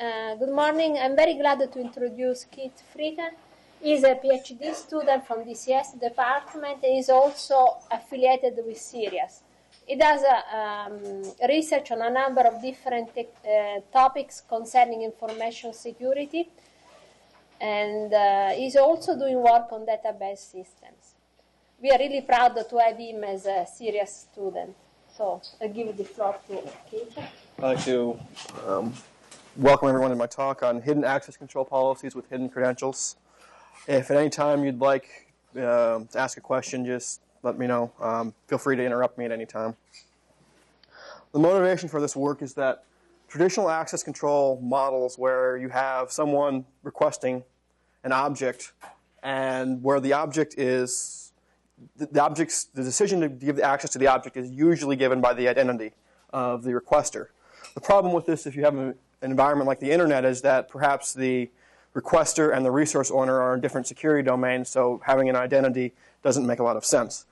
Uh, 0.00 0.34
good 0.34 0.50
morning. 0.50 0.98
I'm 0.98 1.14
very 1.14 1.34
glad 1.34 1.58
to 1.60 1.80
introduce 1.80 2.44
Keith 2.44 2.82
Frikken. 2.92 3.30
He's 3.80 4.02
a 4.02 4.14
PhD 4.14 4.74
student 4.74 5.26
from 5.26 5.44
DCS 5.44 6.00
department 6.00 6.78
and 6.82 6.98
is 6.98 7.08
also 7.08 7.76
affiliated 7.90 8.58
with 8.66 8.78
CERIAS. 8.78 9.42
He 9.86 9.96
does 9.96 10.22
uh, 10.22 10.56
um, 10.56 11.22
research 11.48 11.90
on 11.92 12.02
a 12.02 12.10
number 12.10 12.42
of 12.42 12.60
different 12.62 13.10
uh, 13.16 13.80
topics 13.92 14.42
concerning 14.48 15.02
information 15.02 15.72
security, 15.72 16.48
and 17.60 18.12
uh, 18.12 18.50
he's 18.50 18.76
also 18.76 19.18
doing 19.18 19.36
work 19.42 19.70
on 19.72 19.86
database 19.86 20.38
systems. 20.38 21.14
We 21.80 21.90
are 21.90 21.98
really 21.98 22.22
proud 22.22 22.54
to 22.54 22.78
have 22.78 22.96
him 22.96 23.24
as 23.24 23.46
a 23.46 23.66
CERIAS 23.66 24.28
student. 24.30 24.74
So 25.16 25.42
I 25.60 25.66
give 25.68 25.96
the 25.96 26.04
floor 26.04 26.36
to 26.48 26.62
Keith. 26.90 27.18
Like 27.58 27.84
to 27.84 28.18
um, 28.66 28.94
welcome 29.56 29.88
everyone 29.88 30.08
to 30.08 30.16
my 30.16 30.26
talk 30.26 30.62
on 30.62 30.80
hidden 30.80 31.04
access 31.04 31.36
control 31.36 31.64
policies 31.64 32.14
with 32.14 32.28
hidden 32.30 32.48
credentials. 32.48 33.16
If 33.86 34.10
at 34.10 34.16
any 34.16 34.30
time 34.30 34.64
you'd 34.64 34.80
like 34.80 35.32
uh, 35.54 36.00
to 36.00 36.18
ask 36.18 36.38
a 36.38 36.40
question, 36.40 36.86
just 36.86 37.20
let 37.42 37.58
me 37.58 37.66
know. 37.66 37.92
Um, 38.00 38.34
feel 38.46 38.56
free 38.56 38.76
to 38.76 38.84
interrupt 38.84 39.18
me 39.18 39.26
at 39.26 39.32
any 39.32 39.44
time. 39.44 39.76
The 41.32 41.38
motivation 41.38 41.90
for 41.90 42.00
this 42.00 42.16
work 42.16 42.40
is 42.40 42.54
that 42.54 42.84
traditional 43.28 43.68
access 43.68 44.02
control 44.02 44.58
models 44.62 45.18
where 45.18 45.58
you 45.58 45.68
have 45.68 46.10
someone 46.10 46.64
requesting 46.82 47.44
an 48.04 48.12
object 48.12 48.72
and 49.22 49.82
where 49.82 50.00
the 50.00 50.14
object 50.14 50.54
is 50.56 51.32
the, 51.96 52.06
the 52.06 52.22
object's 52.22 52.64
the 52.64 52.82
decision 52.82 53.20
to 53.20 53.28
give 53.28 53.60
access 53.60 53.90
to 53.90 53.98
the 53.98 54.06
object 54.06 54.36
is 54.36 54.50
usually 54.50 54.96
given 54.96 55.20
by 55.20 55.34
the 55.34 55.48
identity 55.48 55.92
of 56.32 56.62
the 56.62 56.70
requester. 56.70 57.26
The 57.74 57.80
problem 57.80 58.14
with 58.14 58.24
this, 58.26 58.46
if 58.46 58.56
you 58.56 58.64
have 58.64 58.94
an 59.22 59.30
environment 59.30 59.66
like 59.66 59.80
the 59.80 59.90
internet, 59.90 60.24
is 60.24 60.42
that 60.42 60.68
perhaps 60.68 61.14
the 61.14 61.50
requester 61.94 62.54
and 62.54 62.64
the 62.64 62.70
resource 62.70 63.10
owner 63.10 63.40
are 63.40 63.54
in 63.54 63.60
different 63.60 63.86
security 63.86 64.24
domains, 64.24 64.68
so 64.68 65.00
having 65.04 65.28
an 65.28 65.36
identity 65.36 65.92
doesn't 66.22 66.46
make 66.46 66.58
a 66.58 66.62
lot 66.62 66.76
of 66.76 66.84
sense. 66.84 67.26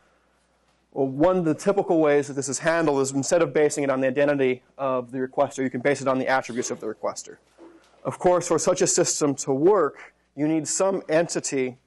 Well, 0.93 1.07
one 1.07 1.37
of 1.39 1.45
the 1.45 1.55
typical 1.55 2.01
ways 2.01 2.27
that 2.27 2.35
this 2.35 2.49
is 2.49 2.59
handled 2.59 3.01
is 3.01 3.13
instead 3.13 3.43
of 3.43 3.53
basing 3.53 3.85
it 3.85 3.91
on 3.91 4.01
the 4.01 4.09
identity 4.09 4.63
of 4.77 5.13
the 5.13 5.19
requester, 5.19 5.63
you 5.63 5.71
can 5.71 5.81
base 5.81 6.01
it 6.01 6.09
on 6.09 6.19
the 6.19 6.27
attributes 6.27 6.71
of 6.71 6.81
the 6.81 6.87
requester. 6.87 7.37
Of 8.05 8.19
course, 8.19 8.49
for 8.49 8.59
such 8.59 8.83
a 8.83 8.87
system 8.87 9.35
to 9.37 9.53
work, 9.53 10.15
you 10.35 10.49
need 10.49 10.67
some 10.67 11.03
entity 11.09 11.79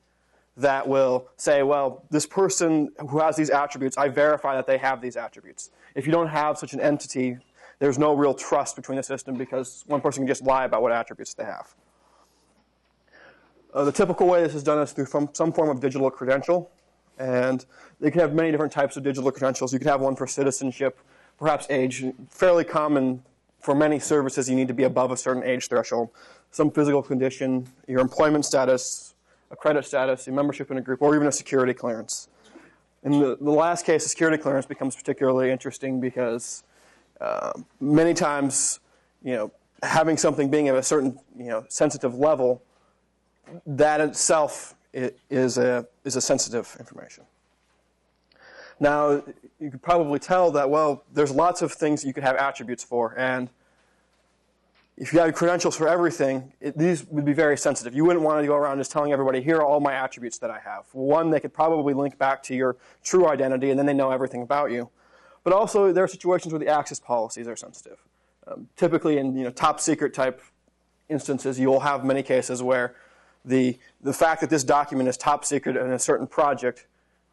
that 0.56 0.88
will 0.88 1.28
say, 1.36 1.64
well, 1.64 2.04
this 2.12 2.26
person 2.26 2.92
who 3.10 3.20
has 3.20 3.36
these 3.36 3.50
attributes, 3.50 3.98
I 3.98 4.08
verify 4.08 4.56
that 4.56 4.68
they 4.68 4.78
have 4.78 5.02
these 5.02 5.18
attributes. 5.18 5.72
If 5.96 6.06
you 6.06 6.12
don't 6.12 6.28
have 6.28 6.58
such 6.58 6.74
an 6.74 6.80
entity, 6.80 7.38
there's 7.84 8.00
no 8.00 8.14
real 8.14 8.34
trust 8.34 8.78
between 8.78 8.96
the 8.96 9.04
system 9.04 9.36
because 9.36 9.84
one 9.88 10.00
person 10.00 10.22
can 10.22 10.28
just 10.28 10.42
lie 10.42 10.64
about 10.64 10.82
what 10.82 10.94
attributes 10.94 11.34
they 11.34 11.44
have. 11.44 11.76
Uh, 13.74 13.84
the 13.84 13.92
typical 13.92 14.26
way 14.26 14.42
this 14.42 14.56
is 14.56 14.64
done 14.64 14.80
is 14.80 14.94
through 14.94 15.08
some 15.34 15.52
form 15.52 15.68
of 15.68 15.82
digital 15.82 16.10
credential. 16.10 16.72
And 17.20 17.66
they 18.00 18.10
can 18.10 18.22
have 18.22 18.34
many 18.34 18.52
different 18.52 18.72
types 18.72 18.96
of 18.96 19.04
digital 19.04 19.30
credentials. 19.32 19.74
You 19.74 19.80
could 19.80 19.90
have 19.90 20.00
one 20.00 20.16
for 20.16 20.26
citizenship, 20.28 20.98
perhaps 21.38 21.68
age. 21.70 22.06
Fairly 22.30 22.64
common 22.64 23.22
for 23.60 23.76
many 23.76 24.00
services, 24.00 24.50
you 24.50 24.56
need 24.56 24.70
to 24.70 24.74
be 24.74 24.86
above 24.86 25.12
a 25.12 25.18
certain 25.18 25.44
age 25.44 25.68
threshold. 25.68 26.10
Some 26.52 26.72
physical 26.72 27.04
condition, 27.04 27.68
your 27.86 28.00
employment 28.00 28.46
status, 28.46 29.14
a 29.52 29.58
credit 29.58 29.84
status, 29.84 30.26
your 30.26 30.38
membership 30.38 30.72
in 30.72 30.78
a 30.78 30.82
group, 30.82 31.02
or 31.02 31.16
even 31.16 31.28
a 31.28 31.34
security 31.34 31.74
clearance. 31.74 32.30
In 33.04 33.20
the, 33.20 33.38
the 33.42 33.52
last 33.52 33.86
case, 33.86 34.06
a 34.06 34.10
security 34.10 34.42
clearance 34.42 34.66
becomes 34.66 34.96
particularly 34.96 35.52
interesting 35.52 36.00
because 36.00 36.64
uh, 37.24 37.54
many 37.80 38.14
times, 38.14 38.80
you 39.24 39.34
know, 39.34 39.52
having 39.82 40.18
something 40.18 40.50
being 40.50 40.68
at 40.68 40.76
a 40.76 40.84
certain, 40.84 41.18
you 41.38 41.48
know, 41.48 41.66
sensitive 41.70 42.16
level, 42.16 42.62
that 43.66 44.02
itself 44.02 44.76
is 44.94 45.58
a, 45.58 45.88
is 46.04 46.16
a 46.16 46.22
sensitive 46.22 46.76
information. 46.80 47.24
Now, 48.80 49.24
you 49.60 49.72
could 49.72 49.82
probably 49.82 50.20
tell 50.20 50.52
that, 50.52 50.70
well, 50.70 51.04
there's 51.14 51.32
lots 51.32 51.62
of 51.62 51.72
things 51.72 52.04
you 52.04 52.14
could 52.14 52.24
have 52.24 52.36
attributes 52.36 52.84
for, 52.84 53.18
and 53.18 53.50
if 54.98 55.12
you 55.14 55.20
had 55.20 55.34
credentials 55.34 55.76
for 55.76 55.88
everything, 55.88 56.54
it, 56.62 56.78
these 56.78 57.06
would 57.08 57.26
be 57.26 57.34
very 57.34 57.58
sensitive. 57.58 57.96
You 57.96 58.06
wouldn't 58.06 58.24
want 58.24 58.42
to 58.42 58.48
go 58.48 58.56
around 58.56 58.78
just 58.78 58.92
telling 58.92 59.12
everybody, 59.12 59.42
here 59.42 59.58
are 59.58 59.66
all 59.66 59.80
my 59.80 59.94
attributes 59.94 60.38
that 60.40 60.52
I 60.52 60.60
have. 60.60 60.86
One, 60.92 61.32
they 61.32 61.40
could 61.40 61.54
probably 61.54 61.94
link 61.94 62.18
back 62.18 62.44
to 62.44 62.56
your 62.56 62.76
true 63.04 63.28
identity, 63.28 63.70
and 63.72 63.80
then 63.80 63.86
they 63.86 63.94
know 63.94 64.12
everything 64.12 64.44
about 64.44 64.72
you. 64.72 64.90
But 65.44 65.54
also, 65.54 65.92
there 65.92 66.04
are 66.04 66.08
situations 66.08 66.54
where 66.54 66.60
the 66.60 66.68
access 66.68 67.00
policies 67.00 67.48
are 67.48 67.56
sensitive. 67.56 68.00
Um, 68.48 68.70
typically, 68.76 69.18
in 69.18 69.36
you 69.36 69.44
know, 69.44 69.50
top 69.50 69.80
secret 69.80 70.14
type 70.14 70.42
instances, 71.10 71.60
you 71.60 71.70
will 71.70 71.82
have 71.82 72.06
many 72.06 72.24
cases 72.24 72.64
where 72.64 72.96
the, 73.46 73.78
the 74.02 74.14
fact 74.14 74.42
that 74.42 74.50
this 74.50 74.64
document 74.64 75.10
is 75.10 75.18
top 75.18 75.44
secret 75.44 75.76
in 75.76 75.92
a 75.92 76.00
certain 76.00 76.28
project 76.28 76.88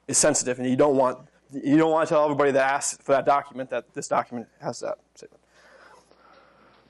is 0.08 0.18
sensitive, 0.18 0.58
and 0.58 0.68
you 0.68 0.76
don't 0.76 0.96
want, 0.96 1.18
you 1.52 1.76
don't 1.76 1.92
want 1.92 2.08
to 2.08 2.12
tell 2.14 2.24
everybody 2.24 2.50
that 2.50 2.68
asks 2.68 3.02
for 3.02 3.12
that 3.12 3.24
document 3.24 3.70
that 3.70 3.94
this 3.94 4.08
document 4.08 4.48
has 4.60 4.80
that 4.80 4.98
statement. 5.14 5.40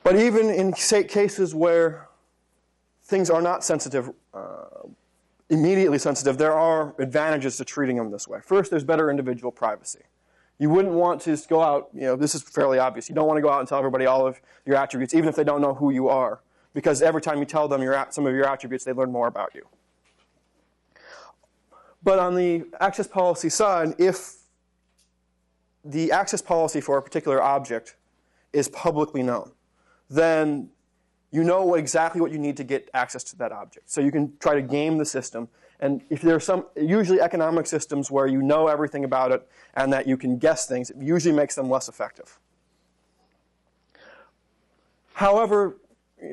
But 0.03 0.15
even 0.15 0.49
in 0.49 0.73
cases 0.73 1.53
where 1.53 2.07
things 3.03 3.29
are 3.29 3.41
not 3.41 3.63
sensitive, 3.63 4.09
uh, 4.33 4.87
immediately 5.49 5.99
sensitive, 5.99 6.39
there 6.39 6.53
are 6.53 6.95
advantages 6.97 7.57
to 7.57 7.65
treating 7.65 7.97
them 7.97 8.09
this 8.09 8.27
way. 8.27 8.39
First, 8.43 8.71
there's 8.71 8.83
better 8.83 9.11
individual 9.11 9.51
privacy. 9.51 9.99
You 10.61 10.69
wouldn't 10.69 10.93
want 10.93 11.21
to 11.21 11.31
just 11.31 11.49
go 11.49 11.63
out, 11.63 11.89
you 11.91 12.01
know, 12.01 12.15
this 12.15 12.35
is 12.35 12.43
fairly 12.43 12.77
obvious. 12.77 13.09
You 13.09 13.15
don't 13.15 13.25
want 13.25 13.39
to 13.39 13.41
go 13.41 13.49
out 13.49 13.61
and 13.61 13.67
tell 13.67 13.79
everybody 13.79 14.05
all 14.05 14.27
of 14.27 14.39
your 14.63 14.75
attributes, 14.75 15.15
even 15.15 15.27
if 15.27 15.35
they 15.35 15.43
don't 15.43 15.59
know 15.59 15.73
who 15.73 15.89
you 15.89 16.07
are, 16.07 16.39
because 16.75 17.01
every 17.01 17.19
time 17.19 17.39
you 17.39 17.45
tell 17.45 17.67
them 17.67 17.81
your, 17.81 18.05
some 18.11 18.27
of 18.27 18.35
your 18.35 18.45
attributes, 18.47 18.83
they 18.83 18.93
learn 18.93 19.11
more 19.11 19.25
about 19.25 19.55
you. 19.55 19.65
But 22.03 22.19
on 22.19 22.35
the 22.35 22.65
access 22.79 23.07
policy 23.07 23.49
side, 23.49 23.95
if 23.97 24.35
the 25.83 26.11
access 26.11 26.43
policy 26.43 26.79
for 26.79 26.95
a 26.95 27.01
particular 27.01 27.41
object 27.41 27.95
is 28.53 28.69
publicly 28.69 29.23
known, 29.23 29.53
then 30.11 30.69
you 31.31 31.43
know 31.43 31.73
exactly 31.73 32.21
what 32.21 32.31
you 32.31 32.37
need 32.37 32.55
to 32.57 32.63
get 32.63 32.87
access 32.93 33.23
to 33.23 33.35
that 33.37 33.51
object. 33.51 33.89
So 33.89 33.99
you 33.99 34.11
can 34.11 34.37
try 34.37 34.53
to 34.53 34.61
game 34.61 34.99
the 34.99 35.05
system. 35.05 35.49
And 35.81 36.01
if 36.11 36.21
there 36.21 36.35
are 36.35 36.39
some, 36.39 36.67
usually 36.75 37.19
economic 37.19 37.65
systems 37.65 38.11
where 38.11 38.27
you 38.27 38.41
know 38.41 38.67
everything 38.67 39.03
about 39.03 39.31
it 39.31 39.47
and 39.73 39.91
that 39.91 40.07
you 40.07 40.15
can 40.15 40.37
guess 40.37 40.67
things, 40.67 40.91
it 40.91 40.97
usually 40.97 41.35
makes 41.35 41.55
them 41.55 41.69
less 41.69 41.89
effective. 41.89 42.39
However, 45.13 45.77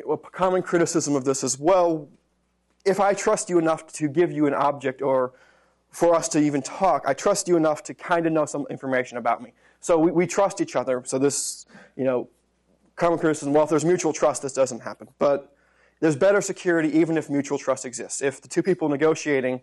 a 0.08 0.16
common 0.18 0.62
criticism 0.62 1.16
of 1.16 1.24
this 1.24 1.42
is, 1.42 1.58
well, 1.58 2.08
if 2.84 3.00
I 3.00 3.14
trust 3.14 3.48
you 3.48 3.58
enough 3.58 3.86
to 3.94 4.08
give 4.08 4.30
you 4.30 4.46
an 4.46 4.54
object 4.54 5.00
or 5.00 5.32
for 5.90 6.14
us 6.14 6.28
to 6.28 6.38
even 6.38 6.60
talk, 6.60 7.04
I 7.06 7.14
trust 7.14 7.48
you 7.48 7.56
enough 7.56 7.82
to 7.84 7.94
kind 7.94 8.26
of 8.26 8.32
know 8.32 8.44
some 8.44 8.66
information 8.68 9.16
about 9.16 9.42
me. 9.42 9.54
So 9.80 9.98
we, 9.98 10.10
we 10.10 10.26
trust 10.26 10.60
each 10.60 10.76
other. 10.76 11.02
So 11.06 11.18
this, 11.18 11.64
you 11.96 12.04
know, 12.04 12.28
common 12.96 13.18
criticism, 13.18 13.54
well, 13.54 13.64
if 13.64 13.70
there's 13.70 13.84
mutual 13.84 14.12
trust, 14.12 14.42
this 14.42 14.52
doesn't 14.52 14.80
happen. 14.80 15.08
But 15.18 15.54
there's 16.00 16.16
better 16.16 16.40
security 16.40 16.96
even 16.98 17.16
if 17.16 17.28
mutual 17.28 17.58
trust 17.58 17.84
exists. 17.84 18.22
If 18.22 18.40
the 18.40 18.48
two 18.48 18.62
people 18.62 18.88
negotiating 18.88 19.60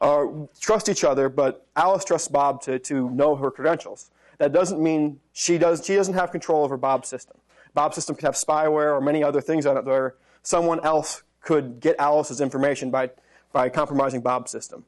are, 0.00 0.48
trust 0.60 0.88
each 0.88 1.04
other, 1.04 1.28
but 1.28 1.66
Alice 1.76 2.04
trusts 2.04 2.28
Bob 2.28 2.62
to, 2.62 2.78
to 2.78 3.10
know 3.10 3.36
her 3.36 3.50
credentials, 3.50 4.10
that 4.38 4.52
doesn't 4.52 4.82
mean 4.82 5.20
she, 5.32 5.58
does, 5.58 5.84
she 5.84 5.94
doesn't 5.94 6.14
have 6.14 6.30
control 6.30 6.64
over 6.64 6.76
Bob's 6.76 7.08
system. 7.08 7.36
Bob's 7.74 7.94
system 7.94 8.16
could 8.16 8.24
have 8.24 8.34
spyware 8.34 8.92
or 8.96 9.00
many 9.00 9.22
other 9.22 9.40
things 9.40 9.66
on 9.66 9.76
it 9.76 9.84
where 9.84 10.14
someone 10.42 10.80
else 10.84 11.22
could 11.40 11.80
get 11.80 11.96
Alice's 11.98 12.40
information 12.40 12.90
by, 12.90 13.10
by 13.52 13.68
compromising 13.68 14.22
Bob's 14.22 14.50
system. 14.50 14.84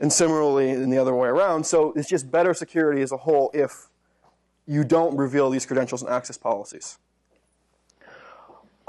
And 0.00 0.12
similarly, 0.12 0.70
in 0.70 0.90
the 0.90 0.98
other 0.98 1.14
way 1.14 1.28
around. 1.28 1.64
So 1.66 1.92
it's 1.94 2.08
just 2.08 2.30
better 2.30 2.54
security 2.54 3.02
as 3.02 3.12
a 3.12 3.18
whole 3.18 3.50
if 3.52 3.88
you 4.66 4.84
don't 4.84 5.16
reveal 5.16 5.50
these 5.50 5.66
credentials 5.66 6.02
and 6.02 6.10
access 6.10 6.38
policies. 6.38 6.98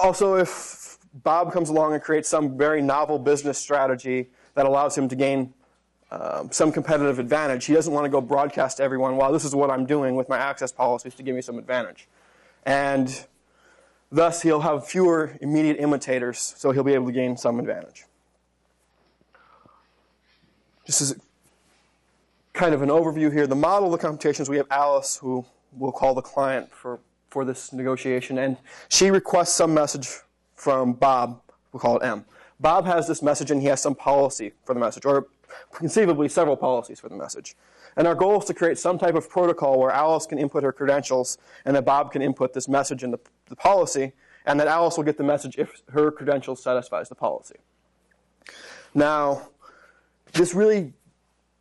Also, 0.04 0.36
if 0.36 0.98
Bob 1.24 1.54
comes 1.54 1.70
along 1.70 1.94
and 1.94 2.04
creates 2.04 2.28
some 2.28 2.58
very 2.58 2.82
novel 2.82 3.18
business 3.18 3.58
strategy 3.58 4.28
that 4.54 4.66
allows 4.66 4.98
him 4.98 5.08
to 5.08 5.16
gain 5.16 5.54
um, 6.12 6.52
some 6.52 6.74
competitive 6.74 7.20
advantage, 7.20 7.64
he 7.66 7.74
doesn't 7.74 7.94
want 7.94 8.04
to 8.04 8.10
go 8.10 8.20
broadcast 8.20 8.78
to 8.78 8.84
everyone, 8.84 9.16
well, 9.16 9.32
this 9.32 9.46
is 9.46 9.56
what 9.56 9.72
I'm 9.72 9.86
doing 9.86 10.16
with 10.16 10.28
my 10.28 10.38
access 10.38 10.74
policies 10.74 11.16
to 11.16 11.24
give 11.24 11.34
me 11.34 11.42
some 11.42 11.58
advantage. 11.58 12.10
And 12.66 13.26
thus, 14.12 14.42
he'll 14.42 14.60
have 14.60 14.86
fewer 14.86 15.38
immediate 15.40 15.78
imitators, 15.78 16.54
so 16.58 16.72
he'll 16.72 16.84
be 16.84 16.94
able 16.94 17.08
to 17.08 17.14
gain 17.14 17.38
some 17.38 17.58
advantage. 17.58 18.04
Just 20.86 21.00
as 21.00 21.16
kind 22.52 22.74
of 22.74 22.82
an 22.82 22.90
overview 22.90 23.32
here, 23.32 23.48
the 23.48 23.56
model 23.56 23.86
of 23.88 23.94
the 23.94 24.06
computations, 24.06 24.50
we 24.50 24.58
have 24.58 24.68
Alice, 24.70 25.16
who 25.16 25.46
we'll 25.72 25.94
call 25.94 26.14
the 26.14 26.22
client 26.22 26.70
for, 26.74 27.00
for 27.34 27.44
this 27.44 27.74
negotiation, 27.74 28.38
and 28.38 28.58
she 28.90 29.10
requests 29.10 29.54
some 29.54 29.74
message 29.74 30.08
from 30.56 30.94
Bob. 30.94 31.42
We'll 31.72 31.80
call 31.80 31.98
it 31.98 32.04
M. 32.06 32.26
Bob 32.60 32.86
has 32.86 33.08
this 33.08 33.24
message, 33.24 33.50
and 33.50 33.60
he 33.60 33.68
has 33.68 33.82
some 33.82 33.96
policy 33.96 34.54
for 34.64 34.76
the 34.76 34.80
message, 34.80 35.04
or 35.04 35.28
conceivably 35.74 36.30
several 36.30 36.56
policies 36.56 37.00
for 37.00 37.10
the 37.10 37.16
message. 37.16 37.56
And 37.98 38.08
our 38.08 38.14
goal 38.14 38.40
is 38.40 38.46
to 38.46 38.54
create 38.54 38.78
some 38.78 39.00
type 39.00 39.16
of 39.16 39.30
protocol 39.30 39.80
where 39.80 39.90
Alice 39.90 40.28
can 40.28 40.38
input 40.38 40.64
her 40.64 40.72
credentials, 40.72 41.40
and 41.66 41.76
that 41.76 41.86
Bob 41.86 42.12
can 42.12 42.22
input 42.22 42.54
this 42.54 42.68
message 42.68 43.04
in 43.04 43.10
the, 43.10 43.20
the 43.48 43.56
policy, 43.56 44.14
and 44.46 44.60
that 44.60 44.68
Alice 44.68 44.96
will 44.96 45.04
get 45.04 45.18
the 45.18 45.24
message 45.24 45.58
if 45.58 45.82
her 45.90 46.12
credentials 46.12 46.62
satisfies 46.62 47.10
the 47.10 47.16
policy. 47.16 47.56
Now, 48.94 49.50
this 50.34 50.54
really 50.54 50.94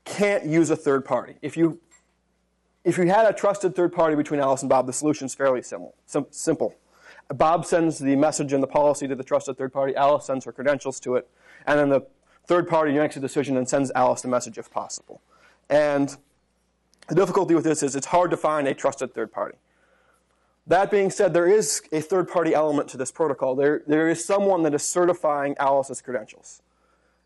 can't 0.04 0.44
use 0.44 0.68
a 0.68 0.76
third 0.76 1.04
party. 1.06 1.36
If 1.40 1.56
you 1.56 1.80
if 2.84 2.98
you 2.98 3.06
had 3.06 3.26
a 3.26 3.32
trusted 3.32 3.74
third 3.74 3.92
party 3.92 4.16
between 4.16 4.40
Alice 4.40 4.62
and 4.62 4.68
Bob, 4.68 4.86
the 4.86 4.92
solution 4.92 5.26
is 5.26 5.34
fairly 5.34 5.62
simple. 5.62 5.94
simple. 6.30 6.74
Bob 7.28 7.64
sends 7.64 7.98
the 7.98 8.16
message 8.16 8.52
and 8.52 8.62
the 8.62 8.66
policy 8.66 9.06
to 9.08 9.14
the 9.14 9.24
trusted 9.24 9.56
third 9.56 9.72
party. 9.72 9.94
Alice 9.94 10.26
sends 10.26 10.44
her 10.44 10.52
credentials 10.52 11.00
to 11.00 11.16
it, 11.16 11.28
and 11.66 11.78
then 11.78 11.88
the 11.88 12.06
third 12.46 12.68
party 12.68 12.92
makes 12.92 13.16
a 13.16 13.20
decision 13.20 13.56
and 13.56 13.68
sends 13.68 13.90
Alice 13.94 14.22
the 14.22 14.28
message 14.28 14.58
if 14.58 14.70
possible. 14.70 15.20
And 15.70 16.16
the 17.08 17.14
difficulty 17.14 17.54
with 17.54 17.64
this 17.64 17.82
is 17.82 17.96
it's 17.96 18.06
hard 18.06 18.30
to 18.30 18.36
find 18.36 18.66
a 18.66 18.74
trusted 18.74 19.14
third 19.14 19.32
party. 19.32 19.58
That 20.66 20.90
being 20.90 21.10
said, 21.10 21.34
there 21.34 21.46
is 21.46 21.82
a 21.90 22.00
third 22.00 22.28
party 22.28 22.54
element 22.54 22.88
to 22.90 22.96
this 22.96 23.10
protocol. 23.10 23.56
There, 23.56 23.82
there 23.86 24.08
is 24.08 24.24
someone 24.24 24.62
that 24.62 24.74
is 24.74 24.82
certifying 24.82 25.56
Alice's 25.58 26.00
credentials. 26.00 26.62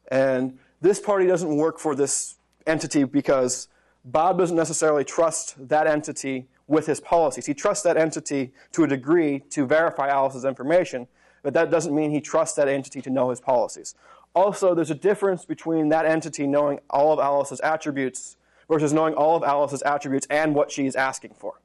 And 0.09 0.59
this 0.81 1.01
party 1.01 1.27
doesn't 1.27 1.57
work 1.57 1.79
for 1.79 1.95
this 1.95 2.37
entity 2.67 3.05
because 3.05 3.69
Bob 4.07 4.39
doesn't 4.39 4.57
necessarily 4.57 5.05
trust 5.05 5.69
that 5.69 5.89
entity 5.89 6.47
with 6.69 6.87
his 6.87 7.01
policies. 7.01 7.47
He 7.47 7.55
trusts 7.55 7.83
that 7.83 7.97
entity 7.97 8.53
to 8.73 8.85
a 8.85 8.87
degree 8.87 9.41
to 9.51 9.67
verify 9.67 10.09
Alice's 10.09 10.45
information, 10.45 11.09
but 11.43 11.53
that 11.55 11.71
doesn't 11.71 11.95
mean 11.95 12.13
he 12.13 12.21
trusts 12.21 12.57
that 12.57 12.69
entity 12.69 13.03
to 13.03 13.11
know 13.11 13.31
his 13.31 13.41
policies. 13.41 13.97
Also, 14.35 14.75
there's 14.75 14.91
a 14.91 14.95
difference 14.97 15.45
between 15.45 15.89
that 15.89 16.07
entity 16.07 16.47
knowing 16.47 16.79
all 16.89 17.13
of 17.13 17.19
Alice's 17.19 17.61
attributes 17.61 18.37
versus 18.69 18.93
knowing 18.93 19.15
all 19.15 19.37
of 19.37 19.43
Alice's 19.43 19.83
attributes 19.83 20.27
and 20.31 20.55
what 20.55 20.71
she's 20.71 20.95
asking 20.95 21.35
for. 21.37 21.61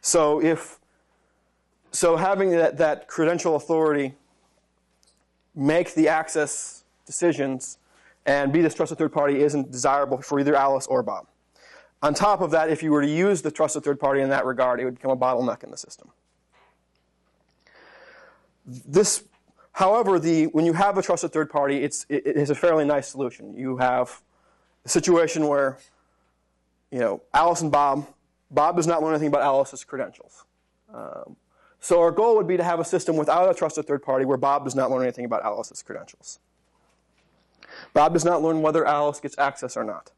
So 0.00 0.42
if 0.42 0.80
so 1.92 2.16
having 2.16 2.50
that, 2.50 2.76
that 2.78 3.08
credential 3.08 3.54
authority 3.54 4.14
make 5.54 5.94
the 5.94 6.08
access 6.08 6.84
decisions 7.06 7.78
and 8.26 8.52
be 8.52 8.60
this 8.60 8.74
trusted 8.74 8.98
third 8.98 9.12
party 9.12 9.40
isn't 9.40 9.70
desirable 9.70 10.20
for 10.20 10.40
either 10.40 10.56
Alice 10.56 10.86
or 10.88 11.02
Bob. 11.02 11.28
On 12.04 12.12
top 12.12 12.42
of 12.42 12.50
that, 12.50 12.68
if 12.68 12.82
you 12.82 12.92
were 12.92 13.00
to 13.00 13.08
use 13.08 13.40
the 13.40 13.50
trusted 13.50 13.82
third 13.82 13.98
party 13.98 14.20
in 14.20 14.28
that 14.28 14.44
regard, 14.44 14.78
it 14.78 14.84
would 14.84 14.96
become 14.96 15.10
a 15.10 15.16
bottleneck 15.16 15.64
in 15.64 15.70
the 15.70 15.76
system. 15.78 16.10
This, 18.66 19.24
however, 19.72 20.18
the, 20.18 20.48
when 20.48 20.66
you 20.66 20.74
have 20.74 20.98
a 20.98 21.02
trusted 21.02 21.32
third 21.32 21.48
party, 21.48 21.78
it's, 21.78 22.04
it, 22.10 22.26
it 22.26 22.36
is 22.36 22.50
a 22.50 22.54
fairly 22.54 22.84
nice 22.84 23.08
solution. 23.08 23.56
You 23.56 23.78
have 23.78 24.20
a 24.84 24.88
situation 24.90 25.48
where, 25.48 25.78
you 26.90 26.98
know, 26.98 27.22
Alice 27.32 27.62
and 27.62 27.72
Bob, 27.72 28.06
Bob 28.50 28.76
does 28.76 28.86
not 28.86 29.00
know 29.00 29.08
anything 29.08 29.28
about 29.28 29.40
Alice's 29.40 29.82
credentials. 29.82 30.44
Um, 30.92 31.36
so 31.80 32.02
our 32.02 32.10
goal 32.10 32.36
would 32.36 32.46
be 32.46 32.58
to 32.58 32.64
have 32.64 32.80
a 32.80 32.84
system 32.84 33.16
without 33.16 33.50
a 33.50 33.54
trusted 33.54 33.86
third 33.86 34.02
party 34.02 34.26
where 34.26 34.36
Bob 34.36 34.64
does 34.64 34.74
not 34.74 34.90
learn 34.90 35.04
anything 35.04 35.24
about 35.24 35.42
Alice's 35.42 35.82
credentials. 35.82 36.38
Bob 37.94 38.12
does 38.12 38.26
not 38.26 38.42
learn 38.42 38.60
whether 38.60 38.86
Alice 38.86 39.20
gets 39.20 39.38
access 39.38 39.74
or 39.74 39.84
not. 39.84 40.10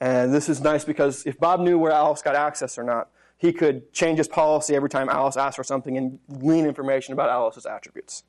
And 0.00 0.34
this 0.34 0.48
is 0.48 0.60
nice 0.60 0.84
because 0.84 1.24
if 1.26 1.38
Bob 1.38 1.60
knew 1.60 1.78
where 1.78 1.92
Alice 1.92 2.22
got 2.22 2.34
access 2.34 2.76
or 2.78 2.84
not, 2.84 3.08
he 3.36 3.52
could 3.52 3.92
change 3.92 4.18
his 4.18 4.28
policy 4.28 4.74
every 4.74 4.88
time 4.88 5.08
Alice 5.08 5.36
asked 5.36 5.56
for 5.56 5.64
something 5.64 5.96
and 5.96 6.18
glean 6.38 6.66
information 6.66 7.12
about 7.12 7.28
Alice's 7.28 7.66
attributes. 7.66 8.24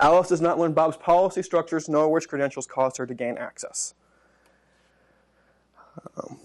Alice 0.00 0.28
does 0.28 0.40
not 0.40 0.58
learn 0.58 0.72
Bob's 0.72 0.96
policy 0.96 1.42
structures 1.42 1.88
nor 1.88 2.08
which 2.08 2.28
credentials 2.28 2.66
caused 2.66 2.96
her 2.96 3.06
to 3.06 3.14
gain 3.14 3.36
access. 3.38 3.94
Um, 6.16 6.38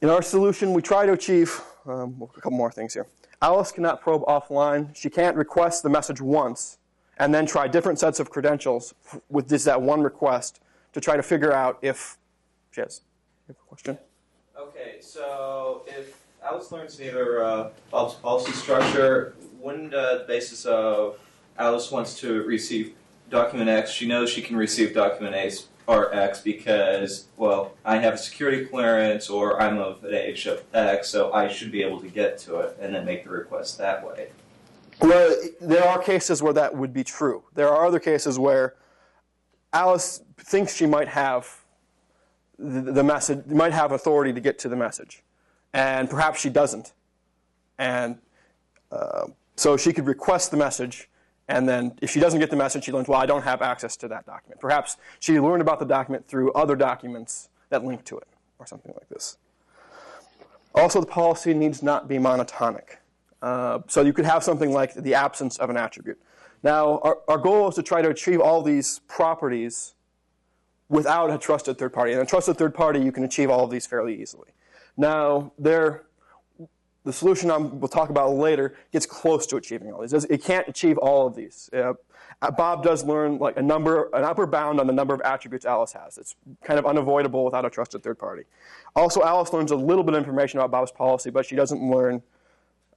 in 0.00 0.08
our 0.08 0.22
solution, 0.22 0.72
we 0.72 0.82
try 0.82 1.06
to 1.06 1.12
achieve 1.12 1.60
um, 1.86 2.22
a 2.22 2.40
couple 2.40 2.52
more 2.52 2.70
things 2.70 2.94
here. 2.94 3.06
Alice 3.42 3.72
cannot 3.72 4.00
probe 4.00 4.22
offline. 4.26 4.94
She 4.96 5.10
can't 5.10 5.36
request 5.36 5.82
the 5.82 5.88
message 5.88 6.20
once 6.20 6.78
and 7.18 7.34
then 7.34 7.46
try 7.46 7.66
different 7.66 7.98
sets 7.98 8.20
of 8.20 8.30
credentials 8.30 8.94
with 9.28 9.48
just 9.48 9.64
that 9.64 9.82
one 9.82 10.02
request 10.02 10.60
to 10.92 11.00
try 11.00 11.16
to 11.16 11.22
figure 11.22 11.52
out 11.52 11.78
if 11.82 12.16
has. 12.76 13.02
You 13.48 13.54
have 13.54 13.62
a 13.64 13.68
question? 13.68 13.98
Okay, 14.58 14.96
so 15.00 15.82
if 15.86 16.20
Alice 16.44 16.70
learns 16.72 16.98
neither 16.98 17.42
uh, 17.42 17.70
policy 17.90 18.52
structure, 18.52 19.34
wouldn't 19.60 19.94
uh, 19.94 20.18
the 20.18 20.24
basis 20.24 20.64
of 20.64 21.18
Alice 21.58 21.90
wants 21.90 22.18
to 22.20 22.42
receive 22.44 22.94
document 23.30 23.68
X, 23.68 23.90
she 23.90 24.06
knows 24.06 24.30
she 24.30 24.42
can 24.42 24.56
receive 24.56 24.94
document 24.94 25.34
A 25.34 25.50
or 25.86 26.14
X 26.14 26.40
because, 26.42 27.26
well, 27.36 27.72
I 27.84 27.96
have 27.96 28.14
a 28.14 28.18
security 28.18 28.66
clearance 28.66 29.30
or 29.30 29.60
I'm 29.60 29.78
of 29.78 30.04
an 30.04 30.14
age 30.14 30.46
of 30.46 30.62
X, 30.74 31.08
so 31.08 31.32
I 31.32 31.48
should 31.48 31.72
be 31.72 31.82
able 31.82 32.00
to 32.00 32.08
get 32.08 32.38
to 32.40 32.60
it 32.60 32.76
and 32.80 32.94
then 32.94 33.04
make 33.04 33.24
the 33.24 33.30
request 33.30 33.78
that 33.78 34.06
way. 34.06 34.28
Well, 35.00 35.34
there 35.60 35.84
are 35.84 36.02
cases 36.02 36.42
where 36.42 36.52
that 36.52 36.76
would 36.76 36.92
be 36.92 37.04
true. 37.04 37.42
There 37.54 37.68
are 37.68 37.86
other 37.86 38.00
cases 38.00 38.38
where 38.38 38.74
Alice 39.72 40.22
thinks 40.36 40.74
she 40.74 40.86
might 40.86 41.08
have 41.08 41.64
the, 42.58 42.92
the 42.92 43.04
message, 43.04 43.46
might 43.46 43.72
have 43.72 43.92
authority 43.92 44.32
to 44.32 44.40
get 44.40 44.58
to 44.60 44.68
the 44.68 44.76
message, 44.76 45.22
and 45.72 46.08
perhaps 46.10 46.40
she 46.40 46.50
doesn't. 46.50 46.92
And 47.78 48.18
uh, 48.90 49.26
so 49.56 49.76
she 49.76 49.92
could 49.92 50.06
request 50.06 50.50
the 50.50 50.56
message, 50.56 51.08
and 51.48 51.68
then 51.68 51.96
if 52.02 52.10
she 52.10 52.20
doesn't 52.20 52.40
get 52.40 52.50
the 52.50 52.56
message, 52.56 52.84
she 52.84 52.92
learns, 52.92 53.08
well, 53.08 53.20
I 53.20 53.26
don't 53.26 53.42
have 53.42 53.62
access 53.62 53.96
to 53.98 54.08
that 54.08 54.26
document. 54.26 54.60
Perhaps 54.60 54.96
she 55.20 55.38
learned 55.38 55.62
about 55.62 55.78
the 55.78 55.86
document 55.86 56.26
through 56.26 56.52
other 56.52 56.76
documents 56.76 57.48
that 57.70 57.84
link 57.84 58.04
to 58.04 58.18
it, 58.18 58.28
or 58.58 58.66
something 58.66 58.92
like 58.94 59.08
this. 59.08 59.36
Also, 60.74 61.00
the 61.00 61.06
policy 61.06 61.54
needs 61.54 61.82
not 61.82 62.08
be 62.08 62.18
monotonic. 62.18 62.98
Uh, 63.40 63.80
so 63.86 64.02
you 64.02 64.12
could 64.12 64.24
have 64.24 64.42
something 64.42 64.72
like 64.72 64.94
the 64.94 65.14
absence 65.14 65.56
of 65.58 65.70
an 65.70 65.76
attribute. 65.76 66.20
Now, 66.62 66.98
our, 67.00 67.18
our 67.28 67.38
goal 67.38 67.68
is 67.68 67.76
to 67.76 67.82
try 67.82 68.02
to 68.02 68.08
achieve 68.08 68.40
all 68.40 68.62
these 68.62 69.00
properties 69.06 69.94
without 70.88 71.30
a 71.30 71.38
trusted 71.38 71.78
third 71.78 71.92
party. 71.92 72.12
And 72.12 72.22
a 72.22 72.26
trusted 72.26 72.56
third 72.56 72.74
party, 72.74 73.00
you 73.00 73.12
can 73.12 73.24
achieve 73.24 73.50
all 73.50 73.64
of 73.64 73.70
these 73.70 73.86
fairly 73.86 74.20
easily. 74.20 74.48
Now, 74.96 75.52
there 75.58 76.04
the 77.04 77.12
solution 77.14 77.50
i 77.50 77.56
we'll 77.56 77.88
talk 77.88 78.10
about 78.10 78.34
later 78.34 78.74
gets 78.92 79.06
close 79.06 79.46
to 79.46 79.56
achieving 79.56 79.90
all 79.90 80.02
these. 80.02 80.12
It 80.12 80.44
can't 80.44 80.68
achieve 80.68 80.98
all 80.98 81.26
of 81.26 81.34
these. 81.34 81.70
Uh, 81.72 81.94
Bob 82.50 82.84
does 82.84 83.02
learn 83.02 83.38
like 83.38 83.56
a 83.56 83.62
number, 83.62 84.10
an 84.12 84.24
upper 84.24 84.46
bound 84.46 84.78
on 84.78 84.86
the 84.86 84.92
number 84.92 85.14
of 85.14 85.22
attributes 85.22 85.64
Alice 85.64 85.92
has. 85.94 86.18
It's 86.18 86.36
kind 86.62 86.78
of 86.78 86.84
unavoidable 86.84 87.46
without 87.46 87.64
a 87.64 87.70
trusted 87.70 88.02
third 88.02 88.18
party. 88.18 88.42
Also, 88.94 89.22
Alice 89.22 89.54
learns 89.54 89.70
a 89.70 89.76
little 89.76 90.04
bit 90.04 90.14
of 90.14 90.18
information 90.18 90.58
about 90.58 90.70
Bob's 90.70 90.92
policy, 90.92 91.30
but 91.30 91.46
she 91.46 91.56
doesn't 91.56 91.82
learn 91.82 92.22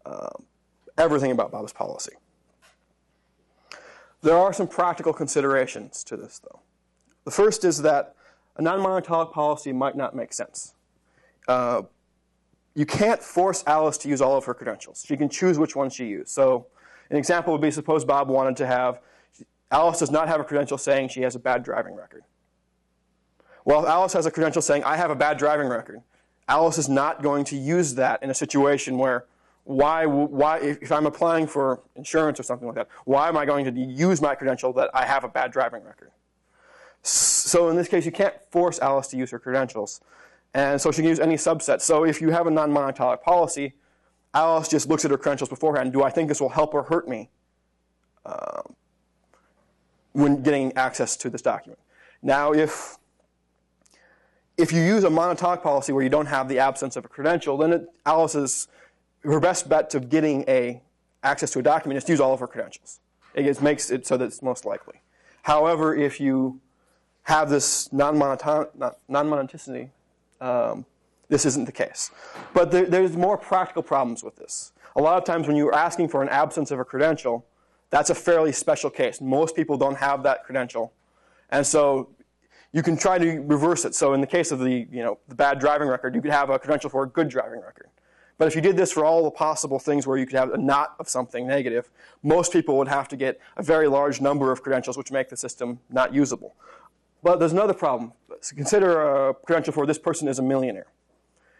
uh, 0.05 0.29
everything 0.97 1.31
about 1.31 1.51
Bob's 1.51 1.71
policy. 1.71 2.13
There 4.21 4.37
are 4.37 4.51
some 4.51 4.67
practical 4.67 5.13
considerations 5.13 6.03
to 6.03 6.17
this, 6.17 6.39
though. 6.39 6.59
The 7.25 7.31
first 7.31 7.63
is 7.63 7.81
that 7.81 8.15
a 8.57 8.61
non-monotonic 8.61 9.31
policy 9.31 9.71
might 9.71 9.95
not 9.95 10.15
make 10.15 10.33
sense. 10.33 10.73
Uh, 11.47 11.83
you 12.73 12.85
can't 12.85 13.21
force 13.21 13.63
Alice 13.67 13.97
to 13.99 14.09
use 14.09 14.21
all 14.21 14.37
of 14.37 14.45
her 14.45 14.53
credentials. 14.53 15.03
She 15.05 15.17
can 15.17 15.29
choose 15.29 15.59
which 15.59 15.75
ones 15.75 15.93
she 15.93 16.05
uses. 16.05 16.33
So 16.33 16.67
an 17.09 17.17
example 17.17 17.53
would 17.53 17.61
be 17.61 17.71
suppose 17.71 18.05
Bob 18.05 18.29
wanted 18.29 18.55
to 18.57 18.67
have, 18.67 18.99
Alice 19.69 19.99
does 19.99 20.11
not 20.11 20.27
have 20.27 20.39
a 20.39 20.43
credential 20.43 20.77
saying 20.77 21.09
she 21.09 21.21
has 21.21 21.35
a 21.35 21.39
bad 21.39 21.63
driving 21.63 21.95
record. 21.95 22.23
Well, 23.65 23.87
Alice 23.87 24.13
has 24.13 24.25
a 24.25 24.31
credential 24.31 24.61
saying, 24.61 24.83
I 24.83 24.97
have 24.97 25.11
a 25.11 25.15
bad 25.15 25.37
driving 25.37 25.67
record, 25.67 26.01
Alice 26.47 26.77
is 26.77 26.89
not 26.89 27.21
going 27.21 27.45
to 27.45 27.55
use 27.55 27.95
that 27.95 28.21
in 28.23 28.29
a 28.29 28.33
situation 28.33 28.97
where 28.97 29.25
why, 29.63 30.05
why, 30.05 30.57
if 30.57 30.91
I'm 30.91 31.05
applying 31.05 31.45
for 31.47 31.81
insurance 31.95 32.39
or 32.39 32.43
something 32.43 32.67
like 32.67 32.75
that, 32.75 32.87
why 33.05 33.29
am 33.29 33.37
I 33.37 33.45
going 33.45 33.63
to 33.65 33.71
use 33.79 34.21
my 34.21 34.33
credential 34.33 34.73
that 34.73 34.89
I 34.93 35.05
have 35.05 35.23
a 35.23 35.29
bad 35.29 35.51
driving 35.51 35.83
record? 35.83 36.11
So 37.03 37.69
in 37.69 37.75
this 37.75 37.87
case, 37.87 38.05
you 38.05 38.11
can't 38.11 38.35
force 38.51 38.79
Alice 38.79 39.07
to 39.07 39.17
use 39.17 39.31
her 39.31 39.39
credentials. 39.39 40.01
And 40.53 40.79
so 40.79 40.91
she 40.91 40.97
can 40.97 41.09
use 41.09 41.19
any 41.19 41.35
subset. 41.35 41.81
So 41.81 42.03
if 42.03 42.21
you 42.21 42.29
have 42.29 42.47
a 42.47 42.51
non-monotonic 42.51 43.21
policy, 43.21 43.73
Alice 44.33 44.67
just 44.67 44.87
looks 44.87 45.05
at 45.05 45.11
her 45.11 45.17
credentials 45.17 45.49
beforehand. 45.49 45.93
Do 45.93 46.03
I 46.03 46.09
think 46.09 46.29
this 46.29 46.39
will 46.39 46.49
help 46.49 46.73
or 46.73 46.83
hurt 46.83 47.07
me 47.07 47.29
uh, 48.25 48.61
when 50.13 50.43
getting 50.43 50.75
access 50.77 51.17
to 51.17 51.29
this 51.29 51.41
document? 51.41 51.79
Now, 52.21 52.53
if 52.53 52.97
if 54.57 54.71
you 54.71 54.81
use 54.81 55.03
a 55.03 55.09
monotonic 55.09 55.63
policy 55.63 55.91
where 55.91 56.03
you 56.03 56.09
don't 56.09 56.27
have 56.27 56.47
the 56.47 56.59
absence 56.59 56.95
of 56.95 57.03
a 57.03 57.07
credential, 57.07 57.57
then 57.57 57.73
it, 57.73 57.89
Alice's 58.05 58.67
her 59.23 59.39
best 59.39 59.67
bet 59.69 59.89
to 59.89 59.99
getting 59.99 60.43
a 60.47 60.81
access 61.23 61.51
to 61.51 61.59
a 61.59 61.63
document 61.63 61.97
is 61.97 62.03
to 62.03 62.11
use 62.11 62.19
all 62.19 62.33
of 62.33 62.39
her 62.39 62.47
credentials. 62.47 62.99
It 63.33 63.61
makes 63.61 63.89
it 63.89 64.05
so 64.05 64.17
that 64.17 64.25
it's 64.25 64.41
most 64.41 64.65
likely. 64.65 65.01
However, 65.43 65.95
if 65.95 66.19
you 66.19 66.59
have 67.23 67.49
this 67.49 67.91
non-monotonicity, 67.93 69.89
um, 70.39 70.85
this 71.29 71.45
isn't 71.45 71.65
the 71.65 71.71
case. 71.71 72.11
But 72.53 72.71
there, 72.71 72.85
there's 72.85 73.15
more 73.15 73.37
practical 73.37 73.83
problems 73.83 74.23
with 74.23 74.35
this. 74.35 74.73
A 74.95 75.01
lot 75.01 75.17
of 75.17 75.23
times 75.23 75.47
when 75.47 75.55
you're 75.55 75.73
asking 75.73 76.09
for 76.09 76.21
an 76.21 76.29
absence 76.29 76.71
of 76.71 76.79
a 76.79 76.85
credential, 76.85 77.45
that's 77.89 78.09
a 78.09 78.15
fairly 78.15 78.51
special 78.51 78.89
case. 78.89 79.21
Most 79.21 79.55
people 79.55 79.77
don't 79.77 79.97
have 79.97 80.23
that 80.23 80.43
credential. 80.43 80.91
And 81.49 81.65
so 81.65 82.09
you 82.73 82.81
can 82.81 82.97
try 82.97 83.17
to 83.17 83.39
reverse 83.41 83.85
it. 83.85 83.95
So 83.95 84.13
in 84.13 84.21
the 84.21 84.27
case 84.27 84.51
of 84.51 84.59
the, 84.59 84.87
you 84.91 85.03
know, 85.03 85.19
the 85.27 85.35
bad 85.35 85.59
driving 85.59 85.87
record, 85.87 86.15
you 86.15 86.21
could 86.21 86.31
have 86.31 86.49
a 86.49 86.57
credential 86.57 86.89
for 86.89 87.03
a 87.03 87.07
good 87.07 87.29
driving 87.29 87.61
record. 87.61 87.87
But 88.37 88.47
if 88.47 88.55
you 88.55 88.61
did 88.61 88.75
this 88.75 88.91
for 88.91 89.05
all 89.05 89.23
the 89.23 89.31
possible 89.31 89.77
things 89.77 90.07
where 90.07 90.17
you 90.17 90.25
could 90.25 90.37
have 90.37 90.51
a 90.51 90.57
not 90.57 90.95
of 90.99 91.07
something 91.07 91.45
negative, 91.45 91.91
most 92.23 92.51
people 92.51 92.75
would 92.77 92.87
have 92.87 93.07
to 93.09 93.15
get 93.15 93.39
a 93.55 93.61
very 93.61 93.87
large 93.87 94.19
number 94.19 94.51
of 94.51 94.63
credentials, 94.63 94.97
which 94.97 95.11
make 95.11 95.29
the 95.29 95.37
system 95.37 95.79
not 95.91 96.13
usable. 96.13 96.55
But 97.23 97.39
there's 97.39 97.51
another 97.51 97.73
problem. 97.73 98.13
So 98.41 98.55
consider 98.55 99.29
a 99.29 99.33
credential 99.33 99.73
for 99.73 99.85
this 99.85 99.99
person 99.99 100.27
is 100.27 100.39
a 100.39 100.41
millionaire. 100.41 100.87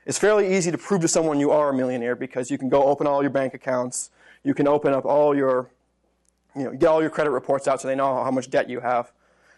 It's 0.05 0.17
fairly 0.17 0.55
easy 0.55 0.71
to 0.71 0.77
prove 0.77 1.01
to 1.01 1.07
someone 1.07 1.39
you 1.39 1.51
are 1.51 1.69
a 1.69 1.73
millionaire 1.73 2.15
because 2.15 2.49
you 2.49 2.57
can 2.57 2.69
go 2.69 2.85
open 2.85 3.05
all 3.05 3.21
your 3.21 3.29
bank 3.29 3.53
accounts, 3.53 4.09
you 4.43 4.55
can 4.55 4.67
open 4.67 4.93
up 4.93 5.05
all 5.05 5.35
your, 5.35 5.69
you 6.55 6.63
know, 6.63 6.71
get 6.71 6.87
all 6.87 7.01
your 7.01 7.11
credit 7.11 7.29
reports 7.29 7.67
out 7.67 7.81
so 7.81 7.87
they 7.87 7.95
know 7.95 8.23
how 8.23 8.31
much 8.31 8.49
debt 8.49 8.67
you 8.67 8.79
have, 8.79 9.11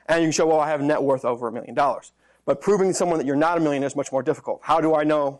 and 0.08 0.22
you 0.22 0.26
can 0.28 0.32
show, 0.34 0.46
well, 0.46 0.60
I 0.60 0.68
have 0.68 0.82
net 0.82 1.02
worth 1.02 1.24
over 1.24 1.48
a 1.48 1.52
million 1.52 1.74
dollars. 1.74 2.12
But 2.46 2.60
proving 2.60 2.90
to 2.90 2.94
someone 2.94 3.20
that 3.20 3.26
you're 3.26 3.38
not 3.38 3.58
a 3.58 3.62
millionaire 3.62 3.88
is 3.88 3.96
much 3.96 4.12
more 4.12 4.22
difficult. 4.22 4.60
How 4.64 4.82
do 4.82 4.94
I 4.96 5.06
know 5.06 5.40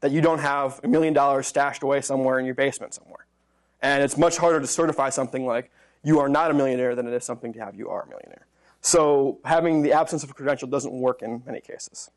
that 0.00 0.10
you 0.10 0.20
don't 0.20 0.40
have 0.40 0.80
a 0.84 0.88
million 0.88 1.14
dollars 1.14 1.46
stashed 1.46 1.82
away 1.82 2.02
somewhere 2.02 2.38
in 2.38 2.44
your 2.44 2.54
basement 2.54 2.92
somewhere? 2.92 3.24
And 3.80 4.02
it's 4.02 4.18
much 4.18 4.36
harder 4.36 4.60
to 4.60 4.66
certify 4.66 5.08
something 5.08 5.46
like 5.46 5.70
you 6.04 6.18
are 6.18 6.28
not 6.28 6.50
a 6.50 6.54
millionaire 6.54 6.94
than 6.94 7.06
it 7.06 7.14
is 7.14 7.24
something 7.24 7.54
to 7.54 7.60
have 7.60 7.74
you 7.74 7.88
are 7.88 8.02
a 8.02 8.06
millionaire. 8.06 8.44
So 8.82 9.38
having 9.44 9.82
the 9.82 9.92
absence 9.92 10.24
of 10.24 10.30
a 10.30 10.34
credential 10.34 10.68
doesn't 10.68 10.92
work 10.92 11.22
in 11.22 11.42
many 11.46 11.60
cases. 11.60 12.10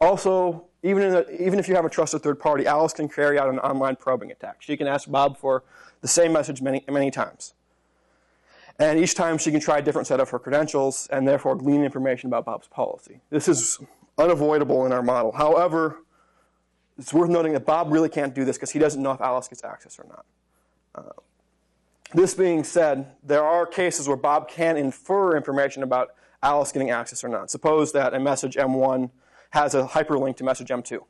Also, 0.00 0.66
even, 0.82 1.24
even 1.40 1.58
if 1.58 1.68
you 1.68 1.74
have 1.74 1.84
a 1.84 1.90
trusted 1.90 2.22
third 2.22 2.38
party, 2.38 2.66
Alice 2.66 2.92
can 2.92 3.08
carry 3.08 3.38
out 3.38 3.48
an 3.48 3.58
online 3.58 3.96
probing 3.96 4.30
attack. 4.30 4.58
She 4.60 4.76
can 4.76 4.86
ask 4.86 5.10
Bob 5.10 5.38
for 5.38 5.64
the 6.02 6.08
same 6.08 6.32
message 6.32 6.60
many, 6.62 6.84
many 6.88 7.10
times. 7.10 7.54
And 8.78 8.98
each 8.98 9.14
time 9.14 9.38
she 9.38 9.50
can 9.50 9.60
try 9.60 9.78
a 9.78 9.82
different 9.82 10.06
set 10.06 10.20
of 10.20 10.28
her 10.30 10.38
credentials 10.38 11.08
and 11.10 11.26
therefore 11.26 11.56
glean 11.56 11.82
information 11.82 12.28
about 12.28 12.44
Bob's 12.44 12.68
policy. 12.68 13.20
This 13.30 13.48
is 13.48 13.78
unavoidable 14.18 14.84
in 14.84 14.92
our 14.92 15.02
model. 15.02 15.32
However, 15.32 16.02
it's 16.98 17.12
worth 17.12 17.30
noting 17.30 17.54
that 17.54 17.64
Bob 17.64 17.90
really 17.90 18.10
can't 18.10 18.34
do 18.34 18.44
this 18.44 18.56
because 18.56 18.70
he 18.70 18.78
doesn't 18.78 19.02
know 19.02 19.12
if 19.12 19.20
Alice 19.22 19.48
gets 19.48 19.64
access 19.64 19.98
or 19.98 20.06
not. 20.08 20.24
Uh, 20.94 21.20
this 22.14 22.34
being 22.34 22.64
said, 22.64 23.12
there 23.22 23.44
are 23.44 23.66
cases 23.66 24.08
where 24.08 24.16
Bob 24.16 24.48
can 24.48 24.76
infer 24.76 25.36
information 25.36 25.82
about 25.82 26.10
Alice 26.42 26.72
getting 26.72 26.90
access 26.90 27.24
or 27.24 27.28
not. 27.28 27.50
Suppose 27.50 27.92
that 27.92 28.14
a 28.14 28.20
message 28.20 28.54
M1 28.54 29.10
has 29.50 29.74
a 29.74 29.84
hyperlink 29.84 30.36
to 30.36 30.44
message 30.44 30.68
M2. 30.68 31.00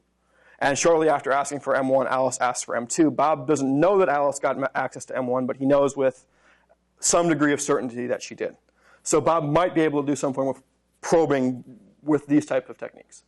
And 0.58 0.78
shortly 0.78 1.08
after 1.08 1.32
asking 1.32 1.60
for 1.60 1.74
M1, 1.74 2.06
Alice 2.06 2.38
asks 2.40 2.64
for 2.64 2.74
M2. 2.74 3.14
Bob 3.14 3.46
doesn't 3.46 3.78
know 3.80 3.98
that 3.98 4.08
Alice 4.08 4.38
got 4.38 4.56
access 4.74 5.04
to 5.06 5.14
M1, 5.14 5.46
but 5.46 5.58
he 5.58 5.66
knows 5.66 5.96
with 5.96 6.26
some 6.98 7.28
degree 7.28 7.52
of 7.52 7.60
certainty 7.60 8.06
that 8.06 8.22
she 8.22 8.34
did. 8.34 8.56
So 9.02 9.20
Bob 9.20 9.44
might 9.44 9.74
be 9.74 9.82
able 9.82 10.02
to 10.02 10.06
do 10.06 10.16
some 10.16 10.32
form 10.32 10.48
of 10.48 10.62
probing 11.02 11.62
with 12.02 12.26
these 12.26 12.46
types 12.46 12.70
of 12.70 12.78
techniques. 12.78 13.24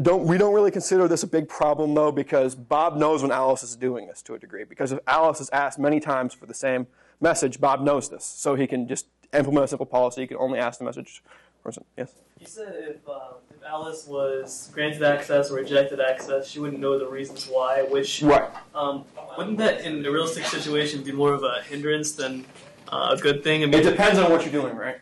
Don't, 0.00 0.24
we 0.24 0.38
don't 0.38 0.54
really 0.54 0.70
consider 0.70 1.06
this 1.06 1.22
a 1.22 1.26
big 1.26 1.48
problem 1.48 1.94
though 1.94 2.10
because 2.12 2.54
Bob 2.54 2.96
knows 2.96 3.22
when 3.22 3.30
Alice 3.30 3.62
is 3.62 3.76
doing 3.76 4.06
this 4.06 4.22
to 4.22 4.34
a 4.34 4.38
degree. 4.38 4.64
Because 4.64 4.92
if 4.92 4.98
Alice 5.06 5.40
is 5.40 5.50
asked 5.50 5.78
many 5.78 6.00
times 6.00 6.32
for 6.32 6.46
the 6.46 6.54
same 6.54 6.86
message, 7.20 7.60
Bob 7.60 7.82
knows 7.82 8.08
this. 8.08 8.24
So 8.24 8.54
he 8.54 8.66
can 8.66 8.88
just 8.88 9.06
implement 9.34 9.64
a 9.64 9.68
simple 9.68 9.86
policy. 9.86 10.22
He 10.22 10.26
can 10.26 10.38
only 10.38 10.58
ask 10.58 10.78
the 10.78 10.84
message 10.84 11.22
person. 11.62 11.84
Yes? 11.96 12.12
You 12.40 12.46
said 12.46 12.74
if, 12.88 13.08
um, 13.08 13.34
if 13.50 13.62
Alice 13.64 14.06
was 14.06 14.70
granted 14.72 15.02
access 15.02 15.50
or 15.50 15.56
rejected 15.56 16.00
access, 16.00 16.48
she 16.48 16.58
wouldn't 16.58 16.80
know 16.80 16.98
the 16.98 17.06
reasons 17.06 17.46
why, 17.46 17.82
which 17.82 18.22
Right. 18.22 18.50
um, 18.74 19.04
wouldn't 19.36 19.58
that 19.58 19.82
in 19.82 20.04
a 20.04 20.10
realistic 20.10 20.44
situation 20.46 21.02
be 21.04 21.12
more 21.12 21.32
of 21.34 21.44
a 21.44 21.62
hindrance 21.62 22.12
than 22.12 22.44
uh, 22.88 23.14
a 23.16 23.20
good 23.20 23.44
thing? 23.44 23.62
I 23.62 23.78
It 23.78 23.82
depends 23.82 24.18
on 24.18 24.30
what 24.32 24.42
you're 24.42 24.52
doing, 24.60 24.74
right? 24.74 24.96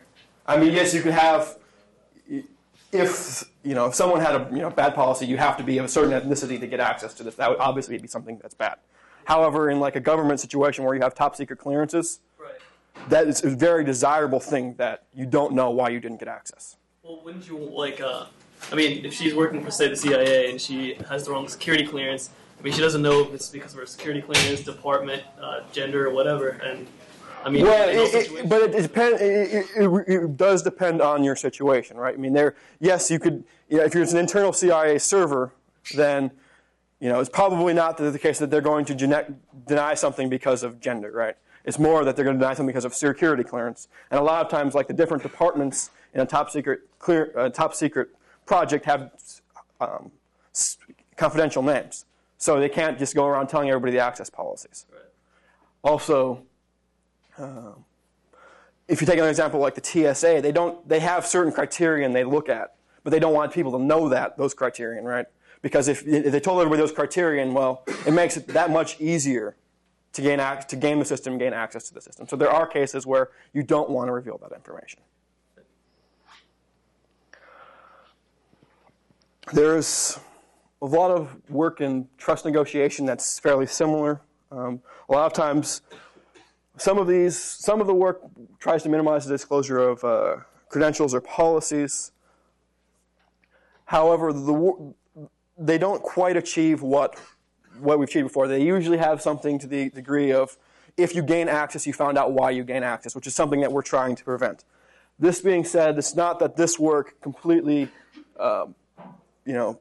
I 0.45 0.57
mean, 0.57 0.73
yes, 0.73 0.93
you 0.93 1.01
could 1.01 1.13
have, 1.13 1.57
if 2.91 3.45
you 3.63 3.75
know, 3.75 3.87
if 3.87 3.95
someone 3.95 4.21
had 4.21 4.35
a 4.35 4.47
you 4.51 4.59
know 4.59 4.69
bad 4.69 4.95
policy, 4.95 5.25
you 5.25 5.37
have 5.37 5.57
to 5.57 5.63
be 5.63 5.77
of 5.77 5.85
a 5.85 5.87
certain 5.87 6.11
ethnicity 6.11 6.59
to 6.59 6.67
get 6.67 6.79
access 6.79 7.13
to 7.15 7.23
this. 7.23 7.35
That 7.35 7.49
would 7.49 7.59
obviously 7.59 7.97
be 7.97 8.07
something 8.07 8.37
that's 8.41 8.53
bad. 8.53 8.75
However, 9.25 9.69
in 9.69 9.79
like 9.79 9.95
a 9.95 9.99
government 9.99 10.39
situation 10.39 10.83
where 10.83 10.95
you 10.95 11.01
have 11.01 11.13
top 11.13 11.35
secret 11.35 11.59
clearances, 11.59 12.19
right. 12.39 12.53
that 13.09 13.27
is 13.27 13.43
a 13.43 13.49
very 13.49 13.83
desirable 13.83 14.39
thing 14.39 14.75
that 14.75 15.03
you 15.13 15.25
don't 15.25 15.53
know 15.53 15.69
why 15.69 15.89
you 15.89 15.99
didn't 15.99 16.17
get 16.17 16.27
access. 16.27 16.77
Well, 17.03 17.21
wouldn't 17.23 17.47
you 17.47 17.57
like? 17.57 18.01
Uh, 18.01 18.25
I 18.71 18.75
mean, 18.75 19.05
if 19.05 19.13
she's 19.13 19.35
working 19.35 19.63
for 19.63 19.71
say 19.71 19.87
the 19.87 19.95
CIA 19.95 20.49
and 20.49 20.59
she 20.59 20.95
has 21.09 21.25
the 21.25 21.31
wrong 21.31 21.47
security 21.47 21.85
clearance, 21.85 22.31
I 22.59 22.63
mean, 22.63 22.73
she 22.73 22.81
doesn't 22.81 23.01
know 23.01 23.21
if 23.21 23.33
it's 23.33 23.49
because 23.49 23.73
of 23.73 23.79
her 23.79 23.85
security 23.85 24.21
clearance, 24.21 24.61
department, 24.61 25.23
uh, 25.39 25.61
gender, 25.71 26.07
or 26.07 26.13
whatever. 26.13 26.49
And 26.49 26.87
I 27.43 27.49
mean, 27.49 27.65
Well, 27.65 27.89
it, 27.89 28.13
it, 28.13 28.49
but 28.49 28.61
it, 28.61 28.81
depend, 28.83 29.19
it, 29.19 29.65
it, 30.07 30.37
does 30.37 30.63
depend 30.63 31.01
on 31.01 31.23
your 31.23 31.35
situation, 31.35 31.97
right? 31.97 32.13
I 32.13 32.17
mean, 32.17 32.33
there, 32.33 32.55
yes, 32.79 33.09
you 33.09 33.19
could, 33.19 33.43
you 33.69 33.77
know, 33.77 33.83
if 33.83 33.93
you're 33.93 34.03
an 34.03 34.17
internal 34.17 34.53
CIA 34.53 34.97
server, 34.99 35.51
then, 35.95 36.31
you 36.99 37.09
know, 37.09 37.19
it's 37.19 37.29
probably 37.29 37.73
not 37.73 37.97
the, 37.97 38.11
the 38.11 38.19
case 38.19 38.39
that 38.39 38.51
they're 38.51 38.61
going 38.61 38.85
to 38.85 38.95
gene- 38.95 39.39
deny 39.67 39.93
something 39.93 40.29
because 40.29 40.63
of 40.63 40.79
gender, 40.79 41.11
right? 41.11 41.35
It's 41.65 41.79
more 41.79 42.03
that 42.03 42.15
they're 42.15 42.25
going 42.25 42.37
to 42.37 42.39
deny 42.39 42.53
something 42.53 42.67
because 42.67 42.85
of 42.85 42.93
security 42.93 43.43
clearance. 43.43 43.87
And 44.09 44.19
a 44.19 44.23
lot 44.23 44.45
of 44.45 44.51
times, 44.51 44.73
like 44.73 44.87
the 44.87 44.93
different 44.93 45.23
departments 45.23 45.91
in 46.13 46.21
a 46.21 46.25
top 46.25 46.49
secret 46.49 46.81
clear, 46.99 47.31
uh, 47.35 47.49
top 47.49 47.73
secret 47.73 48.09
project 48.45 48.85
have 48.85 49.11
um, 49.79 50.11
confidential 51.15 51.63
names, 51.63 52.05
so 52.37 52.59
they 52.59 52.69
can't 52.69 52.97
just 52.97 53.15
go 53.15 53.25
around 53.25 53.47
telling 53.47 53.69
everybody 53.69 53.93
the 53.93 53.99
access 53.99 54.29
policies. 54.29 54.85
Right. 54.91 55.01
Also, 55.83 56.43
if 57.37 58.99
you 59.01 59.07
take 59.07 59.19
an 59.19 59.25
example 59.25 59.59
like 59.59 59.75
the 59.75 59.83
TSA, 59.83 60.41
they 60.41 60.51
don't 60.51 60.87
they 60.87 60.99
have 60.99 61.25
certain 61.25 61.51
criterion 61.51 62.13
they 62.13 62.23
look 62.23 62.49
at, 62.49 62.75
but 63.03 63.11
they 63.11 63.19
don't 63.19 63.33
want 63.33 63.53
people 63.53 63.71
to 63.73 63.79
know 63.79 64.09
that 64.09 64.37
those 64.37 64.53
criterion, 64.53 65.05
right? 65.05 65.25
Because 65.61 65.87
if, 65.87 66.05
if 66.07 66.31
they 66.31 66.39
told 66.39 66.59
everybody 66.59 66.81
those 66.81 66.91
criterion, 66.91 67.53
well, 67.53 67.83
it 68.05 68.11
makes 68.13 68.35
it 68.35 68.47
that 68.47 68.71
much 68.71 68.99
easier 68.99 69.55
to 70.13 70.21
gain 70.21 70.39
ac- 70.39 70.67
to 70.69 70.75
game 70.75 70.99
the 70.99 71.05
system, 71.05 71.37
gain 71.37 71.53
access 71.53 71.87
to 71.87 71.93
the 71.93 72.01
system. 72.01 72.27
So 72.27 72.35
there 72.35 72.49
are 72.49 72.67
cases 72.67 73.05
where 73.05 73.29
you 73.53 73.63
don't 73.63 73.89
want 73.89 74.07
to 74.07 74.11
reveal 74.11 74.37
that 74.39 74.51
information. 74.53 74.99
There's 79.53 80.19
a 80.81 80.85
lot 80.85 81.11
of 81.11 81.37
work 81.49 81.81
in 81.81 82.07
trust 82.17 82.45
negotiation 82.45 83.05
that's 83.05 83.39
fairly 83.39 83.67
similar. 83.67 84.21
Um, 84.51 84.81
a 85.09 85.13
lot 85.13 85.25
of 85.25 85.33
times, 85.33 85.81
some 86.81 86.97
of 86.97 87.07
these, 87.07 87.39
some 87.39 87.79
of 87.79 87.85
the 87.85 87.93
work 87.93 88.21
tries 88.59 88.81
to 88.83 88.89
minimize 88.89 89.25
the 89.25 89.33
disclosure 89.33 89.77
of 89.77 90.03
uh, 90.03 90.37
credentials 90.67 91.13
or 91.13 91.21
policies. 91.21 92.11
However, 93.85 94.33
the, 94.33 94.93
they 95.57 95.77
don't 95.77 96.01
quite 96.01 96.37
achieve 96.37 96.81
what 96.81 97.19
what 97.79 97.99
we've 97.99 98.09
achieved 98.09 98.27
before. 98.27 98.47
They 98.47 98.61
usually 98.63 98.97
have 98.97 99.21
something 99.21 99.57
to 99.59 99.67
the 99.67 99.89
degree 99.89 100.31
of 100.31 100.57
if 100.97 101.15
you 101.15 101.23
gain 101.23 101.47
access, 101.47 101.87
you 101.87 101.93
found 101.93 102.17
out 102.17 102.33
why 102.33 102.49
you 102.49 102.63
gain 102.63 102.83
access, 102.83 103.15
which 103.15 103.27
is 103.27 103.33
something 103.33 103.61
that 103.61 103.71
we're 103.71 103.81
trying 103.81 104.15
to 104.15 104.23
prevent. 104.23 104.65
This 105.17 105.39
being 105.39 105.63
said, 105.63 105.97
it's 105.97 106.15
not 106.15 106.39
that 106.39 106.57
this 106.57 106.77
work 106.77 107.21
completely, 107.21 107.89
um, 108.39 108.75
you 109.45 109.53
know, 109.53 109.79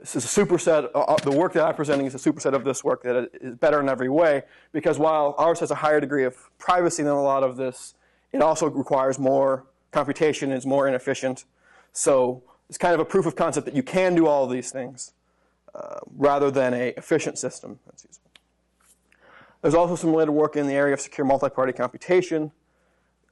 this 0.00 0.16
is 0.16 0.24
a 0.24 0.28
superset. 0.28 0.90
Uh, 0.94 1.00
uh, 1.00 1.16
the 1.16 1.30
work 1.30 1.52
that 1.54 1.64
I'm 1.64 1.74
presenting 1.74 2.06
is 2.06 2.14
a 2.14 2.18
superset 2.18 2.54
of 2.54 2.64
this 2.64 2.82
work 2.82 3.02
that 3.02 3.30
is 3.40 3.54
better 3.56 3.80
in 3.80 3.88
every 3.88 4.08
way. 4.08 4.42
Because 4.72 4.98
while 4.98 5.34
ours 5.38 5.60
has 5.60 5.70
a 5.70 5.76
higher 5.76 6.00
degree 6.00 6.24
of 6.24 6.36
privacy 6.58 7.02
than 7.02 7.12
a 7.12 7.22
lot 7.22 7.42
of 7.42 7.56
this, 7.56 7.94
it 8.32 8.42
also 8.42 8.68
requires 8.68 9.18
more 9.18 9.66
computation. 9.92 10.52
It's 10.52 10.66
more 10.66 10.88
inefficient. 10.88 11.44
So 11.92 12.42
it's 12.68 12.78
kind 12.78 12.94
of 12.94 13.00
a 13.00 13.04
proof 13.04 13.26
of 13.26 13.36
concept 13.36 13.66
that 13.66 13.74
you 13.74 13.82
can 13.82 14.14
do 14.14 14.26
all 14.26 14.44
of 14.44 14.50
these 14.50 14.70
things 14.70 15.12
uh, 15.74 16.00
rather 16.16 16.50
than 16.50 16.74
a 16.74 16.88
efficient 16.96 17.38
system 17.38 17.78
that's 17.86 18.04
usable. 18.04 18.30
There's 19.62 19.74
also 19.74 19.96
some 19.96 20.10
related 20.10 20.32
work 20.32 20.56
in 20.56 20.66
the 20.66 20.74
area 20.74 20.94
of 20.94 21.00
secure 21.00 21.26
multi-party 21.26 21.72
computation. 21.72 22.52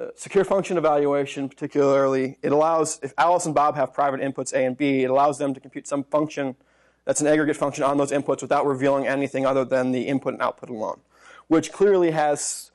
Uh, 0.00 0.06
secure 0.16 0.44
function 0.44 0.76
evaluation, 0.76 1.48
particularly, 1.48 2.36
it 2.42 2.50
allows, 2.50 2.98
if 3.02 3.14
Alice 3.16 3.46
and 3.46 3.54
Bob 3.54 3.76
have 3.76 3.94
private 3.94 4.20
inputs 4.20 4.52
A 4.52 4.64
and 4.64 4.76
B, 4.76 5.04
it 5.04 5.10
allows 5.10 5.38
them 5.38 5.54
to 5.54 5.60
compute 5.60 5.86
some 5.86 6.02
function 6.02 6.56
that's 7.04 7.20
an 7.20 7.26
aggregate 7.26 7.56
function 7.56 7.84
on 7.84 7.96
those 7.96 8.10
inputs 8.10 8.42
without 8.42 8.66
revealing 8.66 9.06
anything 9.06 9.46
other 9.46 9.64
than 9.64 9.92
the 9.92 10.02
input 10.02 10.32
and 10.32 10.42
output 10.42 10.70
alone, 10.70 11.00
which 11.48 11.70
clearly 11.70 12.10
has 12.10 12.70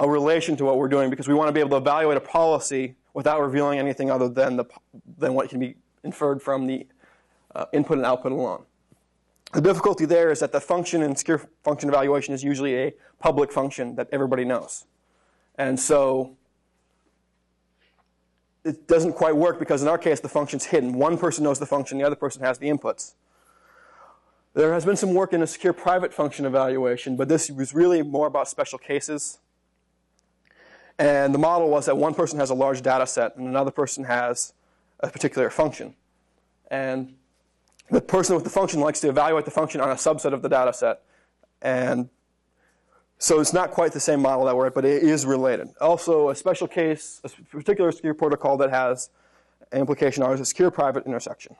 a 0.00 0.08
relation 0.08 0.56
to 0.56 0.64
what 0.64 0.78
we're 0.78 0.88
doing 0.88 1.10
because 1.10 1.28
we 1.28 1.34
want 1.34 1.48
to 1.48 1.52
be 1.52 1.60
able 1.60 1.70
to 1.70 1.76
evaluate 1.76 2.16
a 2.16 2.20
policy 2.20 2.94
without 3.12 3.40
revealing 3.40 3.78
anything 3.78 4.10
other 4.10 4.28
than, 4.28 4.56
the, 4.56 4.64
than 5.18 5.34
what 5.34 5.50
can 5.50 5.60
be 5.60 5.76
inferred 6.02 6.40
from 6.40 6.66
the 6.66 6.86
uh, 7.54 7.66
input 7.72 7.98
and 7.98 8.06
output 8.06 8.32
alone. 8.32 8.64
The 9.52 9.60
difficulty 9.60 10.06
there 10.06 10.30
is 10.30 10.40
that 10.40 10.52
the 10.52 10.60
function 10.60 11.02
in 11.02 11.14
secure 11.14 11.46
function 11.62 11.90
evaluation 11.90 12.32
is 12.32 12.42
usually 12.42 12.76
a 12.76 12.94
public 13.18 13.52
function 13.52 13.96
that 13.96 14.08
everybody 14.10 14.44
knows. 14.44 14.86
And 15.56 15.78
so 15.78 16.36
it 18.64 18.86
doesn't 18.86 19.14
quite 19.14 19.36
work 19.36 19.58
because 19.58 19.82
in 19.82 19.88
our 19.88 19.98
case 19.98 20.20
the 20.20 20.28
function's 20.28 20.66
hidden. 20.66 20.94
One 20.94 21.18
person 21.18 21.44
knows 21.44 21.58
the 21.58 21.66
function, 21.66 21.98
the 21.98 22.04
other 22.04 22.16
person 22.16 22.42
has 22.42 22.58
the 22.58 22.68
inputs. 22.68 23.14
There 24.54 24.74
has 24.74 24.84
been 24.84 24.96
some 24.96 25.14
work 25.14 25.32
in 25.32 25.42
a 25.42 25.46
secure 25.46 25.72
private 25.72 26.12
function 26.12 26.44
evaluation, 26.44 27.16
but 27.16 27.28
this 27.28 27.50
was 27.50 27.74
really 27.74 28.02
more 28.02 28.26
about 28.26 28.48
special 28.48 28.78
cases. 28.78 29.38
And 30.98 31.34
the 31.34 31.38
model 31.38 31.70
was 31.70 31.86
that 31.86 31.96
one 31.96 32.14
person 32.14 32.38
has 32.38 32.50
a 32.50 32.54
large 32.54 32.82
data 32.82 33.06
set 33.06 33.36
and 33.36 33.48
another 33.48 33.70
person 33.70 34.04
has 34.04 34.52
a 35.00 35.08
particular 35.08 35.48
function. 35.48 35.94
And 36.70 37.14
the 37.90 38.00
person 38.00 38.34
with 38.34 38.44
the 38.44 38.50
function 38.50 38.80
likes 38.80 39.00
to 39.00 39.08
evaluate 39.08 39.46
the 39.46 39.50
function 39.50 39.80
on 39.80 39.90
a 39.90 39.94
subset 39.94 40.32
of 40.32 40.42
the 40.42 40.48
data 40.48 40.72
set. 40.72 41.02
And 41.60 42.10
so 43.22 43.38
it's 43.38 43.52
not 43.52 43.70
quite 43.70 43.92
the 43.92 44.00
same 44.00 44.20
model 44.20 44.46
that 44.46 44.56
we're 44.56 44.66
at, 44.66 44.74
but 44.74 44.84
it 44.84 45.04
is 45.04 45.24
related. 45.24 45.68
Also, 45.80 46.30
a 46.30 46.34
special 46.34 46.66
case, 46.66 47.20
a 47.22 47.28
particular 47.28 47.92
secure 47.92 48.14
protocol 48.14 48.56
that 48.56 48.70
has 48.70 49.10
implication 49.72 50.24
is 50.24 50.40
a 50.40 50.44
secure 50.44 50.72
private 50.72 51.06
intersection. 51.06 51.54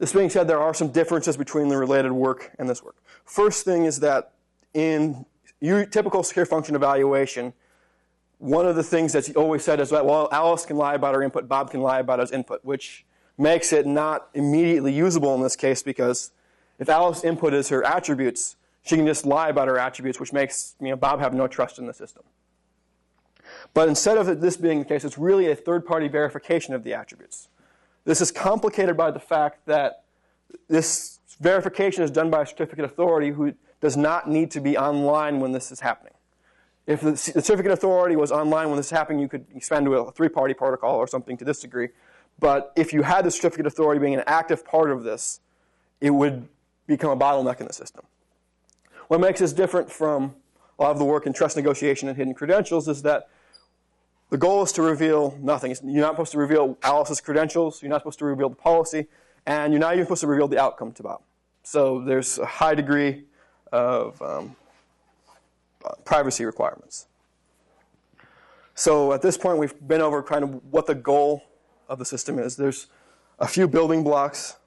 This 0.00 0.12
being 0.12 0.28
said, 0.28 0.48
there 0.48 0.60
are 0.60 0.74
some 0.74 0.88
differences 0.90 1.36
between 1.36 1.68
the 1.68 1.76
related 1.76 2.10
work 2.10 2.50
and 2.58 2.68
this 2.68 2.82
work. 2.82 2.96
First 3.24 3.64
thing 3.64 3.84
is 3.84 4.00
that 4.00 4.32
in 4.74 5.24
your 5.60 5.86
typical 5.86 6.24
secure 6.24 6.46
function 6.46 6.74
evaluation, 6.74 7.52
one 8.38 8.66
of 8.66 8.74
the 8.74 8.82
things 8.82 9.12
that's 9.12 9.30
always 9.36 9.62
said 9.62 9.78
is 9.78 9.90
that, 9.90 10.04
well, 10.04 10.28
Alice 10.32 10.66
can 10.66 10.78
lie 10.78 10.96
about 10.96 11.14
her 11.14 11.22
input, 11.22 11.46
Bob 11.46 11.70
can 11.70 11.80
lie 11.80 12.00
about 12.00 12.18
his 12.18 12.32
input, 12.32 12.64
which 12.64 13.06
makes 13.38 13.72
it 13.72 13.86
not 13.86 14.30
immediately 14.34 14.92
usable 14.92 15.32
in 15.36 15.42
this 15.42 15.54
case 15.54 15.80
because 15.80 16.32
if 16.80 16.88
Alice's 16.88 17.22
input 17.22 17.54
is 17.54 17.68
her 17.68 17.84
attributes, 17.84 18.56
she 18.82 18.96
can 18.96 19.06
just 19.06 19.26
lie 19.26 19.48
about 19.48 19.68
her 19.68 19.78
attributes, 19.78 20.18
which 20.18 20.32
makes 20.32 20.74
you 20.80 20.88
know, 20.88 20.96
Bob 20.96 21.20
have 21.20 21.34
no 21.34 21.46
trust 21.46 21.78
in 21.78 21.86
the 21.86 21.94
system. 21.94 22.22
But 23.74 23.88
instead 23.88 24.16
of 24.16 24.40
this 24.40 24.56
being 24.56 24.80
the 24.80 24.84
case, 24.84 25.04
it's 25.04 25.18
really 25.18 25.50
a 25.50 25.56
third 25.56 25.84
party 25.84 26.08
verification 26.08 26.74
of 26.74 26.84
the 26.84 26.94
attributes. 26.94 27.48
This 28.04 28.20
is 28.20 28.30
complicated 28.30 28.96
by 28.96 29.10
the 29.10 29.20
fact 29.20 29.66
that 29.66 30.04
this 30.68 31.18
verification 31.40 32.02
is 32.02 32.10
done 32.10 32.30
by 32.30 32.42
a 32.42 32.46
certificate 32.46 32.84
authority 32.84 33.30
who 33.30 33.54
does 33.80 33.96
not 33.96 34.28
need 34.28 34.50
to 34.52 34.60
be 34.60 34.76
online 34.76 35.40
when 35.40 35.52
this 35.52 35.70
is 35.70 35.80
happening. 35.80 36.12
If 36.86 37.02
the 37.02 37.16
certificate 37.16 37.72
authority 37.72 38.16
was 38.16 38.32
online 38.32 38.68
when 38.68 38.76
this 38.76 38.86
is 38.86 38.92
happening, 38.92 39.20
you 39.20 39.28
could 39.28 39.46
expand 39.54 39.86
to 39.86 39.94
a 39.94 40.12
three 40.12 40.28
party 40.28 40.54
protocol 40.54 40.96
or 40.96 41.06
something 41.06 41.36
to 41.36 41.44
this 41.44 41.60
degree. 41.60 41.88
But 42.38 42.72
if 42.74 42.92
you 42.92 43.02
had 43.02 43.24
the 43.24 43.30
certificate 43.30 43.66
authority 43.66 44.00
being 44.00 44.14
an 44.14 44.24
active 44.26 44.64
part 44.64 44.90
of 44.90 45.04
this, 45.04 45.40
it 46.00 46.10
would 46.10 46.48
become 46.86 47.10
a 47.10 47.16
bottleneck 47.16 47.60
in 47.60 47.66
the 47.66 47.72
system. 47.72 48.04
What 49.10 49.18
makes 49.18 49.40
this 49.40 49.52
different 49.52 49.90
from 49.90 50.36
a 50.78 50.84
lot 50.84 50.92
of 50.92 51.00
the 51.00 51.04
work 51.04 51.26
in 51.26 51.32
trust 51.32 51.56
negotiation 51.56 52.06
and 52.06 52.16
hidden 52.16 52.32
credentials 52.32 52.86
is 52.86 53.02
that 53.02 53.28
the 54.28 54.38
goal 54.38 54.62
is 54.62 54.70
to 54.70 54.82
reveal 54.82 55.36
nothing. 55.42 55.74
You're 55.82 56.02
not 56.02 56.12
supposed 56.12 56.30
to 56.30 56.38
reveal 56.38 56.78
Alice's 56.84 57.20
credentials, 57.20 57.82
you're 57.82 57.90
not 57.90 58.02
supposed 58.02 58.20
to 58.20 58.24
reveal 58.24 58.48
the 58.48 58.54
policy, 58.54 59.08
and 59.46 59.72
you're 59.72 59.80
not 59.80 59.94
even 59.94 60.04
supposed 60.04 60.20
to 60.20 60.28
reveal 60.28 60.46
the 60.46 60.60
outcome 60.60 60.92
to 60.92 61.02
Bob. 61.02 61.22
So 61.64 62.00
there's 62.04 62.38
a 62.38 62.46
high 62.46 62.76
degree 62.76 63.24
of 63.72 64.22
um, 64.22 64.54
privacy 66.04 66.44
requirements. 66.44 67.08
So 68.76 69.12
at 69.12 69.22
this 69.22 69.36
point, 69.36 69.58
we've 69.58 69.74
been 69.88 70.02
over 70.02 70.22
kind 70.22 70.44
of 70.44 70.62
what 70.70 70.86
the 70.86 70.94
goal 70.94 71.42
of 71.88 71.98
the 71.98 72.04
system 72.04 72.38
is. 72.38 72.54
There's 72.54 72.86
a 73.40 73.48
few 73.48 73.66
building 73.66 74.04
blocks 74.04 74.58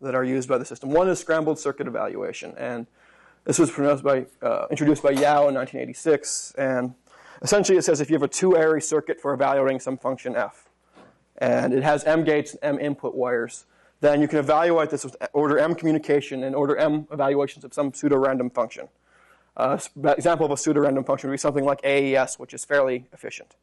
that 0.00 0.16
are 0.16 0.24
used 0.24 0.48
by 0.48 0.58
the 0.58 0.64
system. 0.64 0.90
One 0.90 1.08
is 1.08 1.20
scrambled 1.20 1.60
circuit 1.60 1.86
evaluation, 1.86 2.54
and 2.58 2.88
this 3.48 3.58
was 3.58 4.02
by, 4.02 4.26
uh, 4.42 4.66
introduced 4.70 5.02
by 5.02 5.08
Yao 5.08 5.48
in 5.48 5.54
1986. 5.54 6.52
And 6.58 6.94
essentially, 7.40 7.78
it 7.78 7.82
says 7.82 7.98
if 7.98 8.10
you 8.10 8.14
have 8.14 8.22
a 8.22 8.28
two-ary 8.28 8.82
circuit 8.82 9.18
for 9.18 9.32
evaluating 9.32 9.80
some 9.80 9.96
function 9.96 10.36
f, 10.36 10.68
and 11.38 11.72
it 11.72 11.82
has 11.82 12.04
m 12.04 12.24
gates 12.24 12.54
and 12.62 12.78
m 12.78 12.78
input 12.78 13.14
wires, 13.14 13.64
then 14.02 14.20
you 14.20 14.28
can 14.28 14.38
evaluate 14.38 14.90
this 14.90 15.02
with 15.02 15.16
order 15.32 15.58
m 15.58 15.74
communication 15.74 16.44
and 16.44 16.54
order 16.54 16.76
m 16.76 17.08
evaluations 17.10 17.64
of 17.64 17.72
some 17.72 17.94
pseudo-random 17.94 18.50
function. 18.50 18.88
Uh, 19.56 19.78
example 20.04 20.44
of 20.44 20.52
a 20.52 20.56
pseudo-random 20.56 21.04
function 21.04 21.30
would 21.30 21.34
be 21.34 21.38
something 21.38 21.64
like 21.64 21.80
AES, 21.84 22.38
which 22.38 22.52
is 22.52 22.66
fairly 22.66 23.06
efficient. 23.14 23.56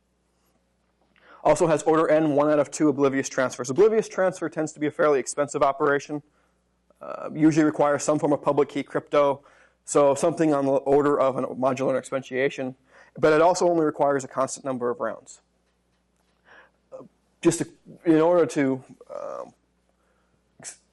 Also 1.43 1.67
has 1.67 1.83
order 1.83 2.09
n, 2.09 2.31
one 2.31 2.49
out 2.49 2.57
of 2.57 2.71
two 2.71 2.89
oblivious 2.89 3.29
transfers. 3.29 3.69
Oblivious 3.69 4.09
transfer 4.09 4.49
tends 4.49 4.73
to 4.73 4.79
be 4.79 4.87
a 4.87 4.91
fairly 4.91 5.19
expensive 5.19 5.61
operation. 5.61 6.23
Uh, 6.99 7.29
usually 7.35 7.63
requires 7.63 8.01
some 8.01 8.17
form 8.17 8.33
of 8.33 8.41
public 8.41 8.67
key 8.67 8.81
crypto, 8.81 9.43
so 9.85 10.15
something 10.15 10.53
on 10.53 10.65
the 10.65 10.71
order 10.71 11.19
of 11.19 11.37
a 11.37 11.43
modular 11.43 11.93
exponentiation. 11.93 12.75
But 13.17 13.31
it 13.31 13.41
also 13.41 13.69
only 13.69 13.85
requires 13.85 14.23
a 14.23 14.27
constant 14.27 14.65
number 14.65 14.89
of 14.89 14.99
rounds. 14.99 15.39
Uh, 16.91 17.03
just 17.41 17.59
to, 17.59 17.67
in 18.05 18.19
order 18.19 18.45
to 18.47 18.83
um, 19.15 19.53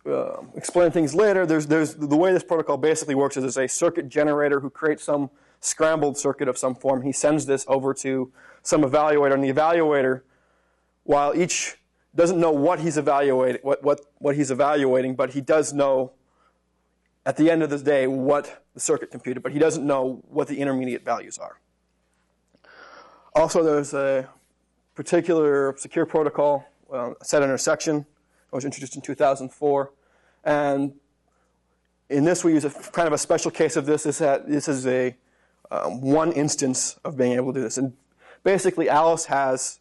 uh, 0.07 0.43
explain 0.55 0.91
things 0.91 1.15
later, 1.15 1.47
there's, 1.47 1.67
there's, 1.67 1.95
the 1.95 2.17
way 2.17 2.33
this 2.33 2.45
protocol 2.45 2.77
basically 2.77 3.15
works 3.15 3.37
is 3.37 3.43
there's 3.43 3.57
a 3.57 3.67
circuit 3.67 4.09
generator 4.09 4.61
who 4.61 4.71
creates 4.71 5.03
some 5.03 5.31
scrambled 5.61 6.17
circuit 6.17 6.47
of 6.47 6.59
some 6.59 6.75
form. 6.75 7.03
He 7.03 7.13
sends 7.13 7.47
this 7.47 7.65
over 7.67 7.95
to 7.95 8.31
some 8.63 8.83
evaluator, 8.83 9.35
and 9.35 9.43
the 9.43 9.53
evaluator 9.53 10.23
while 11.05 11.35
each 11.35 11.77
doesn't 12.15 12.39
know 12.39 12.53
what 12.53 12.81
he's 12.81 12.99
evaluating, 12.99 13.61
what, 13.63 13.83
what, 13.83 14.01
what 14.19 14.37
he's 14.37 14.51
evaluating, 14.51 15.15
but 15.15 15.31
he 15.31 15.41
does 15.41 15.73
know 15.73 16.13
at 17.25 17.37
the 17.37 17.51
end 17.51 17.63
of 17.63 17.71
the 17.71 17.79
day 17.79 18.07
what 18.07 18.65
the 18.75 18.81
circuit 18.81 19.11
computed, 19.11 19.43
but 19.43 19.53
he 19.53 19.59
doesn't 19.59 19.87
know 19.87 20.23
what 20.29 20.49
the 20.49 20.59
intermediate 20.59 21.05
values 21.05 21.39
are. 21.39 21.59
Also, 23.35 23.63
there's 23.63 23.95
a 23.95 24.29
particular 24.95 25.75
secure 25.79 26.05
protocol, 26.05 26.67
set 27.23 27.43
intersection, 27.43 27.99
that 28.53 28.57
was 28.57 28.65
introduced 28.65 28.97
in 28.97 29.03
2004. 29.03 29.93
And 30.45 30.93
in 32.11 32.25
this, 32.25 32.45
we 32.45 32.53
use 32.53 32.65
a 32.65 32.71
kind 32.71 33.07
of 33.07 33.15
a 33.15 33.19
special 33.19 33.51
case 33.51 33.77
of 33.77 33.87
this. 33.87 34.05
Is 34.05 34.19
that 34.19 34.49
this 34.49 34.69
is 34.69 34.87
a 34.87 35.17
um, 35.71 36.03
one 36.03 36.33
instance 36.33 36.99
of 37.05 37.17
being 37.17 37.33
able 37.33 37.53
to 37.53 37.61
do 37.61 37.63
this. 37.63 37.79
And 37.79 37.95
basically, 38.45 38.91
Alice 38.91 39.27
has 39.27 39.81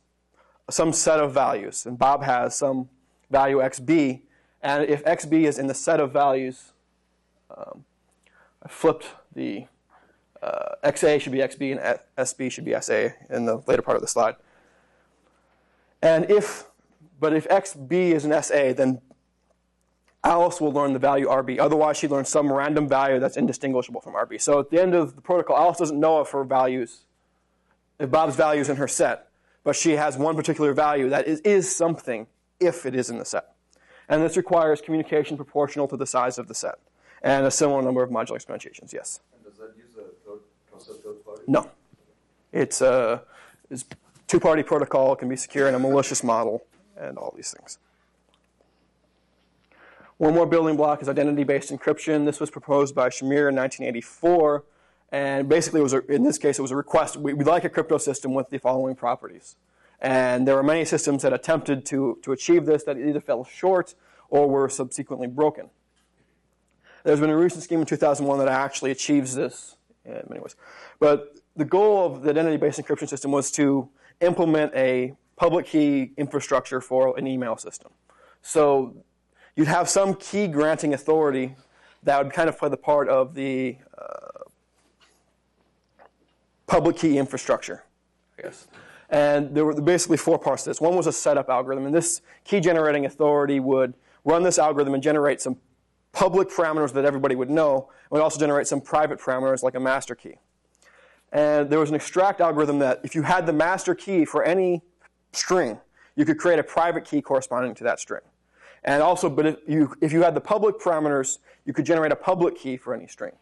some 0.70 0.94
set 0.94 1.20
of 1.20 1.34
values, 1.34 1.86
and 1.86 2.00
Bob 2.00 2.24
has 2.24 2.56
some 2.56 2.90
value 3.30 3.58
xb. 3.58 4.22
And 4.62 4.88
if 4.88 5.04
xb 5.04 5.44
is 5.44 5.60
in 5.60 5.68
the 5.68 5.74
set 5.74 6.00
of 6.00 6.14
values, 6.14 6.71
um, 7.58 7.86
I 8.64 8.70
flipped 8.70 9.08
the 9.34 9.66
uh, 10.42 10.76
xa 10.84 11.22
should 11.22 11.32
be 11.32 11.40
xb 11.40 11.72
and 11.72 12.00
sb 12.18 12.52
should 12.52 12.66
be 12.66 12.76
sa 12.82 13.10
in 13.30 13.46
the 13.46 13.62
later 13.68 13.82
part 13.82 13.96
of 13.96 14.02
the 14.02 14.08
slide. 14.08 14.36
And 16.02 16.30
if, 16.32 16.66
but 17.20 17.34
if 17.34 17.48
xb 17.48 17.92
is 17.92 18.26
an 18.26 18.44
sa, 18.44 18.74
then 18.74 19.02
Alice 20.24 20.62
will 20.62 20.72
learn 20.72 20.94
the 20.94 21.00
value 21.00 21.28
RB. 21.28 21.60
Otherwise, 21.60 21.98
she 21.98 22.08
learns 22.08 22.30
some 22.30 22.52
random 22.52 22.88
value 22.88 23.20
that's 23.20 23.38
indistinguishable 23.38 24.02
from 24.02 24.14
RB. 24.14 24.40
So 24.40 24.60
at 24.60 24.70
the 24.70 24.80
end 24.80 24.94
of 24.94 25.16
the 25.16 25.22
protocol, 25.22 25.58
Alice 25.58 25.80
doesn't 25.80 26.00
know 26.00 26.22
if 26.22 26.30
her 26.30 26.44
values, 26.44 27.00
if 27.98 28.12
Bob's 28.12 28.36
value 28.36 28.62
is 28.62 28.70
in 28.70 28.76
her 28.76 28.88
set 28.88 29.32
but 29.64 29.76
she 29.76 29.92
has 29.92 30.18
one 30.18 30.36
particular 30.36 30.74
value 30.74 31.10
that 31.10 31.28
is, 31.28 31.40
is 31.42 31.74
something 31.74 32.28
if 32.60 32.86
it 32.86 32.96
is 32.96 33.10
in 33.10 33.18
the 33.18 33.26
set. 33.26 33.54
And 34.10 34.22
this 34.22 34.38
requires 34.38 34.82
communication 34.82 35.38
proportional 35.38 35.88
to 35.88 35.98
the 35.98 36.06
size 36.06 36.38
of 36.38 36.48
the 36.48 36.56
set 36.56 36.80
and 37.22 37.46
a 37.46 37.52
similar 37.52 37.82
number 37.82 38.04
of 38.04 38.10
modular 38.10 38.44
exponentiations, 38.44 38.94
yes. 38.94 39.20
And 39.36 39.44
does 39.44 39.58
that 39.60 39.74
use 39.78 39.96
a 39.98 40.28
third, 40.28 40.40
trusted 40.70 41.04
third 41.04 41.26
party? 41.26 41.42
No. 41.48 41.70
It's 42.52 42.82
a 42.82 43.24
it's 43.70 43.86
two-party 44.28 44.64
protocol, 44.64 45.14
it 45.14 45.20
can 45.20 45.30
be 45.30 45.36
secure 45.36 45.68
in 45.68 45.76
a 45.76 45.80
malicious 45.80 46.24
model, 46.24 46.64
and 46.98 47.18
all 47.18 47.34
these 47.36 47.52
things. 47.52 47.78
One 50.18 50.34
more 50.34 50.46
building 50.46 50.76
block 50.76 51.02
is 51.02 51.10
identity-based 51.10 51.72
encryption. 51.72 52.26
This 52.26 52.40
was 52.40 52.50
proposed 52.50 52.94
by 52.94 53.10
Shamir 53.10 53.50
in 53.50 53.56
1984 53.56 54.64
and 55.12 55.50
basically, 55.50 55.82
it 55.82 55.84
was 55.84 55.94
a, 55.94 56.06
in 56.08 56.24
this 56.24 56.38
case, 56.38 56.58
it 56.58 56.62
was 56.62 56.72
a 56.72 56.76
request. 56.76 57.18
We, 57.18 57.34
would 57.34 57.48
like 57.48 57.66
a 57.66 57.70
crypto 57.70 57.98
system 57.98 58.34
with 58.34 58.50
the 58.50 58.60
following 58.60 58.96
properties. 58.96 59.58
And 60.00 60.48
there 60.48 60.56
were 60.56 60.64
many 60.64 60.86
systems 60.86 61.22
that 61.24 61.34
attempted 61.34 61.86
to, 61.88 62.18
to 62.24 62.32
achieve 62.32 62.66
this 62.66 62.84
that 62.86 62.98
either 62.98 63.20
fell 63.20 63.44
short 63.44 63.94
or 64.30 64.50
were 64.50 64.70
subsequently 64.70 65.28
broken. 65.28 65.70
There's 67.04 67.20
been 67.20 67.30
a 67.30 67.38
recent 67.38 67.64
scheme 67.64 67.80
in 67.80 67.86
2001 67.86 68.40
that 68.40 68.48
actually 68.48 68.92
achieves 68.92 69.36
this 69.36 69.76
in 70.06 70.24
many 70.30 70.42
ways. 70.42 70.56
But 71.00 71.38
the 71.56 71.66
goal 71.66 72.06
of 72.06 72.24
the 72.24 72.30
identity-based 72.30 72.80
encryption 72.80 73.10
system 73.10 73.32
was 73.32 73.52
to 73.52 73.90
implement 74.22 74.74
a 74.76 75.16
public 75.36 75.66
key 75.66 76.12
infrastructure 76.18 76.82
for 76.82 77.18
an 77.18 77.28
email 77.28 77.58
system. 77.58 77.92
So 78.42 78.96
you'd 79.56 79.68
have 79.68 79.90
some 79.90 80.16
key 80.16 80.48
granting 80.48 80.94
authority 80.94 81.56
that 82.04 82.24
would 82.24 82.34
kind 82.34 82.50
of 82.50 82.58
play 82.58 82.70
the 82.70 82.78
part 82.78 83.10
of 83.10 83.34
the 83.34 83.78
uh, 83.98 84.44
public 86.68 86.98
key 86.98 87.18
infrastructure, 87.18 87.84
I 88.38 88.44
guess. 88.44 88.68
And 89.10 89.54
there 89.54 89.66
were 89.66 89.80
basically 89.80 90.18
four 90.18 90.40
parts 90.40 90.64
to 90.64 90.70
this. 90.70 90.80
One 90.80 90.96
was 90.96 91.06
a 91.06 91.12
setup 91.12 91.50
algorithm, 91.50 91.86
and 91.86 91.94
this 91.94 92.22
key 92.46 92.60
generating 92.60 93.06
authority 93.06 93.60
would 93.60 93.94
run 94.24 94.44
this 94.44 94.58
algorithm 94.58 94.94
and 94.94 95.04
generate 95.04 95.42
some 95.42 95.58
public 96.12 96.50
parameters 96.50 96.94
that 96.94 97.06
everybody 97.06 97.36
would 97.36 97.50
know. 97.50 97.90
It 98.06 98.12
would 98.12 98.22
also 98.22 98.40
generate 98.40 98.68
some 98.68 98.82
private 98.82 99.20
parameters 99.20 99.64
like 99.64 99.76
a 99.76 99.80
master 99.80 100.16
key. 100.16 100.36
And 101.32 101.70
there 101.70 101.80
was 101.80 101.90
an 101.90 101.96
extract 101.96 102.42
algorithm 102.42 102.80
that 102.80 103.00
if 103.04 103.16
you 103.16 103.22
had 103.22 103.46
the 103.46 103.54
master 103.54 103.96
key 103.96 104.26
for 104.26 104.44
any 104.44 104.82
string, 105.32 105.80
you 106.16 106.26
could 106.26 106.38
create 106.38 106.60
a 106.60 106.64
private 106.64 107.06
key 107.06 107.22
corresponding 107.22 107.74
to 107.76 107.84
that 107.86 108.00
string. 108.00 108.22
And 108.84 109.02
also, 109.02 109.30
but 109.30 109.46
if 109.46 109.58
you, 109.68 109.96
if 110.02 110.12
you 110.12 110.24
had 110.24 110.36
the 110.36 110.42
public 110.42 110.80
parameters, 110.80 111.38
you 111.66 111.74
could 111.74 111.86
generate 111.86 112.12
a 112.12 112.16
public 112.16 112.58
key 112.58 112.76
for 112.76 112.94
any 112.94 113.08
string. 113.08 113.34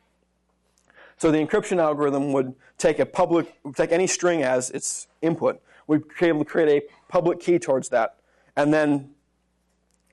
So 1.18 1.32
the 1.32 1.40
encryption 1.40 1.80
algorithm 1.80 2.32
would 2.34 2.54
take 2.78 3.00
a 3.00 3.06
public, 3.06 3.58
take 3.76 3.92
any 3.92 4.06
string 4.06 4.44
as 4.44 4.70
its 4.70 5.08
input, 5.22 5.62
We'd 5.90 6.04
be 6.20 6.28
able 6.28 6.46
to 6.46 6.46
create 6.46 6.84
a 6.84 7.12
public 7.12 7.40
key 7.40 7.58
towards 7.58 7.90
that, 7.90 8.18
and 8.56 8.72
then 8.72 9.10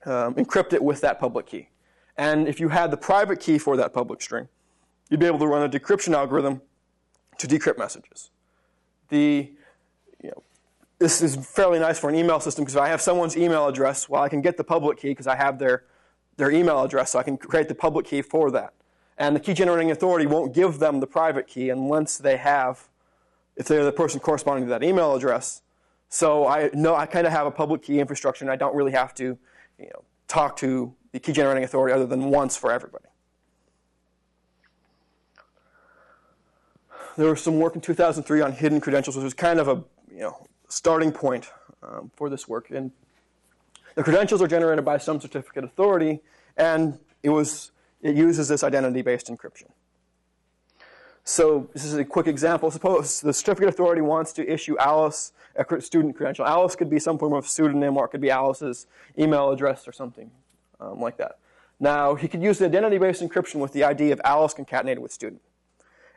um, 0.07 0.33
encrypt 0.33 0.73
it 0.73 0.83
with 0.83 1.01
that 1.01 1.19
public 1.19 1.45
key. 1.45 1.69
And 2.17 2.47
if 2.47 2.59
you 2.59 2.69
had 2.69 2.91
the 2.91 2.97
private 2.97 3.39
key 3.39 3.57
for 3.57 3.77
that 3.77 3.93
public 3.93 4.21
string, 4.21 4.47
you'd 5.09 5.19
be 5.19 5.25
able 5.25 5.39
to 5.39 5.47
run 5.47 5.63
a 5.63 5.69
decryption 5.69 6.13
algorithm 6.13 6.61
to 7.37 7.47
decrypt 7.47 7.77
messages. 7.77 8.31
The, 9.09 9.53
you 10.23 10.29
know, 10.29 10.43
this 10.99 11.21
is 11.21 11.35
fairly 11.35 11.79
nice 11.79 11.99
for 11.99 12.09
an 12.09 12.15
email 12.15 12.39
system 12.39 12.63
because 12.63 12.75
if 12.75 12.81
I 12.81 12.87
have 12.89 13.01
someone's 13.01 13.37
email 13.37 13.67
address, 13.67 14.09
well, 14.09 14.23
I 14.23 14.29
can 14.29 14.41
get 14.41 14.57
the 14.57 14.63
public 14.63 14.97
key 14.97 15.09
because 15.09 15.27
I 15.27 15.35
have 15.35 15.59
their, 15.59 15.83
their 16.37 16.51
email 16.51 16.83
address, 16.83 17.11
so 17.11 17.19
I 17.19 17.23
can 17.23 17.37
create 17.37 17.67
the 17.67 17.75
public 17.75 18.07
key 18.07 18.21
for 18.21 18.49
that. 18.51 18.73
And 19.17 19.35
the 19.35 19.39
key 19.39 19.53
generating 19.53 19.91
authority 19.91 20.25
won't 20.25 20.53
give 20.53 20.79
them 20.79 20.99
the 20.99 21.07
private 21.07 21.47
key 21.47 21.69
unless 21.69 22.17
they 22.17 22.37
have, 22.37 22.87
if 23.55 23.67
they're 23.67 23.85
the 23.85 23.91
person 23.91 24.19
corresponding 24.19 24.65
to 24.65 24.69
that 24.69 24.83
email 24.83 25.15
address. 25.15 25.61
So 26.09 26.47
I 26.47 26.69
know 26.73 26.95
I 26.95 27.05
kind 27.05 27.25
of 27.25 27.33
have 27.33 27.47
a 27.47 27.51
public 27.51 27.81
key 27.81 27.99
infrastructure, 27.99 28.43
and 28.45 28.51
I 28.51 28.55
don't 28.55 28.75
really 28.75 28.91
have 28.91 29.13
to, 29.15 29.37
you 29.79 29.85
know, 29.85 30.03
talk 30.27 30.57
to 30.57 30.93
the 31.11 31.19
key 31.19 31.31
generating 31.31 31.63
authority 31.63 31.93
other 31.93 32.05
than 32.05 32.25
once 32.25 32.57
for 32.57 32.71
everybody. 32.71 33.05
There 37.17 37.29
was 37.29 37.41
some 37.41 37.59
work 37.59 37.75
in 37.75 37.81
2003 37.81 38.41
on 38.41 38.51
hidden 38.51 38.79
credentials, 38.79 39.15
which 39.15 39.23
was 39.23 39.33
kind 39.33 39.59
of 39.59 39.67
a 39.67 39.83
you 40.11 40.21
know 40.21 40.47
starting 40.67 41.11
point 41.11 41.49
um, 41.81 42.11
for 42.15 42.29
this 42.29 42.47
work. 42.47 42.69
And 42.69 42.91
the 43.95 44.03
credentials 44.03 44.41
are 44.41 44.47
generated 44.47 44.85
by 44.85 44.97
some 44.97 45.19
certificate 45.19 45.63
authority, 45.63 46.21
and 46.55 46.99
it 47.23 47.29
was 47.29 47.71
it 48.01 48.15
uses 48.15 48.47
this 48.47 48.63
identity-based 48.63 49.27
encryption. 49.27 49.71
So 51.23 51.69
this 51.73 51.83
is 51.83 51.95
a 51.95 52.05
quick 52.05 52.27
example. 52.27 52.69
Suppose 52.69 53.19
the 53.19 53.33
certificate 53.33 53.69
authority 53.69 54.01
wants 54.01 54.31
to 54.33 54.47
issue 54.47 54.77
Alice 54.77 55.33
a 55.55 55.81
student 55.81 56.15
credential. 56.15 56.45
Alice 56.45 56.75
could 56.75 56.89
be 56.89 56.99
some 56.99 57.17
form 57.17 57.33
of 57.33 57.47
pseudonym, 57.47 57.97
or 57.97 58.05
it 58.05 58.09
could 58.09 58.21
be 58.21 58.29
Alice's 58.29 58.85
email 59.17 59.49
address 59.49 59.87
or 59.87 59.91
something 59.91 60.29
um, 60.79 60.99
like 60.99 61.17
that. 61.17 61.39
Now, 61.79 62.15
he 62.15 62.27
could 62.27 62.41
use 62.41 62.57
the 62.57 62.65
identity-based 62.65 63.21
encryption 63.21 63.55
with 63.55 63.73
the 63.73 63.83
ID 63.83 64.11
of 64.11 64.19
Alice 64.23 64.53
concatenated 64.53 64.99
with 64.99 65.11
student. 65.11 65.41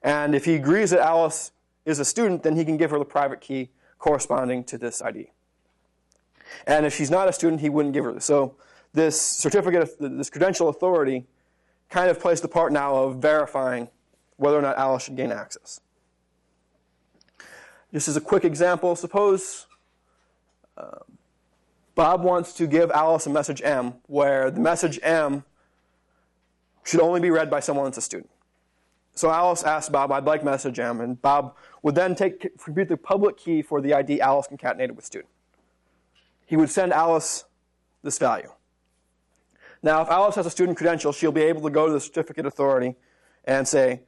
And 0.02 0.34
if 0.34 0.46
he 0.46 0.54
agrees 0.54 0.90
that 0.90 1.00
Alice 1.00 1.52
is 1.84 1.98
a 1.98 2.04
student, 2.04 2.42
then 2.42 2.56
he 2.56 2.64
can 2.64 2.76
give 2.76 2.90
her 2.90 2.98
the 2.98 3.04
private 3.04 3.40
key 3.40 3.70
corresponding 3.98 4.64
to 4.64 4.78
this 4.78 5.02
ID. 5.02 5.30
And 6.66 6.86
if 6.86 6.94
she's 6.94 7.10
not 7.10 7.28
a 7.28 7.32
student, 7.32 7.60
he 7.60 7.68
wouldn't 7.68 7.94
give 7.94 8.04
her 8.04 8.12
this. 8.12 8.24
So 8.24 8.56
this 8.92 9.20
certificate, 9.20 9.96
this 10.00 10.30
credential 10.30 10.68
authority, 10.68 11.26
kind 11.90 12.08
of 12.08 12.18
plays 12.18 12.40
the 12.40 12.48
part 12.48 12.72
now 12.72 12.96
of 12.96 13.16
verifying 13.16 13.88
whether 14.36 14.58
or 14.58 14.62
not 14.62 14.78
Alice 14.78 15.04
should 15.04 15.16
gain 15.16 15.30
access. 15.30 15.80
Just 17.92 18.08
as 18.08 18.16
a 18.16 18.20
quick 18.20 18.44
example, 18.44 18.96
suppose 18.96 19.66
uh, 20.76 21.00
Bob 22.00 22.22
wants 22.22 22.54
to 22.54 22.66
give 22.66 22.90
Alice 22.92 23.26
a 23.26 23.28
message 23.28 23.60
M, 23.60 23.92
where 24.06 24.50
the 24.50 24.58
message 24.58 24.98
M 25.02 25.44
should 26.82 26.98
only 26.98 27.20
be 27.20 27.28
read 27.28 27.50
by 27.50 27.60
someone 27.60 27.84
that's 27.84 27.98
a 27.98 28.00
student. 28.00 28.30
So 29.14 29.30
Alice 29.30 29.62
asks 29.62 29.90
Bob, 29.90 30.10
I'd 30.10 30.24
like 30.24 30.42
message 30.42 30.78
M, 30.78 31.02
and 31.02 31.20
Bob 31.20 31.54
would 31.82 31.94
then 31.94 32.14
take, 32.14 32.56
compute 32.56 32.88
the 32.88 32.96
public 32.96 33.36
key 33.36 33.60
for 33.60 33.82
the 33.82 33.92
ID 33.92 34.18
Alice 34.22 34.48
concatenated 34.50 34.96
with 34.96 35.04
student. 35.04 35.28
He 36.46 36.56
would 36.56 36.70
send 36.70 36.94
Alice 36.94 37.44
this 38.02 38.16
value. 38.16 38.50
Now, 39.82 40.00
if 40.00 40.08
Alice 40.08 40.36
has 40.36 40.46
a 40.46 40.50
student 40.50 40.78
credential, 40.78 41.12
she'll 41.12 41.32
be 41.32 41.42
able 41.42 41.60
to 41.60 41.70
go 41.70 41.86
to 41.86 41.92
the 41.92 42.00
certificate 42.00 42.46
authority 42.46 42.94
and 43.44 43.68
say, 43.68 44.00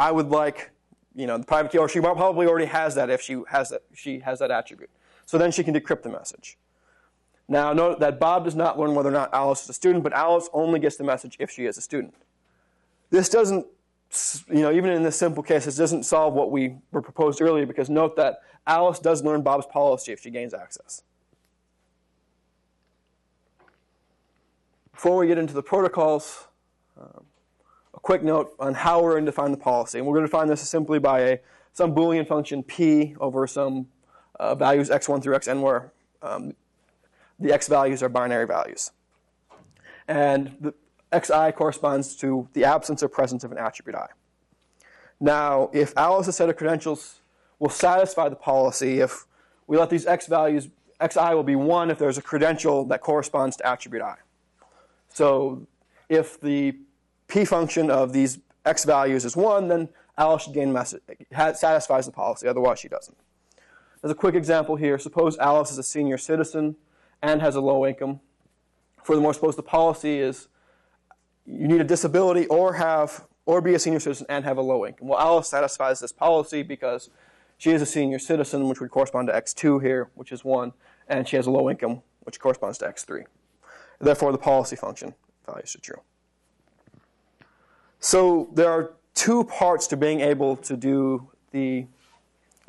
I 0.00 0.10
would 0.10 0.30
like, 0.30 0.72
you 1.14 1.28
know, 1.28 1.38
the 1.38 1.46
private 1.46 1.70
key, 1.70 1.78
or 1.78 1.88
she 1.88 2.00
probably 2.00 2.48
already 2.48 2.66
has 2.66 2.96
that 2.96 3.08
if 3.08 3.20
she 3.22 3.40
has 3.50 3.68
that, 3.68 3.82
she 3.94 4.18
has 4.18 4.40
that 4.40 4.50
attribute. 4.50 4.90
So 5.26 5.38
then 5.38 5.52
she 5.52 5.62
can 5.62 5.74
decrypt 5.74 6.02
the 6.02 6.10
message. 6.10 6.58
Now, 7.48 7.72
note 7.72 8.00
that 8.00 8.18
Bob 8.18 8.44
does 8.44 8.56
not 8.56 8.78
learn 8.78 8.94
whether 8.94 9.08
or 9.08 9.12
not 9.12 9.32
Alice 9.32 9.62
is 9.64 9.70
a 9.70 9.72
student, 9.72 10.02
but 10.02 10.12
Alice 10.12 10.48
only 10.52 10.80
gets 10.80 10.96
the 10.96 11.04
message 11.04 11.36
if 11.38 11.50
she 11.50 11.64
is 11.64 11.78
a 11.78 11.80
student. 11.80 12.14
This 13.10 13.28
doesn't, 13.28 13.66
you 14.48 14.62
know, 14.62 14.72
even 14.72 14.90
in 14.90 15.04
this 15.04 15.16
simple 15.16 15.42
case, 15.42 15.64
this 15.64 15.76
doesn't 15.76 16.02
solve 16.02 16.34
what 16.34 16.50
we 16.50 16.76
were 16.90 17.02
proposed 17.02 17.40
earlier 17.40 17.64
because 17.64 17.88
note 17.88 18.16
that 18.16 18.40
Alice 18.66 18.98
does 18.98 19.22
learn 19.22 19.42
Bob's 19.42 19.66
policy 19.66 20.12
if 20.12 20.20
she 20.20 20.30
gains 20.30 20.52
access. 20.52 21.02
Before 24.92 25.16
we 25.16 25.28
get 25.28 25.38
into 25.38 25.54
the 25.54 25.62
protocols, 25.62 26.48
um, 27.00 27.24
a 27.94 28.00
quick 28.00 28.24
note 28.24 28.54
on 28.58 28.74
how 28.74 29.02
we're 29.02 29.12
going 29.12 29.26
to 29.26 29.30
define 29.30 29.52
the 29.52 29.56
policy. 29.56 29.98
And 29.98 30.06
we're 30.06 30.14
going 30.14 30.24
to 30.24 30.30
define 30.30 30.48
this 30.48 30.68
simply 30.68 30.98
by 30.98 31.20
a, 31.20 31.38
some 31.72 31.94
Boolean 31.94 32.26
function 32.26 32.62
p 32.62 33.14
over 33.20 33.46
some 33.46 33.86
uh, 34.40 34.54
values 34.54 34.90
x1 34.90 35.22
through 35.22 35.36
xn 35.36 35.60
where 35.60 35.92
um, 36.22 36.54
the 37.38 37.52
x 37.52 37.68
values 37.68 38.02
are 38.02 38.08
binary 38.08 38.46
values. 38.46 38.90
And 40.08 40.56
the 40.60 40.74
xi 41.12 41.52
corresponds 41.52 42.16
to 42.16 42.48
the 42.52 42.64
absence 42.64 43.02
or 43.02 43.08
presence 43.08 43.44
of 43.44 43.52
an 43.52 43.58
attribute 43.58 43.96
i. 43.96 44.08
Now, 45.18 45.70
if 45.72 45.92
Alice's 45.96 46.36
set 46.36 46.48
of 46.48 46.56
credentials 46.56 47.20
will 47.58 47.70
satisfy 47.70 48.28
the 48.28 48.36
policy 48.36 49.00
if 49.00 49.26
we 49.66 49.78
let 49.78 49.90
these 49.90 50.06
x 50.06 50.26
values, 50.26 50.68
xi 51.00 51.34
will 51.34 51.42
be 51.42 51.56
1 51.56 51.90
if 51.90 51.98
there's 51.98 52.18
a 52.18 52.22
credential 52.22 52.84
that 52.86 53.00
corresponds 53.00 53.56
to 53.56 53.66
attribute 53.66 54.02
i. 54.02 54.16
So 55.08 55.66
if 56.08 56.40
the 56.40 56.76
p 57.28 57.44
function 57.44 57.90
of 57.90 58.12
these 58.12 58.38
x 58.64 58.84
values 58.84 59.24
is 59.24 59.36
1, 59.36 59.68
then 59.68 59.88
Alice 60.18 60.44
should 60.44 60.54
gain 60.54 60.72
message, 60.72 61.02
satisfies 61.32 62.06
the 62.06 62.12
policy, 62.12 62.48
otherwise 62.48 62.78
she 62.78 62.88
doesn't. 62.88 63.16
As 64.02 64.10
a 64.10 64.14
quick 64.14 64.34
example 64.34 64.76
here, 64.76 64.98
suppose 64.98 65.36
Alice 65.38 65.70
is 65.70 65.78
a 65.78 65.82
senior 65.82 66.16
citizen 66.16 66.76
and 67.22 67.40
has 67.40 67.54
a 67.54 67.60
low 67.60 67.86
income. 67.86 68.20
Furthermore, 69.02 69.34
suppose 69.34 69.56
the 69.56 69.62
policy 69.62 70.18
is 70.18 70.48
you 71.44 71.68
need 71.68 71.80
a 71.80 71.84
disability 71.84 72.46
or 72.46 72.74
have 72.74 73.26
or 73.44 73.60
be 73.60 73.74
a 73.74 73.78
senior 73.78 74.00
citizen 74.00 74.26
and 74.28 74.44
have 74.44 74.58
a 74.58 74.62
low 74.62 74.84
income. 74.84 75.08
Well, 75.08 75.18
Alice 75.18 75.48
satisfies 75.48 76.00
this 76.00 76.12
policy 76.12 76.62
because 76.62 77.08
she 77.58 77.70
is 77.70 77.80
a 77.80 77.86
senior 77.86 78.18
citizen, 78.18 78.68
which 78.68 78.80
would 78.80 78.90
correspond 78.90 79.28
to 79.28 79.34
X2 79.34 79.82
here, 79.82 80.10
which 80.14 80.32
is 80.32 80.44
1, 80.44 80.72
and 81.08 81.26
she 81.28 81.36
has 81.36 81.46
a 81.46 81.50
low 81.50 81.70
income, 81.70 82.02
which 82.20 82.40
corresponds 82.40 82.78
to 82.78 82.86
X3. 82.86 83.24
Therefore, 84.00 84.32
the 84.32 84.38
policy 84.38 84.76
function 84.76 85.14
values 85.46 85.74
are 85.74 85.80
true. 85.80 86.00
So 88.00 88.50
there 88.52 88.70
are 88.70 88.94
two 89.14 89.44
parts 89.44 89.86
to 89.88 89.96
being 89.96 90.20
able 90.20 90.56
to 90.56 90.76
do 90.76 91.30
the, 91.52 91.86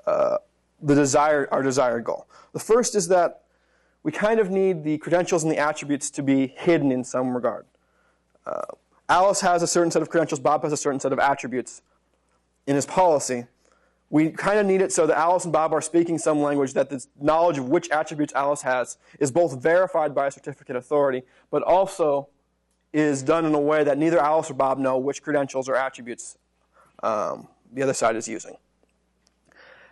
uh, 0.05 0.37
the 0.81 0.95
desired, 0.95 1.49
our 1.51 1.61
desired 1.61 2.05
goal. 2.05 2.27
The 2.53 2.59
first 2.59 2.95
is 2.95 3.09
that 3.09 3.43
we 4.07 4.13
kind 4.13 4.39
of 4.39 4.49
need 4.49 4.85
the 4.85 4.97
credentials 4.99 5.43
and 5.43 5.51
the 5.51 5.57
attributes 5.57 6.09
to 6.09 6.23
be 6.23 6.47
hidden 6.55 6.93
in 6.93 7.03
some 7.03 7.35
regard. 7.35 7.65
Uh, 8.45 8.61
Alice 9.09 9.41
has 9.41 9.61
a 9.61 9.67
certain 9.67 9.91
set 9.91 10.01
of 10.01 10.09
credentials, 10.09 10.39
Bob 10.39 10.63
has 10.63 10.71
a 10.71 10.77
certain 10.77 10.97
set 10.97 11.11
of 11.11 11.19
attributes 11.19 11.81
in 12.67 12.75
his 12.75 12.85
policy. 12.85 13.47
We 14.09 14.29
kind 14.29 14.59
of 14.59 14.65
need 14.65 14.81
it 14.81 14.93
so 14.93 15.07
that 15.07 15.17
Alice 15.17 15.43
and 15.43 15.51
Bob 15.51 15.73
are 15.73 15.81
speaking 15.81 16.17
some 16.17 16.41
language 16.41 16.71
that 16.71 16.89
the 16.89 17.05
knowledge 17.19 17.57
of 17.57 17.67
which 17.67 17.89
attributes 17.89 18.31
Alice 18.33 18.61
has 18.61 18.97
is 19.19 19.29
both 19.29 19.61
verified 19.61 20.15
by 20.15 20.27
a 20.27 20.31
certificate 20.31 20.77
authority, 20.77 21.23
but 21.51 21.61
also 21.63 22.29
is 22.93 23.21
done 23.21 23.43
in 23.43 23.53
a 23.53 23.59
way 23.59 23.83
that 23.83 23.97
neither 23.97 24.19
Alice 24.19 24.49
or 24.49 24.53
Bob 24.53 24.77
know 24.77 24.97
which 24.97 25.21
credentials 25.21 25.67
or 25.67 25.75
attributes 25.75 26.37
um, 27.03 27.49
the 27.73 27.83
other 27.83 27.93
side 27.93 28.15
is 28.15 28.25
using. 28.25 28.55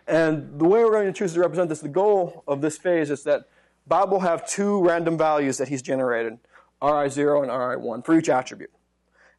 And 0.07 0.57
the 0.57 0.63
way 0.63 0.85
we're 0.85 0.91
going 0.91 1.07
to 1.07 1.11
choose 1.11 1.33
to 1.33 1.41
represent 1.41 1.67
this, 1.67 1.81
the 1.81 1.89
goal 1.89 2.45
of 2.47 2.61
this 2.61 2.77
phase 2.77 3.09
is 3.09 3.25
that 3.25 3.49
Bob 3.87 4.11
will 4.11 4.19
have 4.19 4.47
two 4.47 4.83
random 4.83 5.17
values 5.17 5.57
that 5.57 5.67
he's 5.67 5.81
generated, 5.81 6.37
RI0 6.81 7.43
and 7.43 7.51
RI1, 7.51 8.05
for 8.05 8.17
each 8.17 8.29
attribute. 8.29 8.71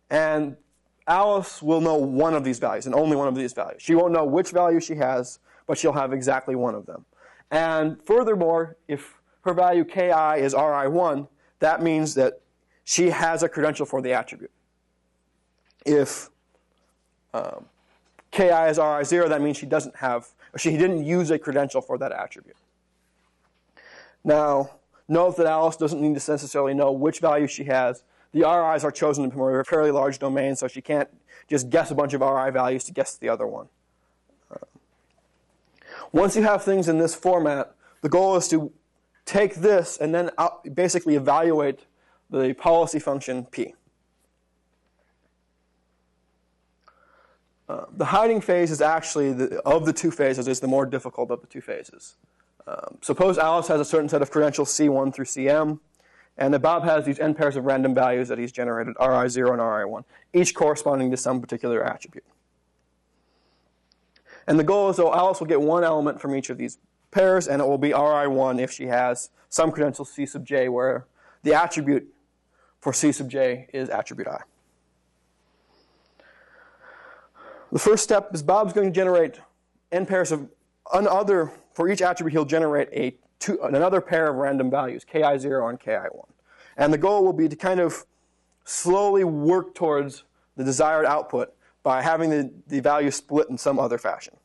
And 0.09 0.56
Alice 1.09 1.62
will 1.62 1.80
know 1.80 1.96
one 1.96 2.35
of 2.35 2.44
these 2.44 2.59
values 2.59 2.87
and 2.87 2.94
only 2.94 3.16
one 3.16 3.28
of 3.28 3.35
these 3.35 3.52
values. 3.52 3.82
She 3.82 3.94
won't 3.94 4.12
know 4.12 4.24
which 4.24 4.50
value 4.50 4.80
she 4.80 4.96
has, 4.96 5.38
but 5.66 5.78
she'll 5.78 5.92
have 5.92 6.12
exactly 6.12 6.54
one 6.54 6.74
of 6.74 6.87
them. 6.87 7.04
And 7.50 8.02
furthermore, 8.02 8.76
if 8.88 9.20
her 9.42 9.54
value 9.54 9.85
ki 9.85 10.00
is 10.00 10.54
ri1, 10.54 11.28
that 11.61 11.82
means 11.82 12.14
that 12.14 12.40
she 12.85 13.11
has 13.11 13.42
a 13.42 13.48
credential 13.48 13.87
for 13.87 14.00
the 14.02 14.12
attribute. 14.12 14.50
If 15.85 16.30
um, 17.32 17.66
ki 18.32 18.44
is 18.44 18.78
ri0, 18.78 19.28
that 19.28 19.40
means 19.40 19.56
she 19.56 19.66
doesn't 19.66 19.96
have, 19.96 20.28
she 20.56 20.76
didn't 20.76 21.04
use 21.04 21.30
a 21.30 21.38
credential 21.38 21.80
for 21.80 21.98
that 21.98 22.12
attribute. 22.12 22.56
Now, 24.26 24.72
note 25.08 25.38
that 25.38 25.46
Alice 25.46 25.76
doesn't 25.76 26.00
need 26.02 26.18
to 26.20 26.30
necessarily 26.30 26.74
know 26.74 26.92
which 26.92 27.20
value 27.20 27.46
she 27.46 27.64
has 27.64 28.02
the 28.36 28.40
RIs 28.40 28.84
are 28.84 28.92
chosen 28.92 29.30
from 29.30 29.40
a 29.40 29.64
fairly 29.64 29.90
large 29.90 30.18
domain, 30.18 30.56
so 30.56 30.68
she 30.68 30.82
can't 30.82 31.08
just 31.48 31.70
guess 31.70 31.90
a 31.90 31.94
bunch 31.94 32.12
of 32.12 32.20
RI 32.20 32.50
values 32.50 32.84
to 32.84 32.92
guess 32.92 33.16
the 33.16 33.30
other 33.30 33.46
one. 33.46 33.68
Uh, 34.50 34.58
once 36.12 36.36
you 36.36 36.42
have 36.42 36.62
things 36.62 36.86
in 36.86 36.98
this 36.98 37.14
format, 37.14 37.74
the 38.02 38.10
goal 38.10 38.36
is 38.36 38.46
to 38.48 38.72
take 39.24 39.54
this 39.54 39.96
and 39.96 40.14
then 40.14 40.30
basically 40.74 41.14
evaluate 41.14 41.86
the 42.28 42.52
policy 42.52 42.98
function 42.98 43.46
P. 43.46 43.74
Uh, 47.68 47.86
the 47.96 48.06
hiding 48.06 48.42
phase 48.42 48.70
is 48.70 48.82
actually, 48.82 49.32
the, 49.32 49.60
of 49.62 49.86
the 49.86 49.94
two 49.94 50.10
phases, 50.10 50.46
is 50.46 50.60
the 50.60 50.68
more 50.68 50.84
difficult 50.84 51.30
of 51.30 51.40
the 51.40 51.46
two 51.46 51.62
phases. 51.62 52.16
Um, 52.66 52.98
suppose 53.00 53.38
Alice 53.38 53.68
has 53.68 53.81
a 53.81 53.85
certain 53.85 54.09
set 54.09 54.22
of 54.22 54.31
credentials 54.31 54.70
C1 54.70 55.14
through 55.14 55.26
CM, 55.26 55.79
And 56.37 56.52
that 56.52 56.61
Bob 56.61 56.85
has 56.85 57.05
these 57.05 57.18
n 57.18 57.35
pairs 57.35 57.57
of 57.57 57.64
random 57.64 57.94
values 57.94 58.29
that 58.29 58.38
he's 58.38 58.52
generated, 58.52 58.94
Ri0 58.96 59.50
and 59.50 59.61
Ri1, 59.61 60.05
each 60.33 60.55
corresponding 60.55 61.11
to 61.11 61.16
some 61.16 61.40
particular 61.40 61.83
attribute. 61.85 62.24
And 64.46 64.59
the 64.59 64.64
goal 64.64 64.90
is, 64.90 64.96
though, 64.96 65.14
Alice 65.14 65.40
will 65.40 65.46
get 65.46 65.61
one 65.61 65.85
element 65.85 66.20
from 66.20 66.35
each 66.35 66.50
of 66.50 66.59
these 66.59 66.79
pairs, 67.11 67.48
and 67.48 67.62
it 67.62 67.64
will 67.64 67.79
be 67.79 67.90
Ri1 67.90 68.61
if 68.61 68.70
she 68.70 68.87
has 68.87 69.31
some 69.48 69.72
credential 69.72 70.05
C 70.05 70.26
sub 70.26 70.44
j 70.44 70.68
where 70.68 71.07
the 71.42 71.55
attribute 71.55 72.12
for 72.81 72.92
C 72.92 73.12
sub 73.12 73.31
j 73.31 73.68
is 73.72 73.88
attribute 73.88 74.29
i. 74.29 74.42
The 77.72 77.79
first 77.79 78.05
step 78.05 78.35
is 78.35 78.42
Bob's 78.42 78.72
going 78.72 78.88
to 78.88 78.94
generate 78.94 79.40
n 79.90 80.07
pairs 80.07 80.31
of 80.31 80.48
another, 80.92 81.52
for 81.76 81.90
each 81.90 82.00
attribute, 82.00 82.32
he'll 82.32 82.46
generate 82.46 82.88
a 82.90 83.14
two, 83.38 83.60
another 83.62 84.00
pair 84.00 84.30
of 84.30 84.36
random 84.36 84.70
values, 84.70 85.04
ki0 85.04 85.68
and 85.68 85.78
ki1. 85.78 86.26
And 86.78 86.90
the 86.90 86.96
goal 86.96 87.22
will 87.22 87.34
be 87.34 87.50
to 87.50 87.54
kind 87.54 87.80
of 87.80 88.06
slowly 88.64 89.24
work 89.24 89.74
towards 89.74 90.24
the 90.56 90.64
desired 90.64 91.04
output 91.04 91.54
by 91.82 92.00
having 92.00 92.30
the, 92.30 92.50
the 92.66 92.80
value 92.80 93.10
split 93.10 93.50
in 93.50 93.58
some 93.58 93.78
other 93.78 93.98
fashion. 93.98 94.38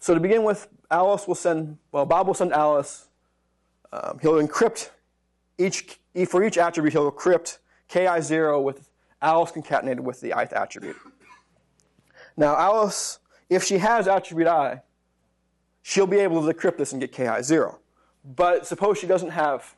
So 0.00 0.14
to 0.14 0.18
begin 0.18 0.42
with, 0.42 0.66
Alice 0.90 1.28
will 1.28 1.36
send, 1.36 1.78
well, 1.92 2.06
Bob 2.06 2.26
will 2.26 2.34
send 2.34 2.52
Alice, 2.52 3.06
um, 3.92 4.18
he'll 4.20 4.44
encrypt 4.44 4.90
each, 5.58 6.00
for 6.26 6.42
each 6.42 6.58
attribute, 6.58 6.92
he'll 6.92 7.12
encrypt 7.12 7.58
ki0 7.88 8.64
with 8.64 8.88
Alice 9.22 9.52
concatenated 9.52 10.00
with 10.00 10.20
the 10.20 10.36
ith 10.36 10.52
attribute. 10.52 10.96
Now, 12.36 12.56
Alice, 12.56 13.20
if 13.48 13.62
she 13.62 13.78
has 13.78 14.08
attribute 14.08 14.48
i, 14.48 14.82
she'll 15.82 16.06
be 16.06 16.18
able 16.18 16.46
to 16.46 16.52
decrypt 16.52 16.78
this 16.78 16.92
and 16.92 17.00
get 17.00 17.12
ki0. 17.12 17.76
But 18.24 18.66
suppose 18.66 18.98
she 18.98 19.06
doesn't 19.06 19.30
have 19.30 19.74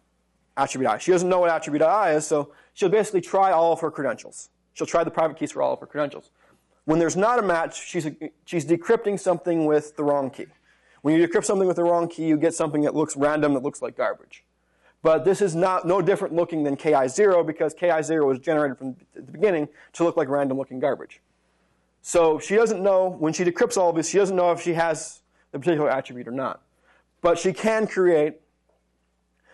attribute 0.57 0.90
i. 0.90 0.99
She 0.99 1.11
doesn't 1.11 1.29
know 1.29 1.40
what 1.40 1.51
attribute 1.51 1.83
i 1.83 2.12
is, 2.12 2.27
so 2.27 2.53
she'll 2.75 2.88
basically 2.88 3.21
try 3.21 3.51
all 3.51 3.73
of 3.73 3.81
her 3.81 3.90
credentials. 3.90 4.51
She'll 4.75 4.87
try 4.87 5.05
the 5.05 5.11
private 5.11 5.37
keys 5.37 5.53
for 5.53 5.62
all 5.62 5.73
of 5.73 5.81
her 5.81 5.87
credentials. 5.87 6.31
When 6.85 6.99
there's 6.99 7.17
not 7.17 7.38
a 7.38 7.43
match, 7.43 7.87
she's, 7.87 8.07
she's 8.45 8.67
decrypting 8.67 9.19
something 9.19 9.64
with 9.64 9.97
the 9.97 10.05
wrong 10.05 10.31
key. 10.31 10.47
When 11.03 11.19
you 11.19 11.27
decrypt 11.27 11.45
something 11.45 11.67
with 11.67 11.77
the 11.77 11.85
wrong 11.85 12.09
key, 12.09 12.27
you 12.27 12.37
get 12.37 12.55
something 12.55 12.83
that 12.83 12.95
looks 12.95 13.17
random, 13.17 13.55
that 13.55 13.62
looks 13.62 13.81
like 13.81 13.97
garbage. 13.97 14.45
But 15.03 15.25
this 15.25 15.43
is 15.43 15.55
not 15.55 15.87
no 15.87 16.01
different 16.01 16.35
looking 16.35 16.62
than 16.64 16.77
ki0 16.77 17.47
because 17.47 17.75
ki0 17.75 18.27
was 18.27 18.38
generated 18.38 18.79
from 18.79 18.97
the 19.14 19.21
beginning 19.21 19.69
to 19.95 20.05
look 20.05 20.17
like 20.17 20.29
random 20.29 20.57
looking 20.57 20.81
garbage. 20.81 21.21
So 22.01 22.38
she 22.38 22.55
doesn't 22.55 22.83
know, 22.83 23.09
when 23.09 23.33
she 23.33 23.45
decrypts 23.45 23.77
all 23.77 23.90
of 23.90 23.97
this, 23.97 24.09
she 24.09 24.19
doesn't 24.19 24.37
know 24.37 24.51
if 24.53 24.61
she 24.61 24.75
has 24.75 25.21
the 25.55 25.61
particular 25.61 25.88
attribute 25.88 26.27
or 26.27 26.33
not. 26.33 26.62
But 27.23 27.38
she 27.38 27.53
can 27.53 27.87
create, 27.87 28.40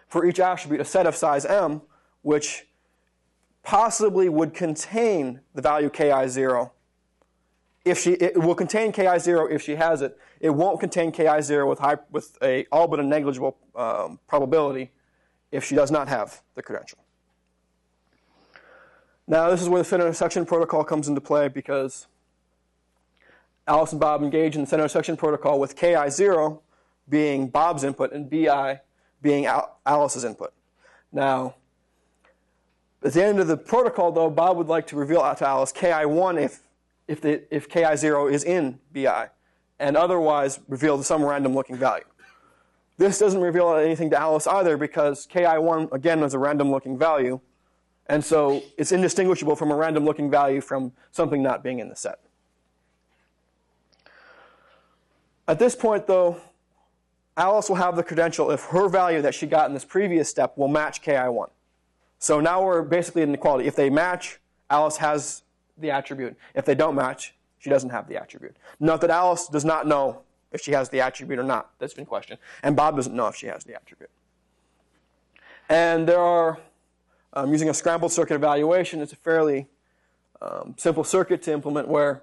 for 0.08 0.24
each 0.24 0.40
attribute, 0.40 0.80
a 0.80 0.84
set 0.84 1.06
of 1.06 1.14
size 1.14 1.44
m, 1.44 1.82
which 2.22 2.66
possibly 3.62 4.30
would 4.30 4.54
contain 4.54 5.40
the 5.54 5.60
value 5.60 5.90
ki0. 5.90 6.70
If 7.84 7.98
she, 7.98 8.12
it 8.12 8.38
will 8.38 8.54
contain 8.54 8.92
ki0 8.92 9.52
if 9.52 9.60
she 9.62 9.74
has 9.74 10.00
it. 10.00 10.18
It 10.40 10.50
won't 10.50 10.80
contain 10.80 11.12
ki0 11.12 11.68
with, 11.68 11.80
high, 11.80 11.98
with 12.10 12.38
a 12.42 12.66
all 12.72 12.88
but 12.88 12.98
a 12.98 13.02
negligible 13.02 13.58
um, 13.76 14.18
probability 14.26 14.92
if 15.52 15.64
she 15.64 15.74
does 15.74 15.90
not 15.90 16.08
have 16.08 16.40
the 16.54 16.62
credential. 16.62 16.98
Now, 19.26 19.50
this 19.50 19.60
is 19.60 19.68
where 19.68 19.82
the 19.82 19.88
set 19.88 20.00
intersection 20.00 20.46
protocol 20.46 20.82
comes 20.82 21.08
into 21.08 21.20
play 21.20 21.48
because 21.48 22.06
Alice 23.66 23.92
and 23.92 24.00
Bob 24.00 24.22
engage 24.22 24.54
in 24.54 24.62
the 24.62 24.66
set 24.66 24.80
intersection 24.80 25.16
protocol 25.16 25.60
with 25.60 25.76
ki0 25.76 26.60
being 27.08 27.48
Bob's 27.48 27.84
input 27.84 28.12
and 28.12 28.30
bi 28.30 28.80
being 29.22 29.46
Alice's 29.86 30.24
input. 30.24 30.52
Now, 31.12 31.56
at 33.02 33.12
the 33.12 33.24
end 33.24 33.40
of 33.40 33.48
the 33.48 33.56
protocol, 33.56 34.12
though, 34.12 34.30
Bob 34.30 34.56
would 34.56 34.68
like 34.68 34.86
to 34.88 34.96
reveal 34.96 35.20
out 35.20 35.38
to 35.38 35.48
Alice 35.48 35.72
ki1 35.72 36.42
if, 36.42 36.60
if, 37.08 37.20
the, 37.20 37.42
if 37.54 37.68
ki0 37.68 38.32
is 38.32 38.44
in 38.44 38.78
bi, 38.94 39.28
and 39.78 39.96
otherwise 39.96 40.60
reveal 40.68 41.02
some 41.02 41.24
random 41.24 41.54
looking 41.54 41.76
value. 41.76 42.04
This 42.98 43.18
doesn't 43.18 43.40
reveal 43.40 43.74
anything 43.74 44.10
to 44.10 44.20
Alice 44.20 44.46
either 44.46 44.76
because 44.76 45.26
ki1, 45.26 45.92
again, 45.92 46.22
is 46.22 46.34
a 46.34 46.38
random 46.38 46.70
looking 46.70 46.98
value, 46.98 47.40
and 48.06 48.22
so 48.24 48.62
it's 48.76 48.92
indistinguishable 48.92 49.56
from 49.56 49.70
a 49.70 49.76
random 49.76 50.04
looking 50.04 50.30
value 50.30 50.60
from 50.60 50.92
something 51.10 51.42
not 51.42 51.62
being 51.62 51.78
in 51.78 51.88
the 51.88 51.96
set. 51.96 52.18
At 55.50 55.58
this 55.58 55.74
point, 55.74 56.06
though, 56.06 56.40
Alice 57.36 57.68
will 57.68 57.74
have 57.74 57.96
the 57.96 58.04
credential 58.04 58.52
if 58.52 58.66
her 58.66 58.88
value 58.88 59.20
that 59.22 59.34
she 59.34 59.48
got 59.48 59.66
in 59.66 59.74
this 59.74 59.84
previous 59.84 60.28
step 60.28 60.56
will 60.56 60.68
match 60.68 61.02
ki1. 61.02 61.50
So 62.20 62.38
now 62.38 62.64
we're 62.64 62.82
basically 62.82 63.22
in 63.22 63.34
equality. 63.34 63.66
If 63.66 63.74
they 63.74 63.90
match, 63.90 64.38
Alice 64.70 64.98
has 64.98 65.42
the 65.76 65.90
attribute. 65.90 66.36
If 66.54 66.66
they 66.66 66.76
don't 66.76 66.94
match, 66.94 67.34
she 67.58 67.68
doesn't 67.68 67.90
have 67.90 68.06
the 68.06 68.16
attribute. 68.16 68.56
Note 68.78 69.00
that 69.00 69.10
Alice 69.10 69.48
does 69.48 69.64
not 69.64 69.88
know 69.88 70.22
if 70.52 70.60
she 70.60 70.70
has 70.70 70.88
the 70.88 71.00
attribute 71.00 71.40
or 71.40 71.42
not. 71.42 71.70
That's 71.80 71.94
been 71.94 72.06
questioned. 72.06 72.38
And 72.62 72.76
Bob 72.76 72.94
doesn't 72.94 73.16
know 73.16 73.26
if 73.26 73.34
she 73.34 73.46
has 73.46 73.64
the 73.64 73.74
attribute. 73.74 74.10
And 75.68 76.06
there 76.06 76.20
are, 76.20 76.60
um, 77.32 77.50
using 77.50 77.68
a 77.68 77.74
scrambled 77.74 78.12
circuit 78.12 78.36
evaluation, 78.36 79.00
it's 79.00 79.12
a 79.12 79.16
fairly 79.16 79.66
um, 80.40 80.76
simple 80.78 81.02
circuit 81.02 81.42
to 81.42 81.52
implement 81.52 81.88
where 81.88 82.22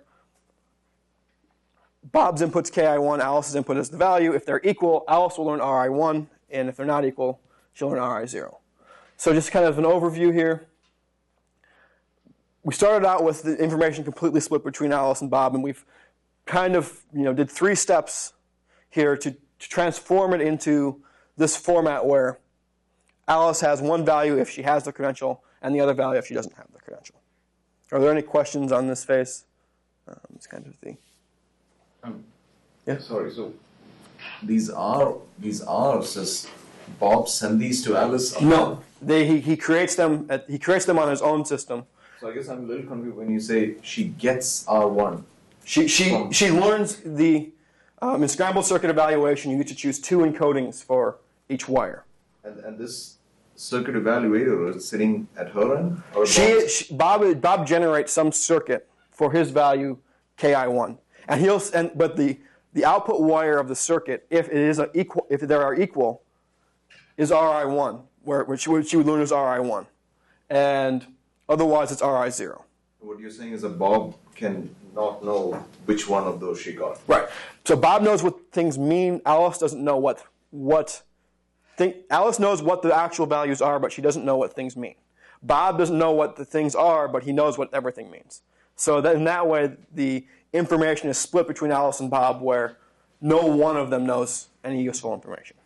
Bob's 2.11 2.41
input's 2.41 2.69
ki1, 2.69 3.19
Alice's 3.19 3.55
input 3.55 3.77
is 3.77 3.89
the 3.89 3.97
value. 3.97 4.33
If 4.33 4.45
they're 4.45 4.61
equal, 4.63 5.03
Alice 5.07 5.37
will 5.37 5.45
learn 5.45 5.59
ri1, 5.59 6.27
and 6.49 6.69
if 6.69 6.77
they're 6.77 6.85
not 6.85 7.05
equal, 7.05 7.41
she'll 7.73 7.89
learn 7.89 7.99
ri0. 7.99 8.55
So 9.17 9.33
just 9.33 9.51
kind 9.51 9.65
of 9.65 9.77
an 9.77 9.83
overview 9.83 10.33
here. 10.33 10.67
We 12.63 12.73
started 12.73 13.05
out 13.05 13.23
with 13.23 13.43
the 13.43 13.57
information 13.57 14.03
completely 14.03 14.41
split 14.41 14.63
between 14.63 14.93
Alice 14.93 15.21
and 15.21 15.29
Bob, 15.29 15.55
and 15.55 15.63
we've 15.63 15.83
kind 16.45 16.75
of 16.75 17.03
you 17.13 17.23
know 17.23 17.33
did 17.33 17.49
three 17.51 17.75
steps 17.75 18.33
here 18.89 19.17
to, 19.17 19.31
to 19.31 19.69
transform 19.69 20.33
it 20.33 20.41
into 20.41 21.01
this 21.35 21.57
format 21.57 22.05
where 22.05 22.39
Alice 23.27 23.61
has 23.61 23.81
one 23.81 24.05
value 24.05 24.37
if 24.37 24.49
she 24.49 24.61
has 24.61 24.83
the 24.83 24.93
credential, 24.93 25.43
and 25.61 25.75
the 25.75 25.81
other 25.81 25.93
value 25.93 26.17
if 26.19 26.27
she 26.27 26.33
doesn't 26.33 26.55
have 26.55 26.67
the 26.73 26.79
credential. 26.79 27.15
Are 27.91 27.99
there 27.99 28.11
any 28.11 28.21
questions 28.21 28.71
on 28.71 28.87
this 28.87 29.03
phase? 29.03 29.45
Um, 30.07 30.19
it's 30.35 30.47
kind 30.47 30.65
of 30.65 30.73
the 30.79 30.97
Um, 32.03 32.23
Yeah. 32.85 32.99
Sorry, 32.99 33.31
so 33.31 33.53
these 34.43 34.69
are 34.69 35.15
these 35.39 35.61
are 35.61 36.01
just 36.01 36.49
Bob 36.99 37.27
send 37.27 37.59
these 37.59 37.83
to 37.83 37.95
Alice? 37.97 38.39
no. 38.41 38.81
They, 38.99 39.27
he, 39.27 39.39
he 39.39 39.57
creates 39.57 39.93
them. 39.95 40.25
At, 40.27 40.49
he 40.49 40.57
creates 40.57 40.85
them 40.85 40.97
on 40.97 41.09
his 41.09 41.21
own 41.21 41.45
system. 41.45 41.83
So 42.19 42.29
I 42.29 42.33
guess 42.33 42.47
I'm 42.47 42.63
a 42.63 42.67
little 42.67 42.87
confused 42.87 43.15
when 43.15 43.29
you 43.29 43.39
say 43.39 43.75
she 43.83 44.05
gets 44.05 44.63
R1. 44.65 45.23
She 45.65 45.87
she 45.87 46.27
she 46.31 46.49
learns 46.49 46.95
the 47.05 47.51
um, 48.01 48.23
in 48.23 48.29
scrambled 48.29 48.65
circuit 48.65 48.89
evaluation. 48.89 49.51
You 49.51 49.57
get 49.57 49.67
to 49.67 49.75
choose 49.75 49.99
two 49.99 50.19
encodings 50.19 50.83
for 50.83 51.17
each 51.49 51.67
wire. 51.69 52.05
And, 52.43 52.59
and 52.61 52.79
this 52.79 53.17
circuit 53.55 53.95
evaluator 53.95 54.75
is 54.75 54.87
sitting 54.87 55.27
at 55.37 55.49
her 55.49 55.77
end? 55.77 56.01
Or 56.15 56.25
She, 56.25 56.67
she 56.69 56.93
Bob 56.93 57.41
Bob 57.41 57.67
generates 57.67 58.11
some 58.13 58.31
circuit 58.31 58.87
for 59.11 59.31
his 59.31 59.51
value 59.51 59.97
ki1, 60.37 60.97
and 61.27 61.41
he'll 61.41 61.61
and 61.73 61.91
but 61.95 62.15
the 62.17 62.39
the 62.73 62.85
output 62.85 63.21
wire 63.21 63.57
of 63.57 63.67
the 63.67 63.75
circuit, 63.75 64.27
if 64.29 64.47
it 64.49 64.55
is 64.55 64.79
a 64.79 64.89
equal, 64.93 65.25
if 65.29 65.41
there 65.41 65.63
are 65.63 65.73
equal, 65.73 66.21
is 67.17 67.31
ri1, 67.31 68.03
where 68.23 68.43
which 68.43 68.67
would, 68.67 68.87
she 68.87 68.97
would 68.97 69.07
learn 69.07 69.21
is 69.21 69.31
ri1, 69.31 69.87
and 70.49 71.07
otherwise 71.49 71.91
it's 71.91 72.01
ri0. 72.01 72.61
What 72.99 73.19
you're 73.19 73.31
saying 73.31 73.53
is 73.53 73.61
that 73.61 73.79
Bob 73.79 74.15
can 74.35 74.75
not 74.93 75.23
know 75.23 75.65
which 75.85 76.07
one 76.07 76.23
of 76.25 76.39
those 76.39 76.59
she 76.59 76.73
got. 76.73 76.99
Right. 77.07 77.27
So 77.65 77.75
Bob 77.75 78.01
knows 78.01 78.23
what 78.23 78.51
things 78.51 78.77
mean. 78.77 79.21
Alice 79.25 79.57
doesn't 79.57 79.83
know 79.83 79.97
what 79.97 80.23
what 80.51 81.03
think. 81.77 81.95
Alice 82.09 82.39
knows 82.39 82.61
what 82.61 82.81
the 82.81 82.95
actual 82.95 83.25
values 83.25 83.61
are, 83.61 83.79
but 83.79 83.91
she 83.91 84.01
doesn't 84.01 84.25
know 84.25 84.37
what 84.37 84.53
things 84.53 84.75
mean. 84.77 84.95
Bob 85.41 85.77
doesn't 85.77 85.97
know 85.97 86.11
what 86.11 86.35
the 86.35 86.45
things 86.45 86.75
are, 86.75 87.07
but 87.07 87.23
he 87.23 87.31
knows 87.31 87.57
what 87.57 87.73
everything 87.73 88.09
means. 88.11 88.41
So 88.75 89.01
that 89.01 89.15
in 89.15 89.23
that 89.23 89.47
way, 89.47 89.75
the 89.93 90.25
information 90.53 91.09
is 91.09 91.17
split 91.17 91.47
between 91.47 91.71
Alice 91.71 91.99
and 91.99 92.09
Bob, 92.09 92.41
where 92.41 92.77
no 93.21 93.45
one 93.45 93.77
of 93.77 93.89
them 93.89 94.05
knows 94.05 94.47
any 94.63 94.81
useful 94.81 95.13
information. 95.13 95.57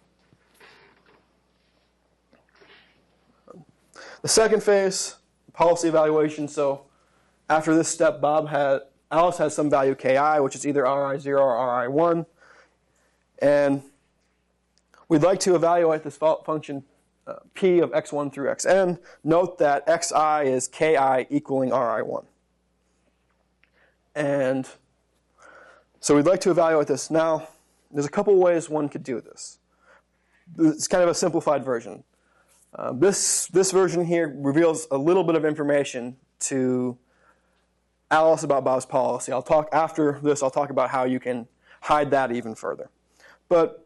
The 4.21 4.27
second 4.27 4.61
phase, 4.61 5.15
policy 5.53 5.87
evaluation. 5.87 6.47
So 6.47 6.85
after 7.49 7.75
this 7.75 7.87
step, 7.87 8.21
Bob 8.21 8.49
had 8.49 8.81
Alice 9.11 9.37
has 9.37 9.53
some 9.53 9.69
value 9.69 9.95
ki, 9.95 10.17
which 10.39 10.55
is 10.55 10.65
either 10.65 10.83
ri0 10.83 11.39
or 11.39 11.57
ri1, 11.57 12.25
and 13.39 13.81
we'd 15.09 15.21
like 15.21 15.39
to 15.41 15.55
evaluate 15.55 16.03
this 16.03 16.15
function 16.17 16.83
uh, 17.27 17.35
p 17.53 17.79
of 17.79 17.91
x1 17.91 18.31
through 18.33 18.47
xn. 18.47 18.99
Note 19.23 19.57
that 19.57 19.83
xi 19.87 20.49
is 20.49 20.67
ki 20.67 20.95
equaling 21.29 21.71
ri1, 21.71 22.25
and 24.15 24.67
so 25.99 26.15
we'd 26.15 26.25
like 26.25 26.41
to 26.41 26.51
evaluate 26.51 26.87
this. 26.87 27.11
Now, 27.11 27.47
there's 27.91 28.05
a 28.05 28.09
couple 28.09 28.35
ways 28.35 28.69
one 28.69 28.89
could 28.89 29.03
do 29.03 29.21
this. 29.21 29.59
It's 30.57 30.87
kind 30.87 31.03
of 31.03 31.09
a 31.09 31.13
simplified 31.13 31.63
version. 31.63 32.03
Uh, 32.73 32.93
this, 32.93 33.47
this 33.47 33.71
version 33.71 34.05
here 34.05 34.33
reveals 34.37 34.87
a 34.91 34.97
little 34.97 35.23
bit 35.23 35.35
of 35.35 35.45
information 35.45 36.17
to 36.39 36.97
Alice 38.09 38.43
about 38.43 38.63
Bob's 38.63 38.85
policy. 38.85 39.31
I'll 39.31 39.41
talk 39.41 39.69
after 39.71 40.19
this, 40.21 40.41
I'll 40.41 40.51
talk 40.51 40.69
about 40.69 40.89
how 40.89 41.03
you 41.05 41.19
can 41.19 41.47
hide 41.81 42.11
that 42.11 42.31
even 42.31 42.55
further. 42.55 42.89
But 43.49 43.85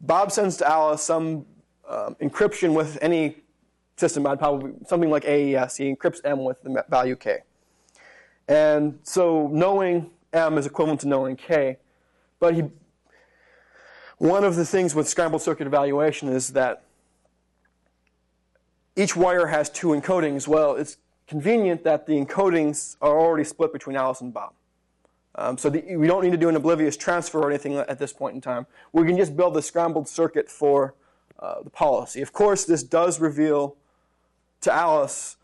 Bob 0.00 0.30
sends 0.32 0.56
to 0.58 0.68
Alice 0.68 1.02
some 1.02 1.46
um, 1.88 2.16
encryption 2.20 2.74
with 2.74 2.98
any 3.00 3.36
system, 3.96 4.26
I'd 4.26 4.38
probably 4.38 4.72
something 4.86 5.10
like 5.10 5.24
AES. 5.24 5.76
He 5.76 5.94
encrypts 5.94 6.20
M 6.24 6.44
with 6.44 6.62
the 6.62 6.84
value 6.88 7.16
K. 7.16 7.38
And 8.48 8.98
so 9.02 9.48
knowing 9.52 10.10
M 10.32 10.58
is 10.58 10.66
equivalent 10.66 11.00
to 11.00 11.08
knowing 11.08 11.36
K. 11.36 11.76
But 12.40 12.54
he, 12.54 12.64
one 14.16 14.44
of 14.44 14.56
the 14.56 14.64
things 14.64 14.94
with 14.94 15.08
scrambled 15.08 15.42
circuit 15.42 15.66
evaluation 15.66 16.28
is 16.28 16.50
that 16.54 16.84
each 18.96 19.14
wire 19.14 19.46
has 19.46 19.70
two 19.70 19.88
encodings. 19.88 20.48
Well, 20.48 20.74
it's 20.74 20.96
convenient 21.26 21.84
that 21.84 22.06
the 22.06 22.14
encodings 22.14 22.96
are 23.00 23.18
already 23.18 23.44
split 23.44 23.72
between 23.72 23.96
Alice 23.96 24.20
and 24.20 24.32
Bob. 24.32 24.54
Um, 25.34 25.56
so 25.56 25.70
the, 25.70 25.96
we 25.96 26.08
don't 26.08 26.24
need 26.24 26.32
to 26.32 26.38
do 26.38 26.48
an 26.48 26.56
oblivious 26.56 26.96
transfer 26.96 27.38
or 27.38 27.48
anything 27.48 27.76
at 27.76 27.98
this 27.98 28.12
point 28.12 28.34
in 28.34 28.40
time. 28.40 28.66
We 28.92 29.06
can 29.06 29.16
just 29.16 29.36
build 29.36 29.54
the 29.54 29.62
scrambled 29.62 30.08
circuit 30.08 30.50
for 30.50 30.94
uh, 31.38 31.62
the 31.62 31.70
policy. 31.70 32.22
Of 32.22 32.32
course, 32.32 32.64
this 32.64 32.82
does 32.82 33.20
reveal 33.20 33.76
to 34.62 34.72
Alice 34.72 35.36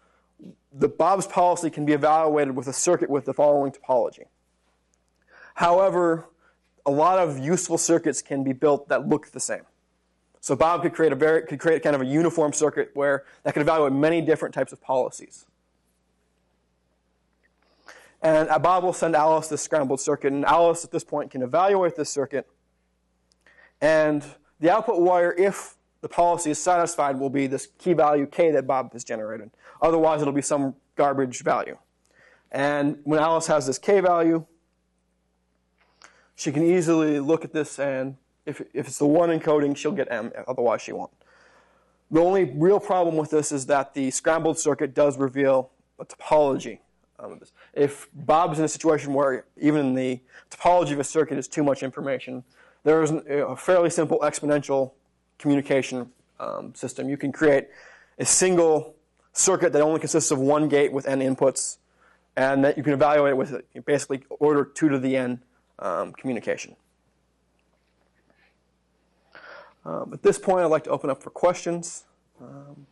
the 0.72 0.88
Bob's 0.88 1.26
policy 1.26 1.70
can 1.70 1.86
be 1.86 1.92
evaluated 1.92 2.56
with 2.56 2.66
a 2.66 2.72
circuit 2.72 3.08
with 3.08 3.24
the 3.24 3.32
following 3.32 3.72
topology. 3.72 4.24
However, 5.54 6.26
a 6.84 6.90
lot 6.90 7.18
of 7.18 7.38
useful 7.38 7.78
circuits 7.78 8.20
can 8.20 8.42
be 8.42 8.52
built 8.52 8.88
that 8.88 9.08
look 9.08 9.30
the 9.30 9.40
same. 9.40 9.62
So 10.40 10.54
Bob 10.54 10.82
could 10.82 10.92
create 10.92 11.12
a 11.12 11.16
very 11.16 11.46
could 11.46 11.58
create 11.58 11.82
kind 11.82 11.96
of 11.96 12.02
a 12.02 12.06
uniform 12.06 12.52
circuit 12.52 12.90
where 12.92 13.24
that 13.44 13.54
could 13.54 13.62
evaluate 13.62 13.92
many 13.92 14.20
different 14.20 14.54
types 14.54 14.72
of 14.72 14.80
policies. 14.82 15.46
And 18.20 18.48
Bob 18.62 18.84
will 18.84 18.92
send 18.92 19.14
Alice 19.14 19.48
this 19.48 19.62
scrambled 19.62 20.00
circuit, 20.00 20.32
and 20.32 20.44
Alice 20.44 20.84
at 20.84 20.90
this 20.90 21.04
point 21.04 21.30
can 21.30 21.42
evaluate 21.42 21.94
this 21.94 22.10
circuit. 22.10 22.46
And 23.80 24.24
the 24.60 24.70
output 24.70 25.00
wire, 25.00 25.34
if 25.36 25.73
the 26.04 26.08
policy 26.10 26.50
is 26.50 26.58
satisfied, 26.58 27.18
will 27.18 27.30
be 27.30 27.46
this 27.46 27.66
key 27.78 27.94
value 27.94 28.26
k 28.26 28.50
that 28.50 28.66
Bob 28.66 28.92
has 28.92 29.04
generated. 29.04 29.50
Otherwise, 29.80 30.20
it'll 30.20 30.34
be 30.34 30.42
some 30.42 30.74
garbage 30.96 31.42
value. 31.42 31.78
And 32.52 32.98
when 33.04 33.20
Alice 33.20 33.46
has 33.46 33.66
this 33.66 33.78
k 33.78 34.00
value, 34.00 34.44
she 36.34 36.52
can 36.52 36.62
easily 36.62 37.20
look 37.20 37.42
at 37.42 37.54
this 37.54 37.78
and 37.78 38.18
if, 38.44 38.60
if 38.74 38.86
it's 38.86 38.98
the 38.98 39.06
one 39.06 39.30
encoding, 39.30 39.74
she'll 39.74 39.92
get 39.92 40.08
M, 40.10 40.30
otherwise 40.46 40.82
she 40.82 40.92
won't. 40.92 41.10
The 42.10 42.20
only 42.20 42.52
real 42.54 42.80
problem 42.80 43.16
with 43.16 43.30
this 43.30 43.50
is 43.50 43.64
that 43.66 43.94
the 43.94 44.10
scrambled 44.10 44.58
circuit 44.58 44.94
does 44.94 45.16
reveal 45.16 45.70
a 45.98 46.04
topology 46.04 46.80
um, 47.18 47.38
this. 47.38 47.52
If 47.72 48.08
Bob's 48.12 48.58
in 48.58 48.66
a 48.66 48.68
situation 48.68 49.14
where 49.14 49.46
even 49.58 49.94
the 49.94 50.20
topology 50.50 50.92
of 50.92 51.00
a 51.00 51.04
circuit 51.04 51.38
is 51.38 51.48
too 51.48 51.64
much 51.64 51.82
information, 51.82 52.44
there 52.82 53.02
is 53.02 53.10
a 53.10 53.56
fairly 53.56 53.88
simple 53.88 54.18
exponential 54.18 54.92
communication 55.44 56.10
um, 56.40 56.74
system. 56.74 57.10
You 57.10 57.18
can 57.18 57.30
create 57.30 57.68
a 58.18 58.24
single 58.24 58.94
circuit 59.34 59.74
that 59.74 59.82
only 59.82 60.00
consists 60.00 60.30
of 60.30 60.38
one 60.38 60.68
gate 60.68 60.90
with 60.90 61.06
n 61.06 61.20
inputs, 61.20 61.76
and 62.34 62.64
that 62.64 62.78
you 62.78 62.82
can 62.82 62.94
evaluate 62.94 63.32
it 63.32 63.36
with 63.36 63.50
basically 63.84 64.22
order 64.30 64.64
2 64.64 64.88
to 64.88 64.98
the 64.98 65.16
n 65.16 65.42
um, 65.80 66.12
communication. 66.12 66.76
Um, 69.84 70.14
at 70.14 70.22
this 70.22 70.38
point, 70.38 70.60
I'd 70.64 70.70
like 70.76 70.84
to 70.84 70.90
open 70.90 71.10
up 71.10 71.22
for 71.22 71.28
questions. 71.28 72.04
Um, 72.40 72.86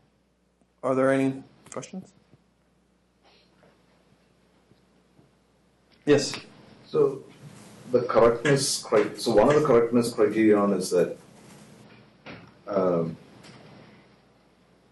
are 0.83 0.95
there 0.95 1.11
any 1.11 1.43
questions? 1.71 2.12
Yes. 6.05 6.35
So 6.87 7.25
the 7.93 8.03
correctness, 8.03 8.85
so 9.17 9.35
one 9.35 9.49
of 9.49 9.55
the 9.61 9.67
correctness 9.67 10.12
criterion 10.12 10.73
is 10.75 10.91
that, 10.91 11.17
um, 12.75 13.17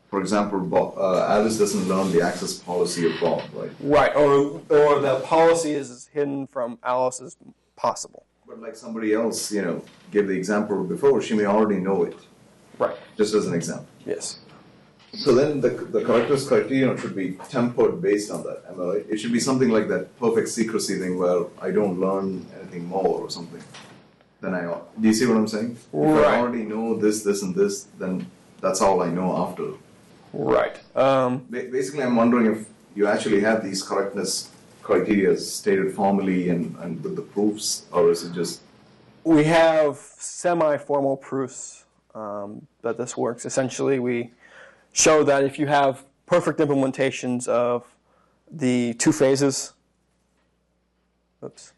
for 0.08 0.20
example, 0.20 0.58
Bob, 0.60 0.98
uh, 0.98 1.26
Alice 1.28 1.56
doesn't 1.56 1.86
learn 1.86 2.10
the 2.10 2.20
access 2.20 2.58
policy 2.58 3.06
of 3.06 3.20
Bob, 3.20 3.42
right? 3.54 3.70
Right, 3.80 4.14
or 4.16 4.60
or 4.68 5.00
the 5.00 5.20
policy 5.24 5.72
is 5.72 6.08
hidden 6.12 6.48
from 6.48 6.78
Alice 6.82 7.20
as 7.20 7.36
possible. 7.76 8.24
But 8.46 8.60
like 8.60 8.74
somebody 8.74 9.14
else, 9.14 9.52
you 9.52 9.62
know, 9.62 9.84
gave 10.10 10.26
the 10.26 10.36
example 10.36 10.82
before, 10.82 11.22
she 11.22 11.34
may 11.34 11.46
already 11.46 11.80
know 11.80 12.02
it. 12.02 12.16
Right. 12.78 12.96
Just 13.16 13.34
as 13.34 13.46
an 13.46 13.54
example. 13.54 13.86
Yes. 14.04 14.40
So 15.12 15.34
then 15.34 15.60
the, 15.60 15.68
the 15.68 16.04
correctness 16.04 16.46
criterion 16.48 16.96
should 16.96 17.14
be 17.14 17.32
tempered 17.48 18.00
based 18.00 18.30
on 18.30 18.42
that. 18.44 18.64
Am 18.68 18.80
I 18.80 18.84
right? 18.84 19.06
It 19.08 19.18
should 19.18 19.32
be 19.32 19.40
something 19.40 19.68
like 19.68 19.88
that 19.88 20.18
perfect 20.18 20.48
secrecy 20.48 20.98
thing 20.98 21.18
where 21.18 21.44
I 21.60 21.70
don't 21.70 22.00
learn 22.00 22.46
anything 22.60 22.86
more 22.86 23.20
or 23.20 23.30
something. 23.30 23.62
Then 24.40 24.54
I 24.54 24.62
do 24.62 25.08
you 25.08 25.12
see 25.12 25.26
what 25.26 25.36
I'm 25.36 25.48
saying? 25.48 25.76
Right. 25.92 26.20
If 26.20 26.26
I 26.26 26.36
already 26.38 26.64
know 26.64 26.96
this, 26.96 27.22
this, 27.22 27.42
and 27.42 27.54
this, 27.54 27.84
then 27.98 28.26
that's 28.60 28.80
all 28.80 29.02
I 29.02 29.08
know 29.08 29.36
after. 29.36 29.72
Right. 30.32 30.78
Um, 30.96 31.38
Basically, 31.50 32.02
I'm 32.02 32.16
wondering 32.16 32.46
if 32.46 32.66
you 32.94 33.06
actually 33.06 33.40
have 33.40 33.62
these 33.62 33.82
correctness 33.82 34.50
criteria 34.82 35.36
stated 35.36 35.92
formally 35.94 36.48
and, 36.48 36.76
and 36.78 37.02
with 37.04 37.16
the 37.16 37.22
proofs, 37.22 37.86
or 37.92 38.10
is 38.10 38.24
it 38.24 38.32
just 38.32 38.60
we 39.24 39.44
have 39.44 39.96
semi-formal 39.96 41.16
proofs 41.18 41.84
um, 42.14 42.66
that 42.82 42.96
this 42.96 43.16
works. 43.16 43.44
Essentially, 43.44 43.98
we 43.98 44.32
show 44.92 45.22
that 45.24 45.44
if 45.44 45.58
you 45.58 45.66
have 45.66 46.04
perfect 46.26 46.58
implementations 46.58 47.46
of 47.48 47.84
the 48.50 48.94
two 48.94 49.12
phases, 49.12 49.72
oops, 51.44 51.72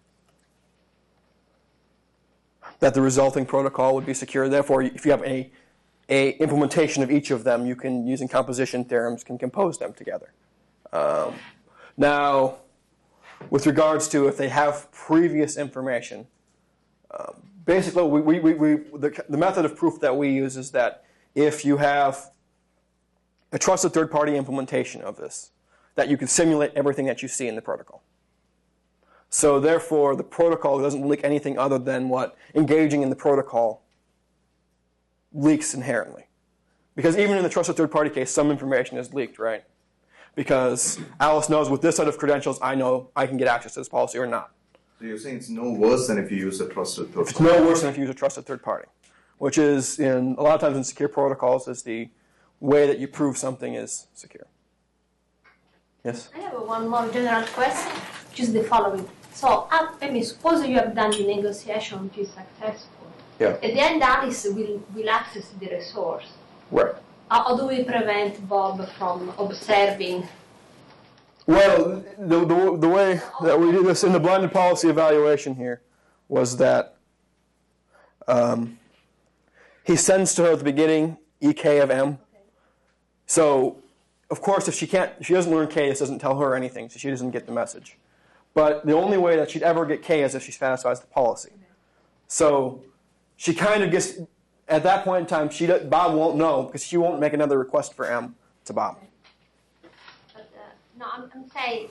that 2.83 2.95
the 2.95 3.01
resulting 3.01 3.47
protocol 3.47 3.95
would 3.95 4.05
be 4.05 4.13
secure. 4.13 4.49
Therefore, 4.49 4.83
if 4.83 5.05
you 5.05 5.13
have 5.13 5.23
a, 5.23 5.49
a 6.09 6.31
implementation 6.39 7.05
of 7.05 7.13
each 7.13 7.31
of 7.31 7.45
them, 7.45 7.65
you 7.65 7.77
can, 7.77 8.09
using 8.09 8.27
composition 8.27 8.85
theorems, 8.85 9.23
can 9.23 9.39
compose 9.39 9.79
them 9.79 9.93
together. 9.93 10.33
Um, 10.93 11.35
now, 11.97 12.57
with 13.51 13.67
regards 13.67 14.09
to 14.09 14.27
if 14.27 14.37
they 14.37 14.49
have 14.49 14.91
previous 14.91 15.57
information, 15.57 16.27
um, 17.17 17.37
basically, 17.65 18.03
we, 18.03 18.21
we, 18.21 18.41
we, 18.41 18.55
we 18.55 18.75
the, 18.99 19.25
the 19.29 19.39
method 19.39 19.65
of 19.65 19.77
proof 19.77 20.01
that 20.01 20.17
we 20.17 20.31
use 20.31 20.57
is 20.57 20.73
that 20.73 21.05
if 21.37 21.65
you 21.65 21.77
have 21.77 22.33
a 23.53 23.61
trusted 23.61 23.93
third 23.93 24.11
party 24.11 24.35
implementation 24.35 25.03
of 25.03 25.17
this, 25.19 25.53
that 25.95 26.09
you 26.09 26.17
can 26.17 26.27
simulate 26.27 26.73
everything 26.75 27.07
that 27.07 27.23
you 27.23 27.29
see 27.29 27.47
in 27.47 27.55
the 27.55 27.63
protocol. 27.63 28.03
So 29.35 29.59
therefore, 29.59 30.15
the 30.15 30.23
protocol 30.23 30.79
doesn't 30.79 31.09
leak 31.09 31.25
anything 31.25 31.59
other 31.59 31.79
than 31.79 32.11
what 32.11 32.37
engaging 32.55 33.03
in 33.03 33.09
the 33.09 33.17
protocol 33.17 33.83
leaks 35.33 35.73
inherently. 35.73 36.27
Because 36.95 37.17
even 37.17 37.39
in 37.39 37.43
the 37.43 37.49
trusted 37.49 37.75
third 37.77 37.91
party 37.91 38.11
case, 38.11 38.31
some 38.31 38.51
information 38.51 38.99
is 38.99 39.15
leaked, 39.15 39.39
right? 39.39 39.65
Because 40.35 41.01
Alice 41.19 41.49
knows 41.49 41.71
with 41.71 41.81
this 41.81 41.97
set 41.97 42.09
of 42.09 42.19
credentials, 42.19 42.59
I 42.61 42.75
know 42.75 43.09
I 43.17 43.27
can 43.27 43.39
get 43.39 43.49
access 43.49 43.73
to 43.73 43.81
this 43.81 43.89
policy 43.89 44.19
or 44.19 44.27
not. 44.27 44.51
So 44.99 45.07
you're 45.07 45.17
saying 45.17 45.37
it's 45.37 45.49
no 45.49 45.71
worse 45.71 46.09
than 46.09 46.19
if 46.19 46.31
you 46.31 46.37
use 46.37 46.61
a 46.61 46.69
trusted 46.69 47.15
third 47.15 47.29
It's 47.29 47.41
no 47.41 47.65
worse 47.65 47.81
than 47.81 47.89
if 47.89 47.97
you 47.97 48.03
use 48.03 48.11
a 48.11 48.15
trusted 48.15 48.45
third 48.45 48.63
party, 48.63 48.87
which 49.39 49.57
is 49.57 49.99
in 49.99 50.35
a 50.37 50.43
lot 50.43 50.57
of 50.57 50.61
times 50.61 50.77
in 50.77 50.85
secure 50.85 51.09
protocols 51.09 51.67
is 51.69 51.83
the 51.85 52.11
way 52.61 52.87
that 52.87 52.99
you 52.99 53.09
prove 53.09 53.39
something 53.39 53.73
is 53.73 54.09
secure. 54.13 54.47
Yes? 56.05 56.29
I 56.37 56.41
have 56.41 56.53
one 56.53 56.87
more 56.87 57.09
general 57.11 57.47
question, 57.47 57.93
which 58.29 58.41
is 58.41 58.53
the 58.53 58.63
following. 58.65 59.09
So, 59.33 59.67
I 59.71 60.11
mean, 60.11 60.23
suppose 60.25 60.67
you 60.67 60.77
have 60.77 60.95
done 60.95 61.11
the 61.11 61.27
negotiation 61.27 62.05
which 62.05 62.19
is 62.19 62.31
successful. 62.31 63.07
Yeah. 63.39 63.49
At 63.49 63.61
the 63.61 63.81
end, 63.81 64.03
Alice 64.03 64.45
will, 64.45 64.83
will 64.95 65.11
access 65.11 65.49
the 65.59 65.69
resource. 65.69 66.27
Right. 66.71 66.95
How, 67.31 67.57
do 67.57 67.67
we 67.67 67.83
prevent 67.83 68.47
Bob 68.49 68.87
from 68.99 69.33
observing? 69.39 70.29
Well, 71.47 72.05
the, 72.19 72.41
the, 72.45 72.77
the 72.79 72.89
way 72.89 73.21
that 73.43 73.59
we 73.59 73.73
do 73.73 73.83
this 73.83 74.05
in 74.05 74.13
the 74.13 74.21
blinded 74.21 74.53
policy 74.53 74.89
evaluation 74.89 75.57
here 75.57 75.81
was 76.29 76.59
that 76.59 76.97
um, 78.29 78.79
he 79.85 79.97
sends 79.97 80.35
to 80.35 80.43
her 80.45 80.53
at 80.53 80.59
the 80.59 80.65
beginning 80.65 81.17
EK 81.41 81.79
of 81.79 81.91
M. 81.91 82.19
So, 83.27 83.79
of 84.31 84.41
course, 84.41 84.69
if 84.69 84.75
she 84.75 84.87
can't, 84.87 85.13
if 85.19 85.27
she 85.27 85.35
doesn't 85.35 85.53
learn 85.53 85.69
K, 85.69 85.89
this 85.89 85.99
doesn't 85.99 86.21
tell 86.21 86.39
her 86.39 86.55
anything, 86.55 86.89
so 86.91 86.99
she 86.99 87.11
doesn't 87.11 87.31
get 87.33 87.47
the 87.47 87.53
message. 87.53 87.97
But 88.55 88.85
the 88.85 88.93
only 88.93 89.19
way 89.19 89.37
that 89.37 89.51
she'd 89.51 89.63
ever 89.63 89.87
get 89.87 90.03
K 90.03 90.23
is 90.23 90.35
if 90.35 90.43
she 90.43 90.53
satisfies 90.53 91.01
the 91.01 91.07
policy. 91.07 91.53
So, 92.29 92.83
she 93.37 93.55
kind 93.55 93.83
of 93.83 93.91
gets 93.91 94.19
at 94.69 94.83
that 94.83 95.05
point 95.05 95.23
in 95.23 95.27
time. 95.27 95.51
She 95.51 95.67
Bob 95.67 96.15
won't 96.15 96.37
know 96.37 96.65
because 96.65 96.85
she 96.85 96.97
won't 96.97 97.19
make 97.21 97.33
another 97.33 97.59
request 97.59 97.95
for 97.95 98.05
M 98.07 98.35
to 98.67 98.73
Bob. 98.73 98.99
But, 100.35 100.51
uh, 100.55 100.99
no, 100.99 101.07
I'm, 101.13 101.31
I'm 101.35 101.51
saying, 101.51 101.89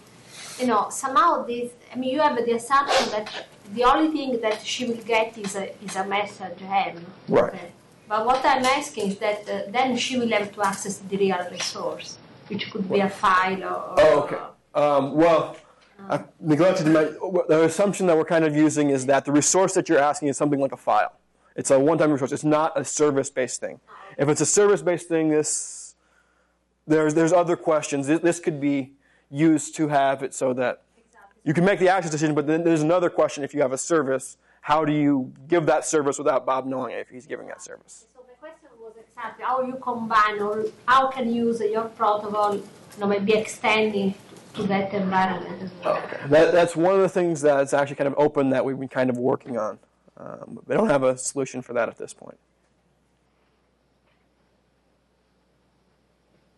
you 0.59 0.67
know, 0.67 0.87
somehow 0.89 1.43
this. 1.43 1.71
I 1.93 1.95
mean, 1.97 2.13
you 2.13 2.21
have 2.21 2.35
the 2.37 2.53
assumption 2.53 3.09
that 3.11 3.47
the 3.73 3.83
only 3.83 4.11
thing 4.11 4.39
that 4.41 4.61
she 4.61 4.85
will 4.85 5.03
get 5.03 5.37
is 5.37 5.55
a 5.55 5.65
is 5.83 5.95
a 5.95 6.05
message 6.05 6.61
M. 6.61 7.05
Right. 7.27 7.53
Okay. 7.53 7.71
But 8.07 8.25
what 8.25 8.45
I'm 8.45 8.65
asking 8.65 9.11
is 9.11 9.17
that 9.19 9.47
uh, 9.49 9.71
then 9.71 9.95
she 9.95 10.19
will 10.19 10.29
have 10.29 10.51
to 10.55 10.61
access 10.63 10.97
the 10.97 11.17
real 11.17 11.43
resource, 11.49 12.17
which 12.47 12.69
could 12.69 12.89
be 12.89 12.99
a 12.99 13.09
file 13.09 13.63
or. 13.63 13.95
Oh, 13.97 14.21
okay. 14.21 14.41
Um, 14.73 15.15
well, 15.15 15.55
Uh, 16.09 16.19
Neglected 16.39 16.87
mention, 16.87 17.17
the 17.47 17.63
assumption 17.63 18.07
that 18.07 18.17
we're 18.17 18.25
kind 18.25 18.45
of 18.45 18.55
using 18.55 18.89
is 18.89 19.05
that 19.05 19.25
the 19.25 19.31
resource 19.31 19.73
that 19.73 19.87
you're 19.89 19.99
asking 19.99 20.27
is 20.27 20.37
something 20.37 20.59
like 20.59 20.71
a 20.71 20.77
file. 20.77 21.13
It's 21.55 21.71
a 21.71 21.79
one-time 21.79 22.11
resource. 22.11 22.31
It's 22.31 22.43
not 22.43 22.79
a 22.79 22.85
service-based 22.85 23.59
thing. 23.59 23.79
If 24.17 24.29
it's 24.29 24.41
a 24.41 24.45
service-based 24.45 25.07
thing, 25.07 25.29
this 25.29 25.95
there's 26.87 27.13
there's 27.13 27.33
other 27.33 27.55
questions. 27.55 28.07
This, 28.07 28.39
could 28.39 28.59
be 28.59 28.93
used 29.29 29.75
to 29.75 29.87
have 29.89 30.23
it 30.23 30.33
so 30.33 30.53
that 30.53 30.81
you 31.43 31.53
can 31.53 31.65
make 31.65 31.79
the 31.79 31.89
access 31.89 32.11
decision, 32.11 32.35
but 32.35 32.47
then 32.47 32.63
there's 32.63 32.81
another 32.81 33.09
question. 33.09 33.43
If 33.43 33.53
you 33.53 33.61
have 33.61 33.71
a 33.71 33.77
service, 33.77 34.37
how 34.61 34.85
do 34.85 34.91
you 34.91 35.33
give 35.47 35.65
that 35.67 35.85
service 35.85 36.17
without 36.17 36.45
Bob 36.45 36.65
knowing 36.65 36.93
if 36.93 37.09
he's 37.09 37.25
giving 37.25 37.47
that 37.47 37.61
service? 37.61 38.05
So 38.13 38.21
the 38.27 38.35
question 38.39 38.69
was 38.79 38.93
exactly 38.99 39.45
how 39.45 39.61
you 39.61 39.75
combine 39.81 40.39
or 40.39 40.65
how 40.85 41.07
can 41.07 41.33
you 41.33 41.47
use 41.47 41.59
your 41.61 41.85
protocol, 41.85 42.55
you 42.55 42.63
know, 42.99 43.07
maybe 43.07 43.33
extending 43.33 44.13
to 44.55 44.63
that 44.63 44.93
environment 44.93 45.61
as 45.61 45.71
well. 45.83 45.97
Okay. 45.97 46.17
That, 46.27 46.51
that's 46.51 46.75
one 46.75 46.95
of 46.95 47.01
the 47.01 47.09
things 47.09 47.41
that's 47.41 47.73
actually 47.73 47.95
kind 47.95 48.07
of 48.07 48.15
open 48.17 48.49
that 48.49 48.63
we've 48.63 48.79
been 48.79 48.87
kind 48.87 49.09
of 49.09 49.17
working 49.17 49.57
on. 49.57 49.79
Um, 50.17 50.51
but 50.53 50.67
we 50.67 50.75
don't 50.75 50.89
have 50.89 51.03
a 51.03 51.17
solution 51.17 51.61
for 51.61 51.73
that 51.73 51.89
at 51.89 51.97
this 51.97 52.13
point. 52.13 52.37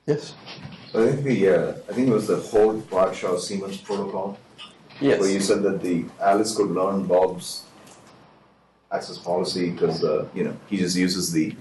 Yes. 0.06 0.36
So 0.92 1.04
I 1.04 1.12
think 1.12 1.24
the 1.24 1.50
uh, 1.50 1.72
I 1.90 1.94
think 1.94 2.10
it 2.10 2.12
was 2.12 2.28
the 2.28 2.38
Holt 2.38 2.90
Bradshaw 2.90 3.36
Seamons 3.36 3.82
protocol 3.84 4.38
Yes. 5.00 5.20
where 5.20 5.30
you 5.30 5.40
said 5.40 5.64
that 5.64 5.82
the 5.82 6.06
Alice 6.22 6.56
could 6.56 6.70
learn 6.70 7.06
Bob's 7.06 7.64
access 8.92 9.18
policy 9.18 9.72
because 9.72 10.04
uh, 10.04 10.28
you 10.36 10.44
know 10.44 10.56
he 10.68 10.78
just 10.78 10.96
uses 10.96 11.32
the 11.32 11.56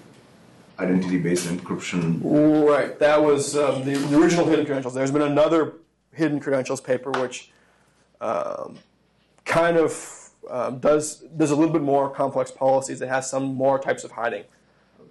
identity-based 0.78 1.46
encryption. 1.48 2.20
Right. 2.68 2.98
That 2.98 3.22
was 3.22 3.56
um, 3.56 3.84
the, 3.84 3.94
the 3.94 4.18
original 4.18 4.44
hidden 4.46 4.66
credentials. 4.66 4.94
There's 4.94 5.12
been 5.12 5.22
another 5.22 5.74
hidden 6.12 6.40
credentials 6.40 6.80
paper 6.80 7.10
which 7.12 7.50
um, 8.20 8.78
kind 9.44 9.76
of 9.76 10.30
um, 10.50 10.78
does 10.78 11.16
does 11.36 11.50
a 11.50 11.56
little 11.56 11.72
bit 11.72 11.82
more 11.82 12.10
complex 12.10 12.50
policies. 12.50 13.00
It 13.00 13.08
has 13.08 13.28
some 13.28 13.54
more 13.54 13.78
types 13.78 14.04
of 14.04 14.12
hiding. 14.12 14.44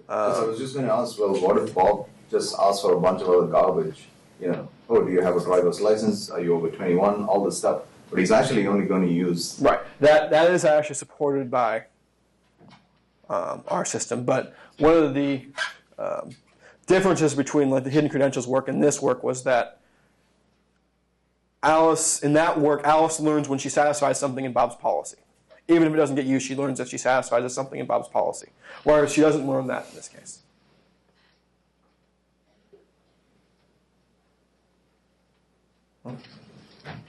so 0.08 0.14
I 0.14 0.44
was 0.44 0.58
just 0.58 0.74
going 0.74 0.86
to 0.86 0.92
ask, 0.92 1.18
well, 1.18 1.34
what 1.40 1.56
if 1.58 1.74
Bob 1.74 2.08
just 2.30 2.54
asks 2.58 2.82
for 2.82 2.94
a 2.94 3.00
bunch 3.00 3.22
of 3.22 3.28
other 3.28 3.46
garbage? 3.46 4.04
You 4.40 4.48
know, 4.52 4.68
oh, 4.90 5.02
do 5.04 5.12
you 5.12 5.20
have 5.20 5.36
a 5.36 5.40
driver's 5.40 5.80
license? 5.80 6.28
Are 6.28 6.40
you 6.40 6.54
over 6.54 6.68
21? 6.68 7.24
All 7.24 7.44
this 7.44 7.58
stuff. 7.58 7.82
But 8.10 8.18
he's 8.18 8.30
actually 8.30 8.66
only 8.66 8.86
going 8.86 9.06
to 9.06 9.12
use. 9.12 9.58
Right. 9.60 9.80
That 10.00 10.30
that 10.30 10.50
is 10.50 10.64
actually 10.64 10.96
supported 10.96 11.50
by 11.50 11.84
um, 13.30 13.64
our 13.68 13.84
system. 13.84 14.24
But 14.24 14.54
one 14.78 14.94
of 14.94 15.14
the 15.14 15.46
um, 15.98 16.30
differences 16.86 17.34
between 17.34 17.70
like 17.70 17.84
the 17.84 17.90
hidden 17.90 18.10
credentials 18.10 18.46
work 18.46 18.68
and 18.68 18.82
this 18.82 19.00
work 19.00 19.22
was 19.22 19.44
that 19.44 19.80
Alice 21.62 22.22
in 22.22 22.32
that 22.32 22.58
work, 22.58 22.82
Alice 22.84 23.20
learns 23.20 23.48
when 23.48 23.58
she 23.58 23.68
satisfies 23.68 24.18
something 24.18 24.44
in 24.44 24.52
Bob's 24.52 24.74
policy. 24.76 25.18
Even 25.68 25.84
if 25.86 25.94
it 25.94 25.96
doesn't 25.96 26.16
get 26.16 26.26
used, 26.26 26.46
she 26.46 26.56
learns 26.56 26.78
that 26.78 26.88
she 26.88 26.98
satisfies 26.98 27.54
something 27.54 27.78
in 27.78 27.86
Bob's 27.86 28.08
policy. 28.08 28.48
Whereas 28.82 29.12
she 29.12 29.20
doesn't 29.20 29.46
learn 29.46 29.68
that 29.68 29.86
in 29.90 29.94
this 29.94 30.08
case. 30.08 30.40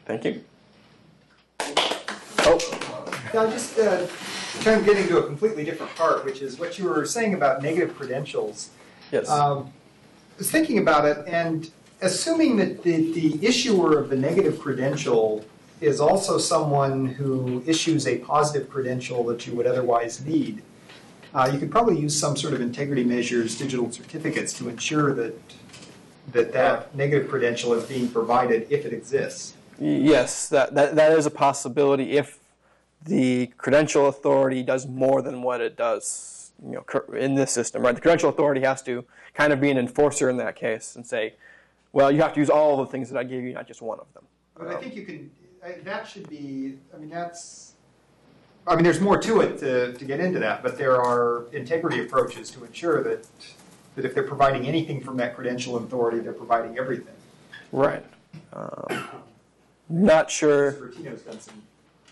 Thank 0.06 0.26
you. 0.26 0.44
Oh, 2.46 2.60
Now, 3.34 3.50
just 3.50 3.80
uh, 3.80 4.06
trying 4.62 4.80
to 4.80 4.86
get 4.86 4.98
into 4.98 5.18
a 5.18 5.26
completely 5.26 5.64
different 5.64 5.96
part, 5.96 6.26
which 6.26 6.42
is 6.42 6.60
what 6.60 6.78
you 6.78 6.86
were 6.86 7.06
saying 7.06 7.34
about 7.34 7.64
negative 7.64 7.96
credentials. 7.96 8.70
yes. 9.12 9.30
Um, 9.30 9.72
I 10.36 10.38
was 10.40 10.52
thinking 10.52 10.78
about 10.80 11.06
it, 11.06 11.26
and 11.28 11.72
assuming 12.04 12.58
that 12.58 12.84
the, 12.84 13.12
the 13.14 13.46
issuer 13.46 13.98
of 13.98 14.10
the 14.10 14.16
negative 14.16 14.60
credential 14.60 15.44
is 15.82 16.00
also 16.00 16.38
someone 16.38 17.06
who 17.06 17.64
issues 17.66 18.08
a 18.08 18.18
positive 18.20 18.70
credential 18.70 19.24
that 19.24 19.48
you 19.48 19.56
would 19.56 19.66
otherwise 19.66 20.24
need, 20.26 20.62
uh, 21.34 21.50
you 21.52 21.58
could 21.58 21.72
probably 21.72 22.00
use 22.00 22.18
some 22.18 22.38
sort 22.38 22.54
of 22.54 22.62
integrity 22.62 23.04
measures, 23.04 23.58
digital 23.58 23.92
certificates, 23.92 24.54
to 24.54 24.70
ensure 24.70 25.14
that 25.14 25.34
that, 26.32 26.54
that 26.54 26.96
negative 26.96 27.30
credential 27.30 27.74
is 27.74 27.84
being 27.86 28.08
provided 28.08 28.66
if 28.70 28.86
it 28.86 28.94
exists. 28.94 29.56
Yes, 29.80 30.48
that, 30.50 30.74
that, 30.76 30.96
that 30.96 31.12
is 31.12 31.26
a 31.26 31.32
possibility 31.32 32.12
if 32.12 32.40
the 33.04 33.48
credential 33.58 34.08
authority 34.08 34.64
does 34.64 34.88
more 34.88 35.22
than 35.22 35.42
what 35.42 35.60
it 35.60 35.76
does 35.76 36.52
you 36.66 36.72
know, 36.74 37.16
in 37.16 37.36
this 37.36 37.52
system. 37.52 37.82
Right? 37.82 37.94
The 37.94 38.02
credential 38.02 38.30
authority 38.30 38.62
has 38.62 38.82
to 38.84 39.04
kind 39.34 39.52
of 39.52 39.60
be 39.60 39.70
an 39.70 39.78
enforcer 39.78 40.30
in 40.30 40.38
that 40.38 40.56
case 40.56 40.96
and 40.96 41.06
say, 41.06 41.34
well, 41.94 42.12
you 42.12 42.22
have 42.22 42.34
to 42.34 42.40
use 42.40 42.50
all 42.50 42.78
the 42.78 42.88
things 42.88 43.10
that 43.10 43.18
I 43.18 43.24
gave 43.24 43.44
you, 43.44 43.54
not 43.54 43.68
just 43.68 43.82
one 43.82 44.00
of 44.00 44.12
them. 44.14 44.24
But 44.58 44.68
I 44.68 44.76
think 44.80 44.96
you 44.96 45.04
can, 45.06 45.32
I- 45.64 45.78
that 45.84 46.08
should 46.08 46.28
be, 46.30 46.78
I 46.94 46.98
mean, 46.98 47.10
that's, 47.10 47.74
I 48.68 48.76
mean, 48.76 48.84
there's 48.84 49.00
more 49.00 49.18
to 49.20 49.42
it 49.42 49.58
to, 49.60 49.94
to 49.94 50.06
get 50.06 50.20
into 50.20 50.40
that, 50.40 50.64
but 50.64 50.78
there 50.78 51.00
are 51.02 51.46
integrity 51.54 52.02
approaches 52.02 52.50
to 52.52 52.64
ensure 52.66 53.04
that, 53.04 53.28
that 53.96 54.06
if 54.06 54.14
they're 54.16 54.24
providing 54.24 54.66
anything 54.68 55.02
from 55.02 55.18
that 55.18 55.36
credential 55.36 55.78
authority, 55.78 56.20
they're 56.20 56.34
providing 56.34 56.78
everything. 56.78 57.14
Right. 57.72 58.04
Um, 58.54 59.04
not 59.90 60.32
sure. 60.32 60.90
Done 60.90 61.40
some 61.40 61.62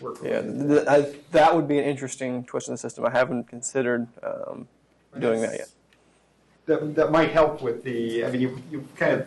work. 0.00 0.18
Yeah, 0.22 0.42
th- 0.42 0.68
th- 0.68 0.86
I, 0.86 1.12
that 1.32 1.54
would 1.56 1.66
be 1.66 1.78
an 1.78 1.84
interesting 1.84 2.44
twist 2.44 2.68
in 2.68 2.74
the 2.74 2.78
system. 2.78 3.04
I 3.04 3.10
haven't 3.10 3.44
considered 3.48 4.06
um, 4.22 4.68
doing 5.18 5.40
that 5.40 5.54
yet. 5.54 5.68
That, 6.66 6.94
that 6.94 7.10
might 7.10 7.30
help 7.30 7.62
with 7.62 7.82
the, 7.82 8.24
I 8.24 8.30
mean, 8.30 8.40
you, 8.40 8.62
you 8.70 8.86
kind 8.96 9.20
of 9.20 9.26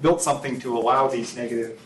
built 0.00 0.20
something 0.20 0.58
to 0.60 0.76
allow 0.76 1.08
these 1.08 1.36
negative 1.36 1.80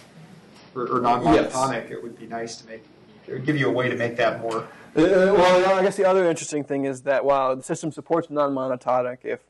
or, 0.75 0.87
or 0.89 1.01
non-monotonic. 1.01 1.91
It 1.91 2.03
would 2.03 2.19
be 2.19 2.27
nice 2.27 2.57
to 2.57 2.67
make, 2.67 2.85
it 3.27 3.33
would 3.33 3.47
give 3.47 3.57
you 3.57 3.69
a 3.69 3.73
way 3.73 3.89
to 3.89 3.97
make 3.97 4.17
that 4.17 4.41
more. 4.41 4.69
Uh, 4.97 5.35
well, 5.37 5.79
I 5.79 5.83
guess 5.83 5.97
the 5.97 6.05
other 6.05 6.29
interesting 6.29 6.65
thing 6.65 6.85
is 6.85 7.03
that 7.03 7.25
while 7.25 7.55
the 7.55 7.63
system 7.63 7.93
supports 7.93 8.29
non-monotonic, 8.31 9.19
if 9.25 9.41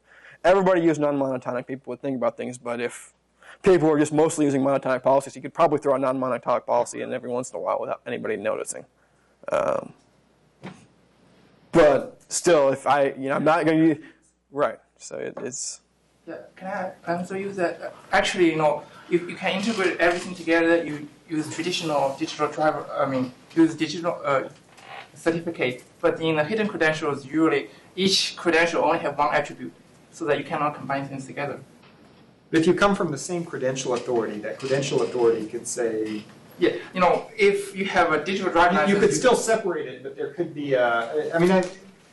everybody 0.45 0.83
used 0.83 1.01
non-monotonic, 1.01 1.67
people 1.67 1.91
would 1.91 2.01
think 2.01 2.17
about 2.17 2.37
things. 2.37 2.59
But 2.59 2.81
if 2.81 3.15
people 3.63 3.89
were 3.89 3.99
just 3.99 4.13
mostly 4.13 4.45
using 4.45 4.63
monotonic 4.63 5.03
policies, 5.03 5.35
you 5.37 5.43
could 5.43 5.55
probably 5.55 5.79
throw 5.79 5.95
a 5.95 5.99
non-monotonic 5.99 6.67
policy 6.67 7.01
in 7.01 7.13
every 7.13 7.31
once 7.31 7.51
in 7.51 7.57
a 7.57 7.61
while 7.61 7.81
without 7.81 8.03
anybody 8.07 8.37
noticing. 8.37 8.85
Um, 9.51 9.95
but 11.73 12.21
still, 12.29 12.71
if 12.71 12.87
I, 12.87 13.13
you 13.13 13.29
know, 13.29 13.37
I'm 13.37 13.45
not 13.45 13.65
going 13.65 13.79
to 13.79 13.87
use 13.87 13.99
right. 14.51 14.79
So 14.99 15.17
it, 15.17 15.35
it's 15.41 15.81
Yeah, 16.31 16.37
can 16.55 16.69
I 17.07 17.13
answer 17.13 17.37
you 17.37 17.53
that? 17.55 17.83
uh, 17.83 17.91
Actually, 18.13 18.51
you 18.53 18.57
know, 18.57 18.85
you, 19.09 19.19
you 19.31 19.35
can 19.35 19.51
integrate 19.59 19.99
everything 19.99 20.35
together. 20.35 20.85
You 20.85 21.09
use 21.29 21.53
traditional 21.53 22.17
digital 22.19 22.49
driver. 22.49 22.87
I 22.97 23.07
mean, 23.07 23.33
use 23.57 23.75
digital 23.75 24.21
uh, 24.25 24.45
certificate. 25.15 25.83
But 26.01 26.21
in 26.21 26.37
the 26.37 26.45
hidden 26.45 26.69
credentials, 26.69 27.27
usually 27.27 27.69
each 27.97 28.37
credential 28.37 28.85
only 28.85 29.01
have 29.01 29.19
one 29.19 29.35
attribute, 29.35 29.73
so 30.13 30.25
that 30.27 30.39
you 30.39 30.45
cannot 30.45 30.77
combine 30.77 31.09
things 31.09 31.27
together. 31.27 31.59
But 32.51 32.61
if 32.61 32.67
you 32.67 32.75
come 32.75 32.95
from 32.95 33.11
the 33.11 33.19
same 33.19 33.45
credential 33.45 33.95
authority, 33.95 34.39
that 34.41 34.59
credential 34.61 35.03
authority 35.03 35.47
can 35.47 35.65
say, 35.65 36.23
Yeah, 36.61 36.75
you 36.95 37.01
know, 37.01 37.27
if 37.37 37.77
you 37.77 37.87
have 37.87 38.13
a 38.13 38.25
digital 38.25 38.53
driver 38.53 38.87
you, 38.87 38.95
you 38.95 39.01
could 39.01 39.15
still 39.15 39.35
separate 39.35 39.87
it, 39.89 40.03
but 40.05 40.17
there 40.17 40.33
could 40.35 40.55
be, 40.55 40.77
uh, 40.77 41.35
I 41.35 41.39
mean, 41.39 41.51
I, 41.51 41.65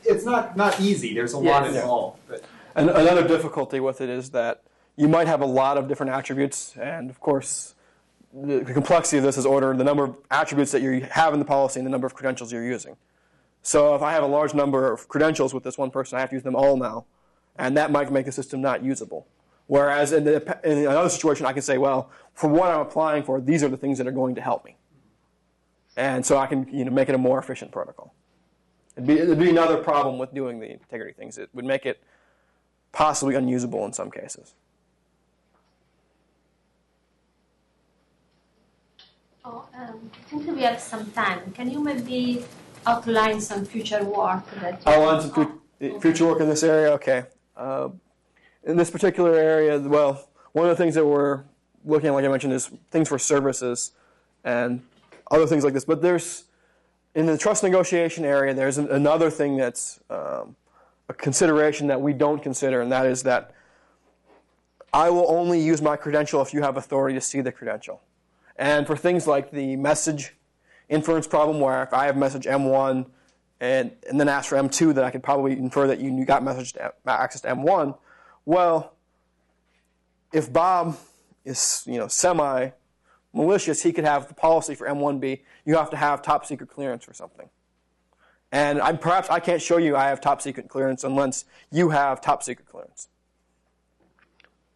it's 0.04 0.26
not, 0.26 0.56
not 0.58 0.80
easy. 0.80 1.14
There's 1.14 1.34
a 1.34 1.40
lot 1.40 1.68
involved. 1.68 2.20
But 2.28 2.44
And 2.78 2.92
another 2.92 3.28
difficulty 3.28 3.80
with 3.80 4.02
it 4.02 4.10
is 4.10 4.30
that 4.30 4.62
you 4.98 5.08
might 5.08 5.26
have 5.26 5.42
a 5.42 5.46
lot 5.48 5.78
of 5.78 5.88
different 5.88 6.12
attributes, 6.12 6.78
and 6.78 7.10
of 7.10 7.20
course, 7.20 7.74
the, 8.32 8.64
complexity 8.64 9.18
of 9.18 9.24
this 9.24 9.36
is 9.36 9.48
ordered 9.48 9.80
the 9.80 9.84
number 9.84 10.04
of 10.04 10.16
attributes 10.30 10.72
that 10.74 10.84
you 10.84 11.02
have 11.10 11.34
in 11.34 11.40
the 11.40 11.46
policy 11.46 11.80
and 11.80 11.88
the 11.88 11.90
number 11.90 12.06
of 12.06 12.14
credentials 12.14 12.52
you're 12.52 12.64
using. 12.64 12.96
So 13.64 13.96
if 13.96 14.04
I 14.04 14.12
have 14.12 14.22
a 14.22 14.28
large 14.28 14.54
number 14.54 14.92
of 14.92 15.08
credentials 15.08 15.56
with 15.56 15.64
this 15.64 15.76
one 15.76 15.90
person, 15.90 16.18
I 16.18 16.22
have 16.22 16.30
to 16.30 16.36
use 16.36 16.44
them 16.44 16.56
all 16.56 16.78
now, 16.78 17.06
and 17.58 17.76
that 17.78 17.90
might 17.90 18.12
make 18.12 18.28
the 18.28 18.32
system 18.32 18.62
not 18.62 18.84
usable. 18.84 19.28
Whereas 19.66 20.12
in, 20.12 20.24
the, 20.26 20.60
in 20.64 20.78
another 20.78 21.10
situation, 21.10 21.48
I 21.48 21.54
can 21.54 21.64
say, 21.64 21.80
well, 21.80 22.12
for 22.36 22.48
what 22.48 22.70
I'm 22.70 22.82
applying 22.82 23.24
for, 23.24 23.42
these 23.42 23.64
are 23.64 23.70
the 23.70 23.78
things 23.78 23.98
that 23.98 24.06
are 24.06 24.12
going 24.12 24.36
to 24.36 24.42
help 24.42 24.64
me, 24.64 24.78
and 25.96 26.24
so 26.24 26.38
I 26.38 26.46
can 26.46 26.68
you 26.72 26.86
know 26.86 26.92
make 26.92 27.10
it 27.10 27.16
a 27.16 27.18
more 27.18 27.40
efficient 27.40 27.72
protocol. 27.72 28.14
It'd 28.96 29.08
be, 29.08 29.18
it'd 29.18 29.40
be 29.40 29.50
another 29.50 29.78
problem 29.78 30.20
with 30.20 30.32
doing 30.32 30.60
the 30.60 30.72
integrity 30.72 31.14
things. 31.14 31.40
It 31.40 31.50
would 31.54 31.66
make 31.66 31.88
it 31.88 32.02
possibly 32.92 33.36
unusable 33.36 33.86
in 33.86 33.94
some 33.94 34.12
cases. 34.12 34.54
Oh, 39.46 39.66
um, 39.78 40.12
I 40.14 40.30
think 40.30 40.56
we 40.56 40.64
have 40.64 40.80
some 40.80 41.10
time. 41.12 41.52
Can 41.54 41.72
you 41.72 41.82
maybe 41.82 42.44
outline 42.88 43.42
some 43.42 43.66
future 43.66 44.04
work 44.04 44.50
that 44.62 44.82
you 44.86 44.92
Outline 44.92 45.22
some 45.22 45.32
fu- 45.80 46.00
future 46.00 46.26
work 46.26 46.40
in 46.40 46.50
this 46.50 46.64
area. 46.64 46.92
Okay. 46.94 47.26
Uh, 47.56 47.90
in 48.64 48.78
this 48.78 48.90
particular 48.90 49.36
area, 49.36 49.80
well, 49.80 50.28
one 50.54 50.66
of 50.66 50.70
the 50.76 50.82
things 50.82 50.96
that 50.96 51.06
we're 51.06 51.44
looking 51.86 52.08
at, 52.08 52.14
like 52.14 52.26
I 52.26 52.28
mentioned, 52.28 52.54
is 52.54 52.72
things 52.92 53.08
for 53.10 53.20
services 53.20 53.92
and 54.44 54.82
other 55.30 55.46
things 55.46 55.64
like 55.64 55.74
this. 55.74 55.86
But 55.86 56.02
there's 56.02 56.46
in 57.16 57.26
the 57.26 57.38
trust 57.38 57.64
negotiation 57.64 58.26
area, 58.26 58.54
there's 58.54 58.78
an, 58.78 58.90
another 58.90 59.30
thing 59.30 59.58
that's 59.58 60.00
um, 60.10 60.56
a 61.10 61.14
consideration 61.14 61.88
that 61.88 62.02
we 62.02 62.14
don't 62.14 62.42
consider, 62.42 62.82
and 62.82 62.92
that 62.92 63.06
is 63.06 63.24
that 63.24 63.54
I 64.94 65.10
will 65.10 65.30
only 65.30 65.60
use 65.60 65.82
my 65.82 65.96
credential 65.96 66.42
if 66.42 66.54
you 66.54 66.62
have 66.62 66.78
authority 66.78 67.16
to 67.16 67.22
see 67.22 67.42
the 67.42 67.52
credential. 67.52 68.02
And 68.56 68.88
for 68.88 68.98
things 68.98 69.28
like 69.28 69.52
the 69.52 69.76
message 69.76 70.34
inference 70.90 71.28
problem, 71.28 71.60
where 71.60 71.84
if 71.84 71.94
I 71.94 72.06
have 72.06 72.18
message 72.18 72.46
M1 72.46 73.06
and, 73.60 73.92
and 74.10 74.20
then 74.20 74.30
ask 74.30 74.50
for 74.50 74.56
M2, 74.56 74.96
then 74.96 75.04
I 75.04 75.12
could 75.12 75.24
probably 75.24 75.54
infer 75.54 75.88
that 75.88 76.00
you 76.00 76.26
got 76.26 76.44
message 76.44 76.76
uh, 76.78 76.90
to, 76.90 77.12
access 77.12 77.42
to 77.42 77.50
M1. 77.50 77.98
Well, 78.46 78.94
if 80.34 80.52
Bob 80.52 80.98
is 81.46 81.84
you 81.86 81.98
know 81.98 82.08
semi 82.08 82.70
malicious, 83.34 83.84
he 83.84 83.94
could 83.94 84.06
have 84.06 84.28
the 84.28 84.34
policy 84.34 84.76
for 84.76 84.88
M1B. 84.88 85.42
You 85.66 85.76
have 85.76 85.90
to 85.92 85.98
have 85.98 86.22
top 86.22 86.46
secret 86.46 86.70
clearance 86.70 87.04
for 87.04 87.14
something. 87.14 87.50
And 88.52 88.80
I'm, 88.82 88.98
perhaps 88.98 89.30
I 89.30 89.40
can't 89.40 89.62
show 89.62 89.78
you 89.78 89.96
I 89.96 90.08
have 90.08 90.22
top 90.22 90.42
secret 90.42 90.70
clearance 90.70 91.04
unless 91.04 91.46
you 91.72 91.90
have 91.90 92.22
top 92.22 92.44
secret 92.44 92.68
clearance. 92.68 93.10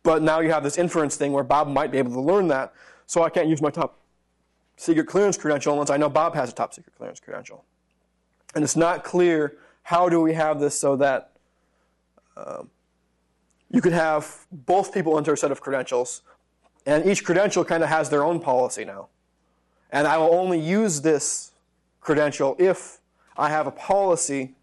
But 0.04 0.22
now 0.22 0.40
you 0.40 0.52
have 0.52 0.64
this 0.64 0.78
inference 0.78 1.16
thing 1.16 1.32
where 1.32 1.44
Bob 1.44 1.68
might 1.68 1.92
be 1.92 1.98
able 1.98 2.12
to 2.14 2.22
learn 2.22 2.48
that, 2.50 2.74
so 3.06 3.24
I 3.24 3.30
can't 3.30 3.48
use 3.48 3.62
my 3.62 3.70
top 3.70 4.00
secret 4.76 5.06
clearance 5.06 5.38
credential 5.38 5.74
unless 5.74 5.90
I 5.90 5.98
know 5.98 6.10
Bob 6.10 6.34
has 6.36 6.50
a 6.50 6.54
top 6.54 6.74
secret 6.74 6.96
clearance 6.98 7.20
credential. 7.20 7.64
And 8.56 8.64
it's 8.64 8.76
not 8.76 9.04
clear 9.04 9.58
how 9.84 10.10
do 10.10 10.20
we 10.22 10.34
have 10.34 10.60
this 10.60 10.78
so 10.78 10.96
that 10.98 11.32
um, 12.36 12.70
you 13.70 13.82
could 13.82 13.94
have 13.94 14.46
both 14.52 14.94
people 14.94 15.18
enter 15.18 15.34
a 15.34 15.38
set 15.38 15.52
of 15.52 15.62
credentials, 15.62 16.24
and 16.86 17.06
each 17.06 17.24
credential 17.24 17.64
kind 17.64 17.84
of 17.84 17.90
has 17.90 18.10
their 18.10 18.24
own 18.24 18.40
policy 18.40 18.84
now. 18.84 19.08
And 19.92 20.08
I 20.08 20.18
will 20.18 20.34
only 20.34 20.60
use 20.60 21.02
this 21.02 21.52
credential 22.00 22.56
if 22.58 23.01
I 23.38 23.50
have 23.50 23.68
a 23.68 23.72
policy, 23.72 24.56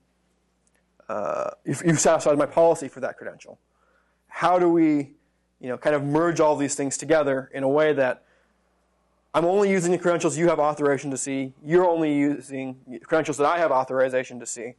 uh, 1.08 1.50
if 1.64 1.82
you've 1.84 2.00
satisfied 2.00 2.36
my 2.38 2.46
policy 2.46 2.88
for 2.88 3.00
that 3.00 3.16
credential. 3.16 3.58
How 4.28 4.58
do 4.58 4.68
we, 4.68 5.12
you 5.60 5.68
know, 5.68 5.78
kind 5.78 5.96
of 5.96 6.04
merge 6.04 6.40
all 6.40 6.56
these 6.56 6.74
things 6.74 6.96
together 6.96 7.50
in 7.52 7.62
a 7.62 7.68
way 7.68 7.92
that 7.92 8.24
I'm 9.34 9.44
only 9.44 9.70
using 9.70 9.92
the 9.92 9.98
credentials 9.98 10.36
you 10.38 10.48
have 10.48 10.58
authorization 10.58 11.10
to 11.10 11.16
see, 11.16 11.52
you're 11.64 11.88
only 11.88 12.14
using 12.14 13.00
credentials 13.04 13.36
that 13.38 13.46
I 13.46 13.58
have 13.58 13.70
authorization 13.70 14.40
to 14.40 14.46
see, 14.46 14.74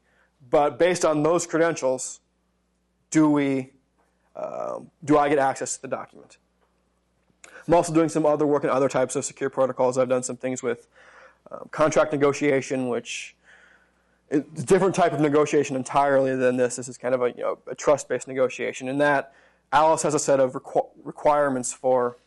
but 0.49 0.79
based 0.79 1.05
on 1.05 1.23
those 1.23 1.45
credentials, 1.45 2.19
do 3.11 3.29
we, 3.29 3.71
um, 4.35 4.89
do 5.03 5.17
I 5.17 5.29
get 5.29 5.37
access 5.39 5.75
to 5.75 5.81
the 5.81 5.87
document? 5.87 6.37
I'm 7.67 7.73
also 7.73 7.93
doing 7.93 8.09
some 8.09 8.25
other 8.25 8.47
work 8.47 8.63
in 8.63 8.69
other 8.69 8.89
types 8.89 9.15
of 9.15 9.25
secure 9.25 9.49
protocols. 9.49 9.97
I've 9.97 10.09
done 10.09 10.23
some 10.23 10.37
things 10.37 10.63
with 10.63 10.87
um, 11.51 11.69
contract 11.71 12.11
negotiation, 12.11 12.89
which 12.89 13.35
it's 14.29 14.61
a 14.61 14.65
different 14.65 14.95
type 14.95 15.13
of 15.13 15.19
negotiation 15.19 15.75
entirely 15.75 16.35
than 16.35 16.57
this. 16.57 16.75
This 16.75 16.87
is 16.87 16.97
kind 16.97 17.15
of 17.15 17.21
a, 17.21 17.29
you 17.29 17.41
know, 17.41 17.57
a 17.67 17.75
trust-based 17.75 18.27
negotiation. 18.27 18.87
In 18.87 18.97
that, 18.99 19.33
Alice 19.71 20.03
has 20.03 20.13
a 20.13 20.19
set 20.19 20.39
of 20.39 20.53
requ- 20.53 20.89
requirements 21.03 21.73
for 21.73 22.17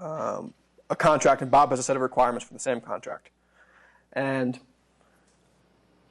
um, 0.00 0.54
a 0.90 0.96
contract, 0.96 1.42
and 1.42 1.50
Bob 1.50 1.70
has 1.70 1.78
a 1.78 1.82
set 1.82 1.96
of 1.96 2.02
requirements 2.02 2.46
for 2.46 2.52
the 2.52 2.60
same 2.60 2.80
contract. 2.80 3.30
And 4.12 4.60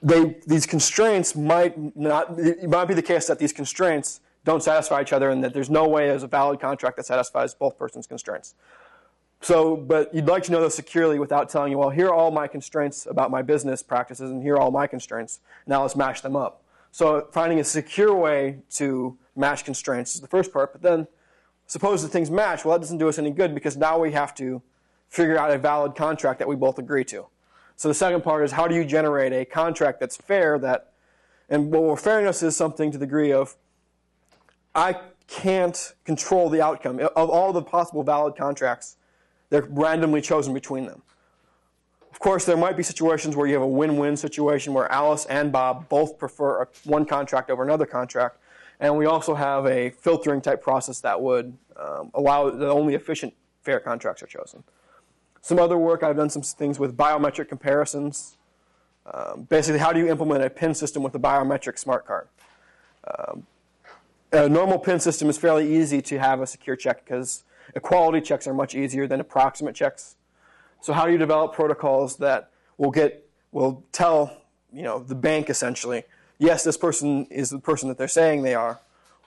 they, 0.02 0.38
these 0.48 0.66
constraints 0.66 1.36
might 1.36 1.96
not. 1.96 2.40
It 2.40 2.70
might 2.70 2.86
be 2.86 2.94
the 2.94 3.02
case 3.04 3.28
that 3.28 3.40
these 3.40 3.54
constraints 3.54 4.22
don't 4.44 4.64
satisfy 4.64 5.02
each 5.02 5.14
other, 5.14 5.30
and 5.30 5.44
that 5.44 5.54
there's 5.54 5.70
no 5.70 5.88
way 5.88 6.08
there's 6.08 6.24
a 6.24 6.28
valid 6.28 6.60
contract 6.60 6.98
that 6.98 7.06
satisfies 7.06 7.54
both 7.54 7.78
persons' 7.78 8.08
constraints. 8.08 8.56
So, 9.44 9.76
but 9.76 10.14
you'd 10.14 10.28
like 10.28 10.44
to 10.44 10.52
know 10.52 10.62
those 10.62 10.76
securely 10.76 11.18
without 11.18 11.50
telling 11.50 11.72
you, 11.72 11.80
well, 11.80 11.90
here 11.90 12.08
are 12.08 12.14
all 12.14 12.30
my 12.30 12.48
constraints 12.48 13.08
about 13.08 13.32
my 13.32 13.42
business 13.42 13.82
practices, 13.82 14.30
and 14.30 14.44
here 14.44 14.54
are 14.54 14.60
all 14.60 14.70
my 14.70 14.86
constraints. 14.86 15.40
Now 15.66 15.82
let's 15.82 15.96
match 15.96 16.22
them 16.22 16.36
up. 16.36 16.64
So, 16.92 17.28
finding 17.32 17.60
a 17.60 17.64
secure 17.64 18.14
way 18.14 18.60
to 18.72 19.18
match 19.36 19.66
constraints 19.66 20.14
is 20.14 20.22
the 20.22 20.28
first 20.28 20.54
part. 20.54 20.72
But 20.74 20.84
then, 20.84 21.08
suppose 21.66 22.04
the 22.04 22.08
things 22.08 22.30
match. 22.30 22.64
Well, 22.64 22.78
that 22.78 22.84
doesn't 22.84 23.00
do 23.00 23.10
us 23.10 23.18
any 23.18 23.32
good 23.32 23.56
because 23.56 23.76
now 23.76 23.98
we 23.98 24.12
have 24.12 24.36
to 24.36 24.62
figure 25.10 25.40
out 25.40 25.50
a 25.50 25.58
valid 25.58 25.96
contract 25.96 26.38
that 26.40 26.48
we 26.48 26.56
both 26.56 26.78
agree 26.78 27.06
to. 27.06 27.26
So, 27.78 27.88
the 27.88 27.96
second 27.96 28.22
part 28.22 28.44
is 28.44 28.52
how 28.52 28.68
do 28.68 28.76
you 28.76 28.86
generate 28.86 29.34
a 29.34 29.44
contract 29.44 30.00
that's 30.00 30.18
fair? 30.18 30.60
That, 30.60 30.94
and 31.50 31.72
well, 31.72 31.96
fairness 31.96 32.44
is 32.44 32.56
something 32.56 32.92
to 32.92 33.00
the 33.00 33.08
degree 33.08 33.32
of 33.32 33.56
I 34.76 35.00
can't 35.26 35.94
control 36.06 36.50
the 36.50 36.62
outcome 36.62 37.00
of 37.00 37.30
all 37.30 37.54
the 37.54 37.64
possible 37.64 38.04
valid 38.04 38.36
contracts 38.36 38.98
they're 39.52 39.68
randomly 39.70 40.22
chosen 40.22 40.54
between 40.54 40.86
them. 40.86 41.04
Of 42.12 42.20
course, 42.20 42.46
there 42.46 42.58
might 42.58 42.76
be 42.76 42.84
situations 42.84 43.36
where 43.36 43.46
you 43.46 43.54
have 43.54 43.62
a 43.62 43.68
win-win 43.68 44.18
situation 44.18 44.74
where 44.74 44.92
Alice 44.92 45.26
and 45.26 45.52
Bob 45.52 45.88
both 45.90 46.18
prefer 46.18 46.68
one 46.84 47.06
contract 47.06 47.52
over 47.52 47.62
another 47.62 47.86
contract, 47.86 48.38
and 48.80 48.98
we 48.98 49.06
also 49.06 49.36
have 49.36 49.68
a 49.68 49.92
filtering 49.92 50.42
type 50.42 50.64
process 50.64 51.00
that 51.02 51.22
would 51.22 51.56
um, 51.78 52.10
allow 52.14 52.50
that 52.50 52.70
only 52.70 52.96
efficient 52.96 53.34
fair 53.62 53.80
contracts 53.80 54.24
are 54.24 54.28
chosen. 54.28 54.64
Some 55.42 55.60
other 55.60 55.78
work, 55.78 56.02
I've 56.02 56.18
done 56.18 56.30
some 56.30 56.42
things 56.42 56.80
with 56.80 56.96
biometric 56.96 57.50
comparisons. 57.50 58.38
Um, 59.12 59.48
basically, 59.50 59.80
how 59.80 59.92
do 59.92 60.00
you 60.00 60.10
implement 60.10 60.44
a 60.44 60.50
PIN 60.50 60.76
system 60.76 61.04
with 61.04 61.16
a 61.16 61.20
biometric 61.20 61.78
smart 61.78 62.06
card? 62.06 62.28
Um, 63.08 63.48
a 64.32 64.48
normal 64.48 64.80
PIN 64.80 65.00
system 65.00 65.30
is 65.30 65.38
fairly 65.38 65.76
easy 65.76 66.02
to 66.04 66.20
have 66.20 66.40
a 66.40 66.48
secure 66.48 66.76
check 66.76 67.04
because 67.04 67.44
Equality 67.76 68.22
checks 68.22 68.48
are 68.48 68.54
much 68.54 68.76
easier 68.76 69.08
than 69.08 69.20
approximate 69.20 69.76
checks. 69.76 70.16
So 70.82 70.94
how 70.94 71.06
do 71.06 71.12
you 71.12 71.18
develop 71.18 71.54
protocols 71.54 72.18
that 72.18 72.52
will 72.78 72.92
get 72.92 73.28
will 73.52 73.84
tell 73.92 74.42
you 74.74 74.82
know 74.84 75.00
the 75.00 75.16
bank 75.16 75.50
essentially, 75.50 76.04
yes, 76.40 76.64
this 76.64 76.78
person 76.78 77.26
is 77.26 77.50
the 77.50 77.60
person 77.60 77.90
that 77.90 77.98
they're 77.98 78.08
saying 78.08 78.44
they 78.44 78.56
are, 78.56 78.80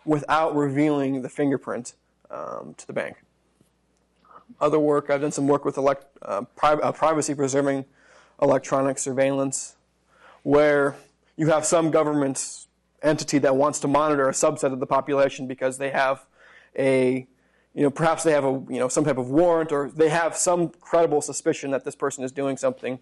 without 0.05 0.55
revealing 0.55 1.22
the 1.22 1.28
fingerprint 1.28 1.95
um, 2.30 2.74
to 2.76 2.86
the 2.86 2.92
bank. 2.92 3.22
Other 4.61 4.78
work, 4.78 5.11
I've 5.11 5.20
done 5.20 5.32
some 5.32 5.47
work 5.47 5.64
with 5.64 5.76
elect, 5.76 6.07
uh, 6.22 6.42
pri- 6.57 6.74
uh, 6.74 6.92
privacy 6.92 7.34
preserving 7.34 7.84
electronic 8.40 8.99
surveillance, 8.99 9.76
where 10.42 10.97
you 11.36 11.49
have 11.49 11.64
some 11.64 11.90
government 11.90 12.66
entity 13.03 13.38
that 13.38 13.57
wants 13.57 13.80
to 13.80 13.88
monitor 13.88 14.28
a 14.28 14.32
subset 14.32 14.72
of 14.72 14.80
the 14.80 14.86
population 14.86 15.47
because 15.47 15.78
they 15.78 15.90
have 15.90 16.26
a 16.78 17.26
you 17.74 17.82
know, 17.82 17.90
perhaps 17.90 18.22
they 18.22 18.30
have 18.30 18.44
a, 18.44 18.62
you 18.68 18.78
know, 18.78 18.88
some 18.88 19.04
type 19.04 19.18
of 19.18 19.30
warrant 19.30 19.72
or 19.72 19.90
they 19.90 20.08
have 20.08 20.36
some 20.36 20.68
credible 20.68 21.20
suspicion 21.20 21.72
that 21.72 21.84
this 21.84 21.96
person 21.96 22.22
is 22.22 22.30
doing 22.30 22.56
something. 22.56 23.00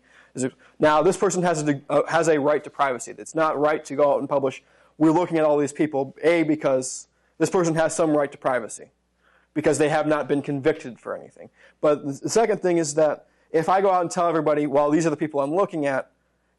Now, 0.79 1.03
this 1.03 1.19
person 1.19 1.43
has 1.43 1.63
a, 1.69 1.81
uh, 1.91 2.03
has 2.09 2.29
a 2.29 2.41
right 2.41 2.65
to 2.65 2.71
privacy. 2.71 3.15
It's 3.17 3.35
not 3.35 3.59
right 3.59 3.85
to 3.85 3.95
go 3.95 4.15
out 4.15 4.21
and 4.21 4.29
publish. 4.29 4.63
We're 4.97 5.13
looking 5.13 5.37
at 5.37 5.45
all 5.45 5.59
these 5.59 5.75
people, 5.75 6.17
A, 6.23 6.43
because 6.43 7.09
this 7.37 7.51
person 7.51 7.75
has 7.75 7.95
some 7.95 8.17
right 8.17 8.33
to 8.33 8.39
privacy, 8.39 8.93
because 9.53 9.77
they 9.77 9.91
have 9.91 10.07
not 10.07 10.27
been 10.27 10.41
convicted 10.41 10.99
for 10.99 11.15
anything. 11.15 11.51
But 11.83 12.23
the 12.23 12.31
second 12.31 12.63
thing 12.63 12.79
is 12.79 12.95
that 12.95 13.27
if 13.51 13.69
I 13.69 13.83
go 13.83 13.91
out 13.91 14.01
and 14.01 14.11
tell 14.11 14.27
everybody, 14.27 14.67
well, 14.67 14.91
these 14.91 15.07
are 15.07 15.11
the 15.11 15.17
people 15.19 15.41
I'm 15.41 15.55
looking 15.55 15.85
at, 15.85 16.11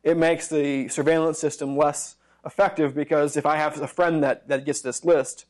it 0.04 0.18
makes 0.18 0.48
the 0.48 0.88
surveillance 0.88 1.40
system 1.40 1.76
less 1.76 2.18
effective 2.46 2.94
because 2.94 3.38
if 3.38 3.46
I 3.46 3.56
have 3.56 3.82
a 3.82 3.88
friend 3.88 4.24
that, 4.24 4.48
that 4.50 4.66
gets 4.66 4.82
this 4.82 5.04
list, 5.04 5.46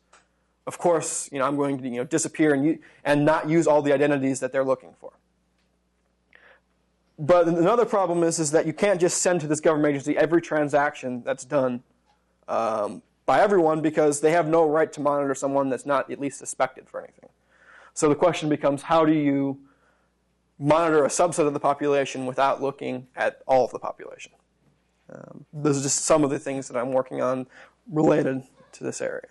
of 0.65 0.77
course, 0.77 1.29
you 1.31 1.39
know, 1.39 1.45
I'm 1.45 1.57
going 1.57 1.77
to 1.79 1.83
you 1.83 1.97
know, 1.97 2.03
disappear 2.03 2.53
and, 2.53 2.79
and 3.03 3.25
not 3.25 3.49
use 3.49 3.67
all 3.67 3.81
the 3.81 3.93
identities 3.93 4.39
that 4.39 4.51
they're 4.51 4.63
looking 4.63 4.93
for. 4.99 5.11
But 7.19 7.47
another 7.47 7.85
problem 7.85 8.23
is, 8.23 8.39
is 8.39 8.51
that 8.51 8.65
you 8.65 8.73
can't 8.73 8.99
just 8.99 9.21
send 9.21 9.41
to 9.41 9.47
this 9.47 9.59
government 9.59 9.91
agency 9.91 10.17
every 10.17 10.41
transaction 10.41 11.21
that's 11.23 11.45
done 11.45 11.83
um, 12.47 13.01
by 13.25 13.41
everyone 13.41 13.81
because 13.81 14.21
they 14.21 14.31
have 14.31 14.47
no 14.47 14.67
right 14.67 14.91
to 14.93 15.01
monitor 15.01 15.35
someone 15.35 15.69
that's 15.69 15.85
not 15.85 16.09
at 16.09 16.19
least 16.19 16.39
suspected 16.39 16.89
for 16.89 17.01
anything. 17.01 17.29
So 17.93 18.09
the 18.09 18.15
question 18.15 18.49
becomes 18.49 18.83
how 18.83 19.05
do 19.05 19.13
you 19.13 19.59
monitor 20.57 21.05
a 21.05 21.09
subset 21.09 21.45
of 21.45 21.53
the 21.53 21.59
population 21.59 22.25
without 22.25 22.61
looking 22.61 23.07
at 23.15 23.41
all 23.45 23.65
of 23.65 23.71
the 23.71 23.79
population? 23.79 24.31
Um, 25.13 25.45
those 25.53 25.79
are 25.79 25.83
just 25.83 26.05
some 26.05 26.23
of 26.23 26.29
the 26.29 26.39
things 26.39 26.67
that 26.69 26.77
I'm 26.77 26.91
working 26.91 27.21
on 27.21 27.45
related 27.91 28.43
to 28.73 28.83
this 28.83 29.01
area. 29.01 29.27